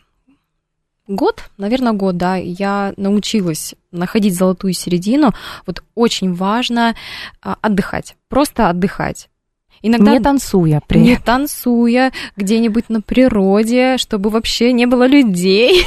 год, 1.07 1.51
наверное, 1.57 1.93
год, 1.93 2.17
да, 2.17 2.37
я 2.37 2.93
научилась 2.97 3.75
находить 3.93 4.35
золотую 4.35 4.73
середину. 4.73 5.33
Вот 5.67 5.83
очень 5.95 6.35
важно 6.35 6.95
а, 7.43 7.57
отдыхать, 7.61 8.17
просто 8.29 8.69
отдыхать. 8.69 9.29
Иногда 9.83 10.13
не 10.13 10.21
танцуя, 10.21 10.81
при... 10.87 10.99
не 10.99 11.17
танцуя 11.17 12.13
где-нибудь 12.37 12.89
на 12.89 13.03
природе, 13.03 13.99
чтобы 13.99 14.31
вообще 14.31 14.73
не 14.73 14.87
было 14.87 15.07
людей, 15.07 15.85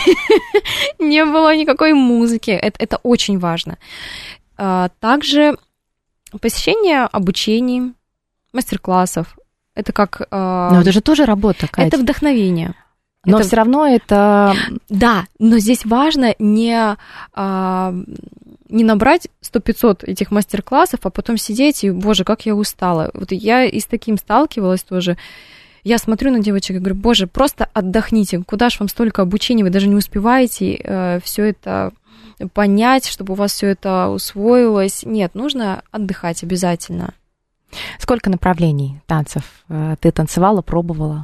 не 1.00 1.26
было 1.26 1.56
никакой 1.56 1.94
музыки. 1.94 2.52
Это, 2.52 2.82
это 2.82 2.98
очень 3.04 3.40
важно. 3.40 3.78
А, 4.58 4.90
также 5.00 5.58
посещение 6.40 7.02
обучений, 7.04 7.94
мастер-классов. 8.54 9.38
Это 9.76 9.92
как... 9.92 10.28
А, 10.32 10.72
но 10.72 10.82
это 10.82 10.92
же 10.92 11.02
тоже 11.02 11.26
работа, 11.26 11.68
Катя. 11.68 11.88
Это 11.88 11.98
вдохновение. 11.98 12.76
Но 13.26 13.38
это... 13.40 13.48
все 13.48 13.58
равно 13.58 13.86
это... 13.86 14.56
Да, 14.90 15.26
но 15.40 15.58
здесь 15.60 15.86
важно 15.86 16.36
не, 16.40 16.96
а, 17.34 17.94
не 18.70 18.84
набрать 18.84 19.28
100-500 19.42 20.06
этих 20.06 20.32
мастер-классов, 20.32 21.02
а 21.04 21.10
потом 21.10 21.38
сидеть 21.38 21.84
и, 21.84 21.92
боже, 21.92 22.24
как 22.24 22.46
я 22.46 22.56
устала. 22.56 23.12
Вот 23.14 23.32
я 23.32 23.66
и 23.66 23.80
с 23.80 23.86
таким 23.86 24.18
сталкивалась 24.18 24.84
тоже. 24.84 25.18
Я 25.84 25.98
смотрю 25.98 26.32
на 26.32 26.40
девочек 26.40 26.78
и 26.78 26.80
говорю, 26.80 26.96
боже, 26.96 27.28
просто 27.28 27.70
отдохните, 27.74 28.44
куда 28.46 28.70
же 28.70 28.78
вам 28.80 28.90
столько 28.90 29.22
обучения, 29.22 29.64
вы 29.64 29.70
даже 29.70 29.88
не 29.88 29.96
успеваете 29.96 30.76
э, 30.76 31.20
все 31.24 31.46
это 31.46 31.94
понять, 32.54 33.06
чтобы 33.06 33.34
у 33.34 33.36
вас 33.36 33.54
все 33.54 33.68
это 33.68 34.08
усвоилось. 34.10 35.04
Нет, 35.04 35.36
нужно 35.36 35.84
отдыхать 35.92 36.44
обязательно. 36.44 37.14
Сколько 38.00 38.30
направлений 38.30 39.02
танцев 39.06 39.44
э, 39.68 39.96
ты 40.00 40.12
танцевала, 40.12 40.62
пробовала? 40.62 41.24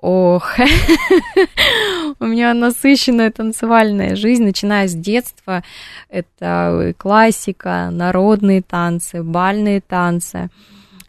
Ох, 0.00 0.56
у 2.20 2.24
меня 2.24 2.54
насыщенная 2.54 3.32
танцевальная 3.32 4.14
жизнь, 4.14 4.44
начиная 4.44 4.86
с 4.86 4.94
детства. 4.94 5.64
Это 6.08 6.94
классика, 6.96 7.88
народные 7.90 8.62
танцы, 8.62 9.24
бальные 9.24 9.80
танцы. 9.80 10.50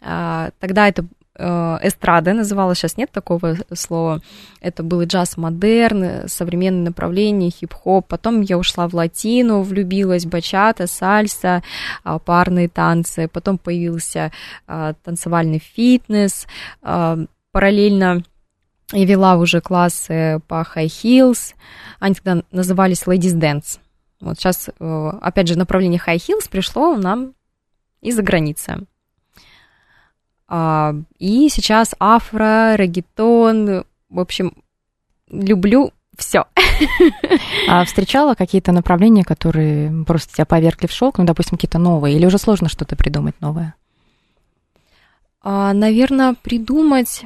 А, 0.02 0.50
тогда 0.58 0.88
это 0.88 1.06
э, 1.36 1.78
эстрада 1.82 2.32
называлась, 2.32 2.78
сейчас 2.78 2.96
нет 2.96 3.12
такого 3.12 3.56
слова. 3.74 4.22
Это 4.60 4.82
был 4.82 5.02
джаз-модерн, 5.02 6.26
современное 6.26 6.86
направление, 6.86 7.50
хип-хоп. 7.50 8.08
Потом 8.08 8.40
я 8.40 8.58
ушла 8.58 8.88
в 8.88 8.94
латину, 8.94 9.62
влюбилась, 9.62 10.26
бачата, 10.26 10.88
сальса, 10.88 11.62
а, 12.02 12.18
парные 12.18 12.68
танцы. 12.68 13.28
Потом 13.28 13.56
появился 13.56 14.32
а, 14.66 14.94
танцевальный 15.04 15.60
фитнес. 15.60 16.48
Параллельно 17.52 18.22
я 18.92 19.04
вела 19.04 19.36
уже 19.36 19.60
классы 19.60 20.40
по 20.48 20.62
high 20.62 20.86
heels, 20.86 21.54
они 21.98 22.14
тогда 22.14 22.42
назывались 22.50 23.04
ladies 23.04 23.38
dance. 23.38 23.78
Вот 24.20 24.38
сейчас, 24.38 24.68
э, 24.68 25.10
опять 25.20 25.48
же, 25.48 25.56
направление 25.56 26.00
high 26.04 26.16
heels 26.16 26.48
пришло 26.50 26.96
нам 26.96 27.34
из-за 28.00 28.22
границы. 28.22 28.86
А, 30.48 30.94
и 31.18 31.48
сейчас 31.48 31.94
афро, 32.00 32.74
регетон, 32.74 33.84
в 34.08 34.20
общем, 34.20 34.62
люблю 35.30 35.92
все. 36.16 36.46
А 37.68 37.84
встречала 37.84 38.34
какие-то 38.34 38.72
направления, 38.72 39.22
которые 39.24 40.04
просто 40.04 40.34
тебя 40.34 40.44
повергли 40.44 40.86
в 40.86 40.92
шок, 40.92 41.18
ну, 41.18 41.24
допустим, 41.24 41.56
какие-то 41.56 41.78
новые, 41.78 42.16
или 42.16 42.26
уже 42.26 42.38
сложно 42.38 42.68
что-то 42.68 42.96
придумать 42.96 43.40
новое? 43.40 43.74
А, 45.40 45.72
наверное, 45.72 46.34
придумать 46.34 47.24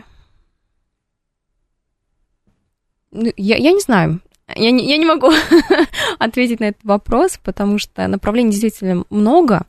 ну, 3.04 3.04
я, 3.37 3.57
я 3.57 3.73
не 3.73 3.81
знаю. 3.81 4.21
Я 4.55 4.71
не, 4.71 4.87
я 4.87 4.99
не 4.99 5.07
могу 5.07 5.31
ответить 6.19 6.61
на 6.61 6.65
этот 6.65 6.85
вопрос, 6.85 7.39
потому 7.43 7.79
что 7.79 8.07
направлений 8.09 8.51
действительно 8.51 9.05
много. 9.09 9.63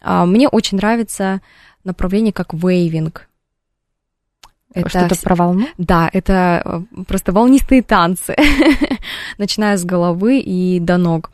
А, 0.00 0.26
мне 0.26 0.48
очень 0.48 0.78
нравится 0.78 1.40
направление 1.84 2.32
как 2.32 2.52
вейвинг. 2.52 3.28
Это 4.72 4.88
что-то 4.88 5.20
про 5.22 5.34
волну? 5.34 5.66
Да, 5.78 6.08
это 6.12 6.62
э, 6.64 7.02
просто 7.04 7.32
волнистые 7.32 7.82
танцы, 7.82 8.36
начиная 9.38 9.76
с 9.76 9.84
головы 9.84 10.38
и 10.38 10.78
до 10.78 10.96
ног. 10.96 11.32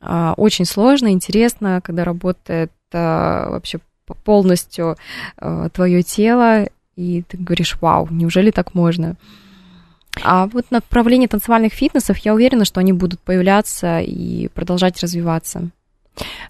А, 0.00 0.34
очень 0.36 0.66
сложно, 0.66 1.10
интересно, 1.10 1.80
когда 1.82 2.04
работает 2.04 2.72
а, 2.92 3.50
вообще 3.50 3.80
полностью 4.24 4.96
твое 5.72 6.02
тело, 6.02 6.66
и 6.96 7.22
ты 7.22 7.36
говоришь, 7.36 7.76
вау, 7.80 8.08
неужели 8.10 8.50
так 8.50 8.74
можно? 8.74 9.16
А 10.22 10.46
вот 10.46 10.70
направление 10.70 11.28
танцевальных 11.28 11.72
фитнесов, 11.72 12.18
я 12.18 12.34
уверена, 12.34 12.64
что 12.64 12.80
они 12.80 12.92
будут 12.92 13.20
появляться 13.20 14.00
и 14.00 14.48
продолжать 14.48 15.00
развиваться. 15.02 15.70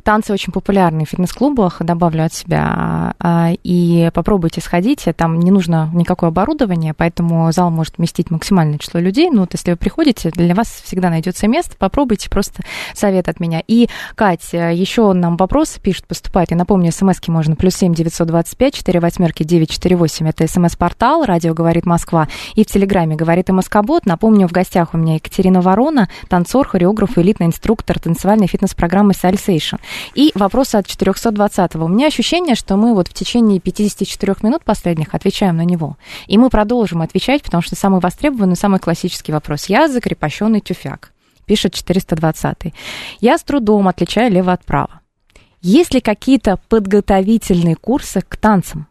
Танцы 0.03 0.33
очень 0.33 0.53
популярны 0.53 1.05
в 1.05 1.09
фитнес-клубах, 1.09 1.83
добавлю 1.83 2.25
от 2.25 2.33
себя. 2.33 3.15
А, 3.19 3.51
и 3.63 4.11
попробуйте 4.15 4.61
сходить, 4.61 5.05
там 5.17 5.39
не 5.39 5.51
нужно 5.51 5.91
никакое 5.93 6.29
оборудование, 6.29 6.95
поэтому 6.95 7.51
зал 7.53 7.71
может 7.71 7.99
вместить 7.99 8.31
максимальное 8.31 8.79
число 8.79 9.01
людей. 9.01 9.31
Ну 9.31 9.41
вот 9.41 9.53
если 9.53 9.73
вы 9.73 9.77
приходите, 9.77 10.31
для 10.31 10.55
вас 10.55 10.69
всегда 10.69 11.11
найдется 11.11 11.49
место, 11.49 11.77
попробуйте, 11.79 12.31
просто 12.31 12.63
совет 12.95 13.29
от 13.29 13.41
меня. 13.41 13.63
И, 13.67 13.89
Кать, 14.15 14.53
еще 14.53 15.13
нам 15.13 15.37
вопрос 15.37 15.79
пишет, 15.83 16.07
поступает. 16.07 16.51
Я 16.51 16.57
напомню, 16.57 16.93
смски 16.93 17.31
можно 17.31 17.57
плюс 17.57 17.75
семь 17.75 17.95
девятьсот 17.95 18.29
двадцать 18.29 18.57
пять 18.57 18.75
четыре 18.75 19.01
восьмерки 19.01 19.43
девять 19.43 19.71
четыре 19.71 19.97
восемь. 19.97 20.29
Это 20.29 20.47
смс-портал, 20.47 21.25
радио 21.25 21.55
«Говорит 21.55 21.87
Москва». 21.87 22.29
И 22.55 22.65
в 22.65 22.67
Телеграме 22.67 23.17
«Говорит 23.17 23.49
и 23.49 23.53
Москобот». 23.53 24.07
Напомню, 24.07 24.49
в 24.49 24.53
гостях 24.53 24.95
у 24.95 24.99
меня 24.99 25.17
Екатерина 25.17 25.61
Ворона, 25.61 26.09
танцор, 26.29 26.67
хореограф 26.67 27.19
элитный 27.19 27.47
инструктор 27.47 27.99
танцевальной 27.99 28.47
фитнес-программы 28.47 29.15
«Сальсы 29.15 29.55
Station. 29.61 29.81
И 30.15 30.33
вопрос 30.35 30.75
от 30.75 30.87
420-го. 30.87 31.85
У 31.85 31.89
меня 31.89 32.07
ощущение, 32.07 32.55
что 32.55 32.77
мы 32.77 32.95
вот 32.95 33.09
в 33.09 33.15
течение 33.15 33.61
54 33.61 34.37
минут 34.43 34.65
последних 34.65 35.15
отвечаем 35.15 35.57
на 35.57 35.65
него. 35.65 35.97
И 36.27 36.39
мы 36.39 36.51
продолжим 36.51 37.03
отвечать, 37.03 37.43
потому 37.43 37.63
что 37.63 37.77
самый 37.77 38.01
востребованный, 38.01 38.57
самый 38.57 38.81
классический 38.81 39.33
вопрос. 39.33 39.67
Я 39.67 39.89
закрепощенный 39.89 40.61
тюфяк, 40.61 41.13
пишет 41.47 41.75
420-й. 41.75 42.75
Я 43.21 43.39
с 43.39 43.43
трудом 43.43 43.89
отличаю 43.89 44.31
лево 44.33 44.53
от 44.53 44.65
права. 44.65 45.01
Есть 45.63 45.93
ли 45.93 46.01
какие-то 46.01 46.59
подготовительные 46.69 47.77
курсы 47.77 48.23
к 48.27 48.37
танцам? 48.37 48.87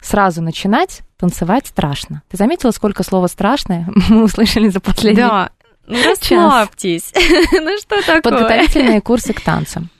Сразу 0.00 0.42
начинать 0.42 1.02
танцевать 1.16 1.66
страшно. 1.66 2.22
Ты 2.28 2.36
заметила, 2.36 2.70
сколько 2.72 3.02
слова 3.02 3.28
страшное 3.28 3.88
мы 4.08 4.24
услышали 4.24 4.68
за 4.68 4.80
последний 4.80 5.22
Да, 5.22 5.50
ну 5.86 6.02
расслабьтесь. 6.08 7.12
ну 7.52 7.78
что 7.78 8.00
такое? 8.00 8.22
Подготовительные 8.22 9.00
курсы 9.00 9.32
к 9.32 9.40
танцам. 9.40 9.90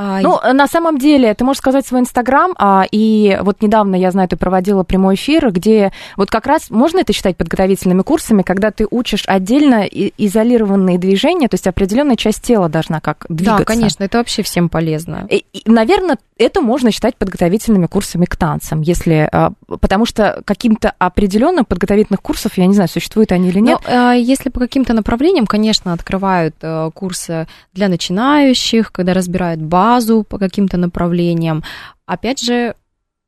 А, 0.00 0.20
ну, 0.20 0.38
на 0.52 0.68
самом 0.68 0.98
деле, 0.98 1.34
ты 1.34 1.44
можешь 1.44 1.58
сказать 1.58 1.84
свой 1.84 2.02
Инстаграм, 2.02 2.52
а, 2.56 2.84
и 2.88 3.36
вот 3.42 3.62
недавно, 3.62 3.96
я 3.96 4.12
знаю, 4.12 4.28
ты 4.28 4.36
проводила 4.36 4.84
прямой 4.84 5.16
эфир, 5.16 5.50
где 5.50 5.92
вот 6.16 6.30
как 6.30 6.46
раз, 6.46 6.70
можно 6.70 7.00
это 7.00 7.12
считать 7.12 7.36
подготовительными 7.36 8.02
курсами, 8.02 8.42
когда 8.42 8.70
ты 8.70 8.86
учишь 8.88 9.24
отдельно 9.26 9.82
изолированные 9.82 10.98
движения, 10.98 11.48
то 11.48 11.54
есть 11.54 11.66
определенная 11.66 12.14
часть 12.14 12.42
тела 12.42 12.68
должна 12.68 13.00
как 13.00 13.26
двигаться. 13.28 13.58
Да, 13.58 13.64
конечно, 13.64 14.04
это 14.04 14.18
вообще 14.18 14.44
всем 14.44 14.68
полезно. 14.68 15.26
И, 15.30 15.44
и, 15.52 15.62
наверное, 15.68 16.18
это 16.36 16.60
можно 16.60 16.92
считать 16.92 17.16
подготовительными 17.16 17.86
курсами 17.86 18.24
к 18.24 18.36
танцам, 18.36 18.82
если, 18.82 19.28
а, 19.32 19.50
потому 19.66 20.06
что 20.06 20.42
каким-то 20.44 20.94
определенным 20.98 21.64
подготовительных 21.64 22.22
курсов, 22.22 22.56
я 22.56 22.66
не 22.66 22.74
знаю, 22.74 22.88
существуют 22.88 23.32
они 23.32 23.48
или 23.48 23.58
нет. 23.58 23.80
Но, 23.84 23.92
а, 23.92 24.12
если 24.12 24.48
по 24.48 24.60
каким-то 24.60 24.92
направлениям, 24.92 25.48
конечно, 25.48 25.92
открывают 25.92 26.54
э, 26.62 26.90
курсы 26.94 27.48
для 27.72 27.88
начинающих, 27.88 28.92
когда 28.92 29.12
разбирают 29.12 29.60
базу 29.60 29.87
по 30.24 30.38
каким-то 30.38 30.76
направлениям. 30.76 31.62
Опять 32.06 32.40
же, 32.40 32.74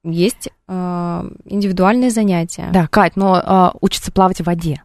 есть 0.05 0.49
э, 0.69 1.31
индивидуальные 1.45 2.11
занятия. 2.11 2.71
Да, 2.73 2.87
Кать, 2.87 3.17
но 3.17 3.39
э, 3.39 3.79
учиться 3.81 4.13
плавать 4.13 4.41
в 4.41 4.45
воде 4.45 4.83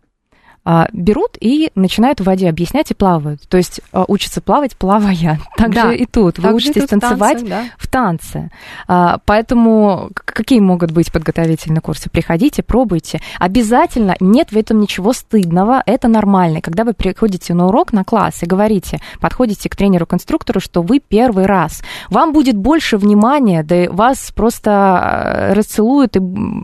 берут 0.93 1.38
и 1.39 1.72
начинают 1.76 2.20
в 2.20 2.24
воде 2.24 2.49
объяснять 2.49 2.89
и 2.91 2.93
плавают. 2.95 3.47
То 3.47 3.57
есть 3.57 3.82
а, 3.91 4.05
учатся 4.07 4.41
плавать, 4.41 4.76
плавая. 4.76 5.39
Так 5.57 5.74
Да. 5.74 5.91
же 5.91 5.97
и 5.97 6.05
тут. 6.05 6.38
Вы 6.39 6.43
Так 6.43 6.55
учитесь 6.55 6.82
тут 6.82 6.89
танцевать 6.89 7.47
да. 7.47 7.63
в 7.78 7.88
танце. 7.88 8.49
А, 8.88 9.20
Поэтому 9.26 10.09
какие 10.16 10.59
могут 10.59 10.91
быть 10.91 11.11
подготовительные 11.11 11.82
курсы? 11.82 12.09
Приходите, 12.09 12.63
пробуйте. 12.63 13.22
Обязательно 13.39 14.16
нет 14.20 14.51
в 14.51 14.57
этом 14.57 14.80
ничего 14.80 15.13
стыдного, 15.13 15.84
это 15.86 16.07
нормально. 16.07 16.61
Когда 16.61 16.84
вы 16.84 16.93
приходите 16.93 17.53
на 17.53 17.68
урок, 17.68 17.93
на 17.93 18.03
класс 18.03 18.41
и 18.41 18.45
говорите, 18.45 18.99
подходите 19.22 19.70
к 19.70 19.76
тренеру-конструктору, 19.76 20.59
что 20.59 20.82
вы 20.82 20.99
первый 20.99 21.45
раз, 21.45 21.82
вам 22.09 22.34
будет 22.34 22.57
больше 22.57 22.97
внимания, 22.97 23.63
да 23.63 23.86
и 23.86 23.88
вас 23.88 24.32
просто 24.36 24.72
э, 24.72 25.53
расцелуют 25.53 26.16
и 26.18 26.22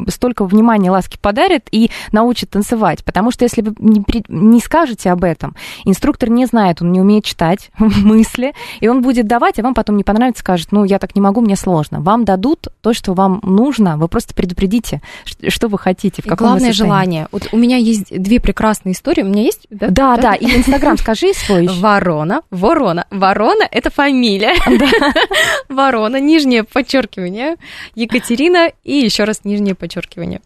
столько 0.09 0.45
внимания, 0.45 0.91
ласки 0.91 1.17
подарят 1.21 1.67
и 1.71 1.91
научат 2.11 2.49
танцевать. 2.49 3.03
Потому 3.05 3.31
что 3.31 3.45
если 3.45 3.61
вы 3.61 3.73
не, 3.91 4.01
при- 4.01 4.23
не 4.27 4.59
скажете 4.59 5.11
об 5.11 5.23
этом, 5.23 5.55
инструктор 5.85 6.29
не 6.29 6.45
знает, 6.45 6.81
он 6.81 6.91
не 6.91 6.99
умеет 6.99 7.25
читать 7.25 7.71
мысли, 7.77 8.53
и 8.79 8.87
он 8.87 9.01
будет 9.01 9.27
давать, 9.27 9.59
а 9.59 9.63
вам 9.63 9.73
потом 9.73 9.97
не 9.97 10.03
понравится, 10.03 10.41
скажет, 10.41 10.71
ну, 10.71 10.83
я 10.83 10.99
так 10.99 11.15
не 11.15 11.21
могу, 11.21 11.41
мне 11.41 11.55
сложно. 11.55 12.01
Вам 12.01 12.25
дадут 12.25 12.67
то, 12.81 12.93
что 12.93 13.13
вам 13.13 13.39
нужно, 13.43 13.97
вы 13.97 14.07
просто 14.07 14.33
предупредите, 14.33 15.01
что 15.47 15.67
вы 15.67 15.77
хотите, 15.77 16.21
в 16.21 16.25
каком 16.25 16.47
главное 16.47 16.73
желание. 16.73 17.27
Вот 17.31 17.49
у 17.51 17.57
меня 17.57 17.77
есть 17.77 18.09
две 18.09 18.39
прекрасные 18.39 18.93
истории. 18.93 19.21
У 19.23 19.27
меня 19.27 19.43
есть... 19.43 19.67
Да, 19.69 20.17
да, 20.17 20.33
и 20.35 20.45
Инстаграм 20.45 20.97
скажи 20.97 21.33
свой. 21.33 21.67
Ворона. 21.81 22.41
Ворона. 22.51 23.05
Ворона– 23.09 23.67
это 23.71 23.89
фамилия. 23.89 24.53
Ворона, 25.69 26.19
нижнее 26.19 26.63
подчеркивание. 26.63 27.55
Екатерина 27.95 28.71
и 28.83 28.93
еще 28.97 29.23
раз 29.23 29.41
нижнее 29.43 29.75
подчеркивание. 29.75 30.41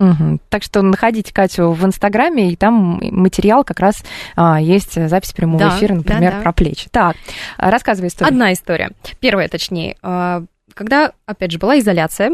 Так 0.49 0.63
что 0.63 0.81
находите 0.81 1.33
Катю 1.33 1.71
в 1.71 1.85
Инстаграме, 1.85 2.51
и 2.51 2.55
там 2.55 2.99
материал 3.01 3.34
как 3.63 3.79
раз 3.79 4.03
а, 4.35 4.59
есть 4.61 4.93
запись 5.09 5.33
прямого 5.33 5.59
Да, 5.59 5.77
эфира, 5.77 5.93
например, 5.95 6.31
да, 6.31 6.37
да. 6.37 6.43
про 6.43 6.53
плечи. 6.53 6.89
Так, 6.91 7.15
рассказывай 7.57 8.07
историю. 8.07 8.31
Одна 8.31 8.53
история. 8.53 8.91
Первая, 9.19 9.47
точнее. 9.47 9.97
А, 10.01 10.43
Когда, 10.73 11.11
опять 11.25 11.51
же, 11.51 11.59
была 11.59 11.79
изоляция, 11.79 12.31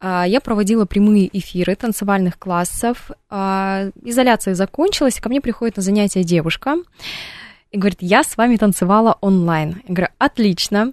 а, 0.00 0.24
я 0.26 0.40
проводила 0.40 0.84
прямые 0.84 1.30
эфиры 1.36 1.74
танцевальных 1.76 2.38
классов. 2.38 3.10
А, 3.30 3.86
Изоляция 4.02 4.54
закончилась, 4.54 5.16
и 5.18 5.20
ко 5.20 5.28
мне 5.28 5.40
приходит 5.40 5.76
на 5.76 5.82
занятие 5.82 6.24
девушка 6.24 6.76
и 7.70 7.78
говорит, 7.78 7.98
я 8.02 8.22
с 8.22 8.36
вами 8.36 8.56
танцевала 8.56 9.18
онлайн. 9.20 9.82
Я 9.88 9.94
говорю, 9.94 10.12
отлично. 10.18 10.92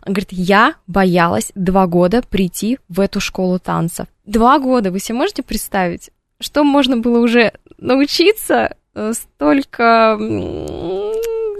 Она 0.00 0.14
говорит, 0.14 0.28
я 0.30 0.74
боялась 0.86 1.52
два 1.54 1.86
года 1.86 2.22
прийти 2.22 2.78
в 2.88 3.00
эту 3.00 3.20
школу 3.20 3.58
танцев. 3.58 4.06
Два 4.24 4.58
года, 4.58 4.90
вы 4.90 4.98
себе 4.98 5.18
можете 5.18 5.42
представить, 5.42 6.10
что 6.40 6.64
можно 6.64 6.96
было 6.96 7.18
уже 7.18 7.52
научиться 7.82 8.76
э, 8.94 9.12
столько, 9.14 10.18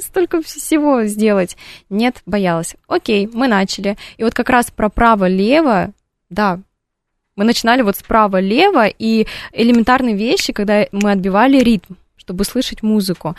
столько 0.01 0.43
всего 0.43 1.05
сделать? 1.05 1.57
Нет, 1.91 2.23
боялась. 2.27 2.77
Окей, 2.89 3.29
мы 3.33 3.49
начали. 3.49 3.97
И 4.17 4.25
вот 4.25 4.35
как 4.35 4.51
раз 4.51 4.71
про 4.71 4.89
право-лево, 4.89 5.93
да, 6.31 6.61
мы 7.37 7.45
начинали 7.45 7.83
вот 7.83 7.97
справа-лево, 7.97 8.87
и 8.87 9.27
элементарные 9.53 10.15
вещи, 10.15 10.53
когда 10.53 10.87
мы 10.93 11.13
отбивали 11.13 11.59
ритм, 11.59 11.95
чтобы 12.17 12.45
слышать 12.45 12.83
музыку. 12.83 13.37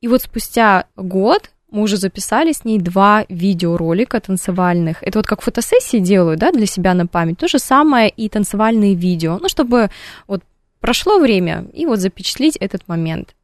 И 0.00 0.08
вот 0.08 0.22
спустя 0.22 0.86
год 0.96 1.50
мы 1.70 1.82
уже 1.82 1.96
записали 1.96 2.52
с 2.52 2.64
ней 2.64 2.78
два 2.78 3.24
видеоролика 3.28 4.20
танцевальных. 4.20 5.02
Это 5.02 5.20
вот 5.20 5.26
как 5.26 5.40
фотосессии 5.40 5.98
делаю, 5.98 6.36
да, 6.36 6.50
для 6.50 6.66
себя 6.66 6.94
на 6.94 7.06
память. 7.06 7.38
То 7.38 7.46
же 7.46 7.58
самое 7.58 8.08
и 8.08 8.28
танцевальные 8.28 8.94
видео. 8.94 9.38
Ну, 9.40 9.48
чтобы 9.48 9.90
вот 10.26 10.42
прошло 10.80 11.18
время, 11.18 11.66
и 11.72 11.86
вот 11.86 12.00
запечатлить 12.00 12.56
этот 12.56 12.88
момент. 12.88 13.34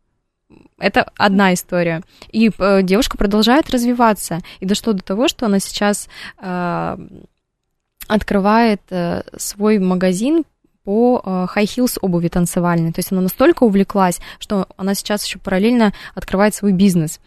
Это 0.78 1.10
одна 1.16 1.54
история. 1.54 2.02
И 2.30 2.50
э, 2.56 2.82
девушка 2.82 3.16
продолжает 3.16 3.70
развиваться. 3.70 4.40
И 4.60 4.66
дошло 4.66 4.92
до 4.92 5.02
того, 5.02 5.28
что 5.28 5.46
она 5.46 5.58
сейчас 5.58 6.08
э, 6.38 6.96
открывает 8.06 8.82
э, 8.90 9.22
свой 9.36 9.78
магазин 9.78 10.44
по 10.84 11.20
э, 11.24 11.46
high 11.54 11.64
heels 11.64 11.98
обуви 12.00 12.28
танцевальной. 12.28 12.92
То 12.92 13.00
есть 13.00 13.10
она 13.10 13.22
настолько 13.22 13.64
увлеклась, 13.64 14.20
что 14.38 14.68
она 14.76 14.94
сейчас 14.94 15.24
еще 15.24 15.38
параллельно 15.38 15.92
открывает 16.14 16.54
свой 16.54 16.72
бизнес. 16.72 17.20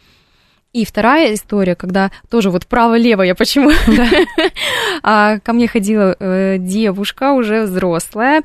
И 0.72 0.86
вторая 0.86 1.34
история, 1.34 1.76
когда 1.76 2.12
тоже 2.30 2.52
вот 2.52 2.68
право-лево, 2.68 3.24
я 3.24 3.36
почему? 3.36 3.72
А, 5.02 5.40
Ко 5.40 5.54
мне 5.54 5.68
ходила 5.68 6.16
э, 6.20 6.58
девушка, 6.60 7.32
уже 7.32 7.64
взрослая, 7.64 8.44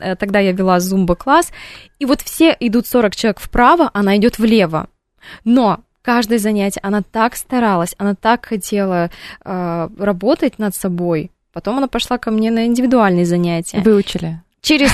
Э, 0.00 0.16
тогда 0.16 0.38
я 0.38 0.52
вела 0.52 0.80
зумба-класс, 0.80 1.52
и 1.98 2.04
вот 2.04 2.20
все 2.22 2.56
идут 2.60 2.86
40 2.86 3.16
человек 3.16 3.40
вправо, 3.40 3.90
она 3.92 4.16
идет 4.16 4.38
влево. 4.38 4.88
Но 5.44 5.80
каждое 6.02 6.38
занятие, 6.38 6.80
она 6.82 7.02
так 7.02 7.36
старалась, 7.36 7.94
она 7.98 8.14
так 8.14 8.46
хотела 8.46 9.10
э, 9.44 9.88
работать 9.98 10.58
над 10.58 10.74
собой. 10.74 11.30
Потом 11.52 11.78
она 11.78 11.88
пошла 11.88 12.18
ко 12.18 12.30
мне 12.30 12.50
на 12.50 12.66
индивидуальные 12.66 13.26
занятия. 13.26 13.80
Выучили. 13.80 14.42
Через 14.60 14.92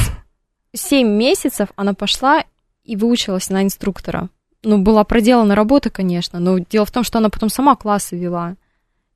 7 0.75 1.07
месяцев 1.07 1.69
она 1.77 1.95
пошла 1.95 2.45
и 2.85 2.97
выучилась 2.97 3.51
на 3.51 3.63
инструктора. 3.63 4.29
Ну, 4.65 4.79
была 4.79 5.05
проделана 5.05 5.55
работа, 5.55 5.91
конечно, 5.91 6.41
но 6.41 6.59
дело 6.59 6.87
в 6.87 6.91
том, 6.91 7.05
что 7.05 7.19
она 7.19 7.29
потом 7.29 7.49
сама 7.49 7.77
классы 7.77 8.17
вела. 8.17 8.55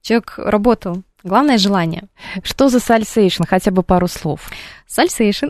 Человек 0.02 0.34
работал. 0.36 1.02
Главное 1.24 1.58
желание. 1.58 2.04
Что 2.44 2.68
за 2.68 2.78
сальсейшн? 2.78 3.42
Хотя 3.42 3.72
бы 3.72 3.82
пару 3.82 4.06
слов. 4.06 4.48
Сальсейшн. 4.86 5.46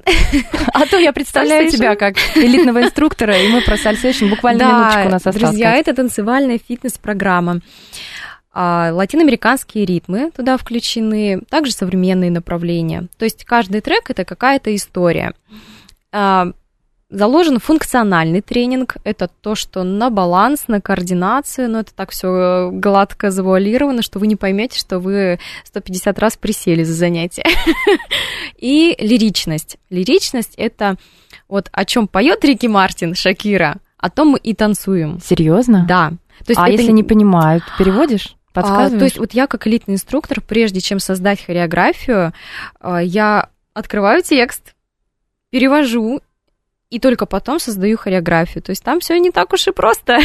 А 0.72 0.86
то 0.86 0.96
я 0.96 1.12
представляю 1.12 1.70
тебя 1.70 1.94
как 1.94 2.16
элитного 2.36 2.82
инструктора, 2.82 3.36
и 3.38 3.49
мы 3.49 3.61
про 3.61 3.76
сальсейшн 3.76 4.28
буквально 4.28 4.61
Да, 4.61 4.70
минуточку 4.78 5.09
у 5.09 5.11
нас 5.11 5.26
осталось. 5.26 5.40
друзья, 5.40 5.74
это 5.74 5.94
танцевальная 5.94 6.59
фитнес-программа. 6.59 7.61
А, 8.51 8.90
Латиноамериканские 8.92 9.84
ритмы 9.84 10.30
туда 10.34 10.57
включены, 10.57 11.42
также 11.51 11.72
современные 11.72 12.30
направления. 12.30 13.07
То 13.18 13.24
есть 13.26 13.44
каждый 13.44 13.82
трек 13.82 14.11
это 14.11 14.24
какая-то 14.24 14.74
история. 14.74 15.34
Заложен 17.11 17.59
функциональный 17.59 18.42
тренинг. 18.42 18.96
Это 19.02 19.28
то, 19.28 19.54
что 19.54 19.82
на 19.82 20.11
баланс, 20.11 20.64
на 20.68 20.82
координацию, 20.82 21.70
но 21.70 21.80
это 21.80 21.94
так 21.94 22.11
все 22.11 22.68
гладко 22.70 23.30
завуалировано, 23.30 24.02
что 24.02 24.18
вы 24.18 24.26
не 24.26 24.36
поймете, 24.36 24.78
что 24.78 24.98
вы 24.98 25.38
150 25.64 26.18
раз 26.18 26.36
присели 26.36 26.82
за 26.82 26.92
занятие. 26.92 27.46
И 28.59 28.94
лиричность. 28.98 29.78
Лиричность 29.88 30.52
это 30.59 30.96
вот 31.48 31.70
о 31.72 31.86
чем 31.86 32.09
поет 32.09 32.44
Рики 32.44 32.66
Мартин, 32.66 33.14
Шакира, 33.14 33.76
о 33.96 34.11
том 34.11 34.28
мы 34.28 34.38
и 34.38 34.54
танцуем. 34.54 35.18
Серьезно? 35.24 35.86
Да. 35.88 36.11
То 36.44 36.50
есть 36.50 36.61
а 36.61 36.68
это 36.68 36.82
если 36.82 36.92
не 36.92 37.04
понимают, 37.04 37.64
переводишь? 37.78 38.36
а, 38.52 38.61
Подсказываешь? 38.61 38.98
то 38.98 39.04
есть 39.04 39.18
вот 39.18 39.32
я 39.32 39.46
как 39.46 39.66
элитный 39.66 39.94
инструктор, 39.94 40.42
прежде 40.42 40.80
чем 40.80 41.00
создать 41.00 41.44
хореографию, 41.44 42.34
а, 42.80 43.02
я 43.02 43.48
открываю 43.72 44.22
текст, 44.22 44.74
перевожу 45.50 46.20
и 46.91 46.99
только 46.99 47.26
потом 47.26 47.59
создаю 47.61 47.99
хореографию. 47.99 48.62
То 48.62 48.70
есть 48.70 48.82
там 48.82 49.01
все 49.01 49.18
не 49.18 49.30
так 49.30 49.53
уж 49.53 49.66
и 49.68 49.72
просто. 49.72 50.18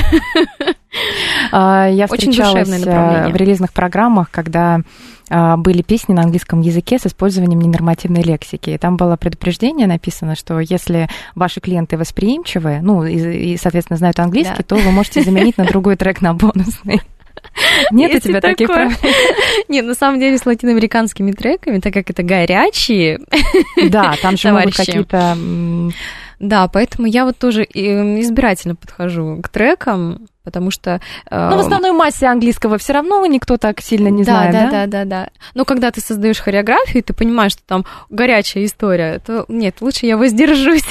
А, 1.51 1.88
Я 1.89 2.07
встречалась 2.07 2.70
направление. 2.70 3.34
в 3.34 3.36
релизных 3.36 3.74
программах, 3.74 4.30
когда 4.32 4.80
а, 5.30 5.57
были 5.57 5.82
песни 5.82 6.14
на 6.14 6.22
английском 6.22 6.61
языке 6.61 6.99
с 6.99 7.05
использованием 7.05 7.59
ненормативной 7.59 8.22
лексики. 8.22 8.70
И 8.70 8.78
там 8.78 8.95
было 8.95 9.18
предупреждение 9.18 9.88
написано, 9.88 10.36
что 10.36 10.59
если 10.59 11.09
ваши 11.36 11.59
клиенты 11.59 11.97
восприимчивы, 11.97 12.80
ну, 12.82 13.03
и, 13.03 13.53
и, 13.53 13.57
соответственно, 13.57 13.97
знают 13.97 14.20
английский, 14.20 14.57
Да. 14.59 14.64
то 14.64 14.76
вы 14.76 14.91
можете 14.91 15.22
заменить 15.22 15.57
на 15.57 15.66
другой 15.66 15.95
трек 15.97 16.22
на 16.22 16.34
бонусный. 16.34 17.01
Нет 17.91 18.11
у 18.11 18.14
Есть 18.14 18.26
и 18.28 18.30
тебя 18.30 18.39
таких 18.39 18.68
такое. 18.68 18.89
проблем? 18.91 19.14
Нет, 19.68 19.86
на 19.86 19.95
самом 19.95 20.20
деле 20.20 20.38
с 20.38 20.45
латиноамериканскими 20.45 21.32
треками, 21.34 21.80
так 21.80 21.93
как 21.93 22.09
это 22.09 22.24
горячие, 22.24 23.20
Да, 23.89 24.16
там 24.22 24.38
же 24.38 24.51
могут 24.51 24.76
какие-то... 24.76 25.36
да, 26.44 26.68
поэтому 26.68 27.08
я 27.08 27.24
вот 27.24 27.38
тоже 27.38 27.64
э, 27.64 28.20
избирательно 28.20 28.76
подхожу 28.76 29.39
к 29.41 29.48
трекам, 29.48 30.28
потому 30.44 30.72
что... 30.72 31.00
э, 31.32 31.50
Ну, 31.50 31.56
в 31.56 31.60
основной 31.60 31.94
массе 31.94 32.28
английского 32.28 32.78
все 32.78 32.91
равно 32.91 33.26
никто 33.26 33.58
так 33.58 33.80
сильно 33.80 34.10
не 34.10 34.26
да, 34.26 34.32
знает, 34.34 34.52
да, 34.52 34.64
да? 34.64 34.72
да, 34.72 34.88
да, 34.88 35.06
да. 35.06 35.30
Но 35.54 35.64
когда 35.64 35.89
ты 35.89 36.02
создаешь 36.02 36.39
хореографию, 36.41 37.02
ты 37.02 37.14
понимаешь, 37.14 37.54
что 37.54 37.62
там 37.66 37.86
горячая 38.10 38.66
история, 38.66 39.20
то 39.20 39.46
нет, 39.48 39.78
лучше 39.80 40.06
я 40.06 40.18
воздержусь. 40.18 40.84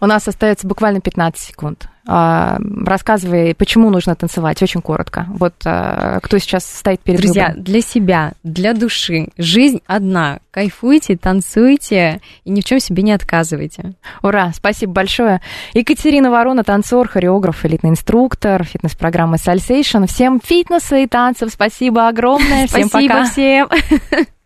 У 0.00 0.06
нас 0.06 0.26
остается 0.26 0.66
буквально 0.66 1.00
15 1.00 1.40
секунд. 1.40 1.88
А, 2.10 2.58
Рассказывай, 2.86 3.54
почему 3.54 3.90
нужно 3.90 4.14
танцевать, 4.14 4.62
очень 4.62 4.80
коротко. 4.80 5.26
Вот 5.28 5.54
а, 5.66 6.20
кто 6.20 6.38
сейчас 6.38 6.64
стоит 6.64 7.00
перед 7.00 7.20
Друзья, 7.20 7.48
выбором? 7.48 7.64
для 7.64 7.80
себя, 7.82 8.32
для 8.42 8.72
души. 8.72 9.28
Жизнь 9.36 9.82
одна. 9.86 10.38
Кайфуйте, 10.50 11.18
танцуйте 11.18 12.20
и 12.44 12.50
ни 12.50 12.62
в 12.62 12.64
чем 12.64 12.80
себе 12.80 13.02
не 13.02 13.12
отказывайте. 13.12 13.92
Ура, 14.22 14.52
спасибо 14.54 14.92
большое. 14.92 15.42
Екатерина 15.74 16.30
Ворона, 16.30 16.64
танцор, 16.64 17.08
хореограф, 17.08 17.64
элитный 17.66 17.90
инструктор 17.90 18.64
фитнес-программы 18.64 19.36
Сальсейшн. 19.36 20.04
Всем 20.04 20.40
фитнеса 20.42 20.96
и 20.96 21.06
танцев 21.06 21.50
спасибо 21.52 22.08
огромное. 22.08 22.66
Всем 22.66 22.88
Спасибо 22.88 23.14
пока. 23.14 23.24
всем. 23.30 23.68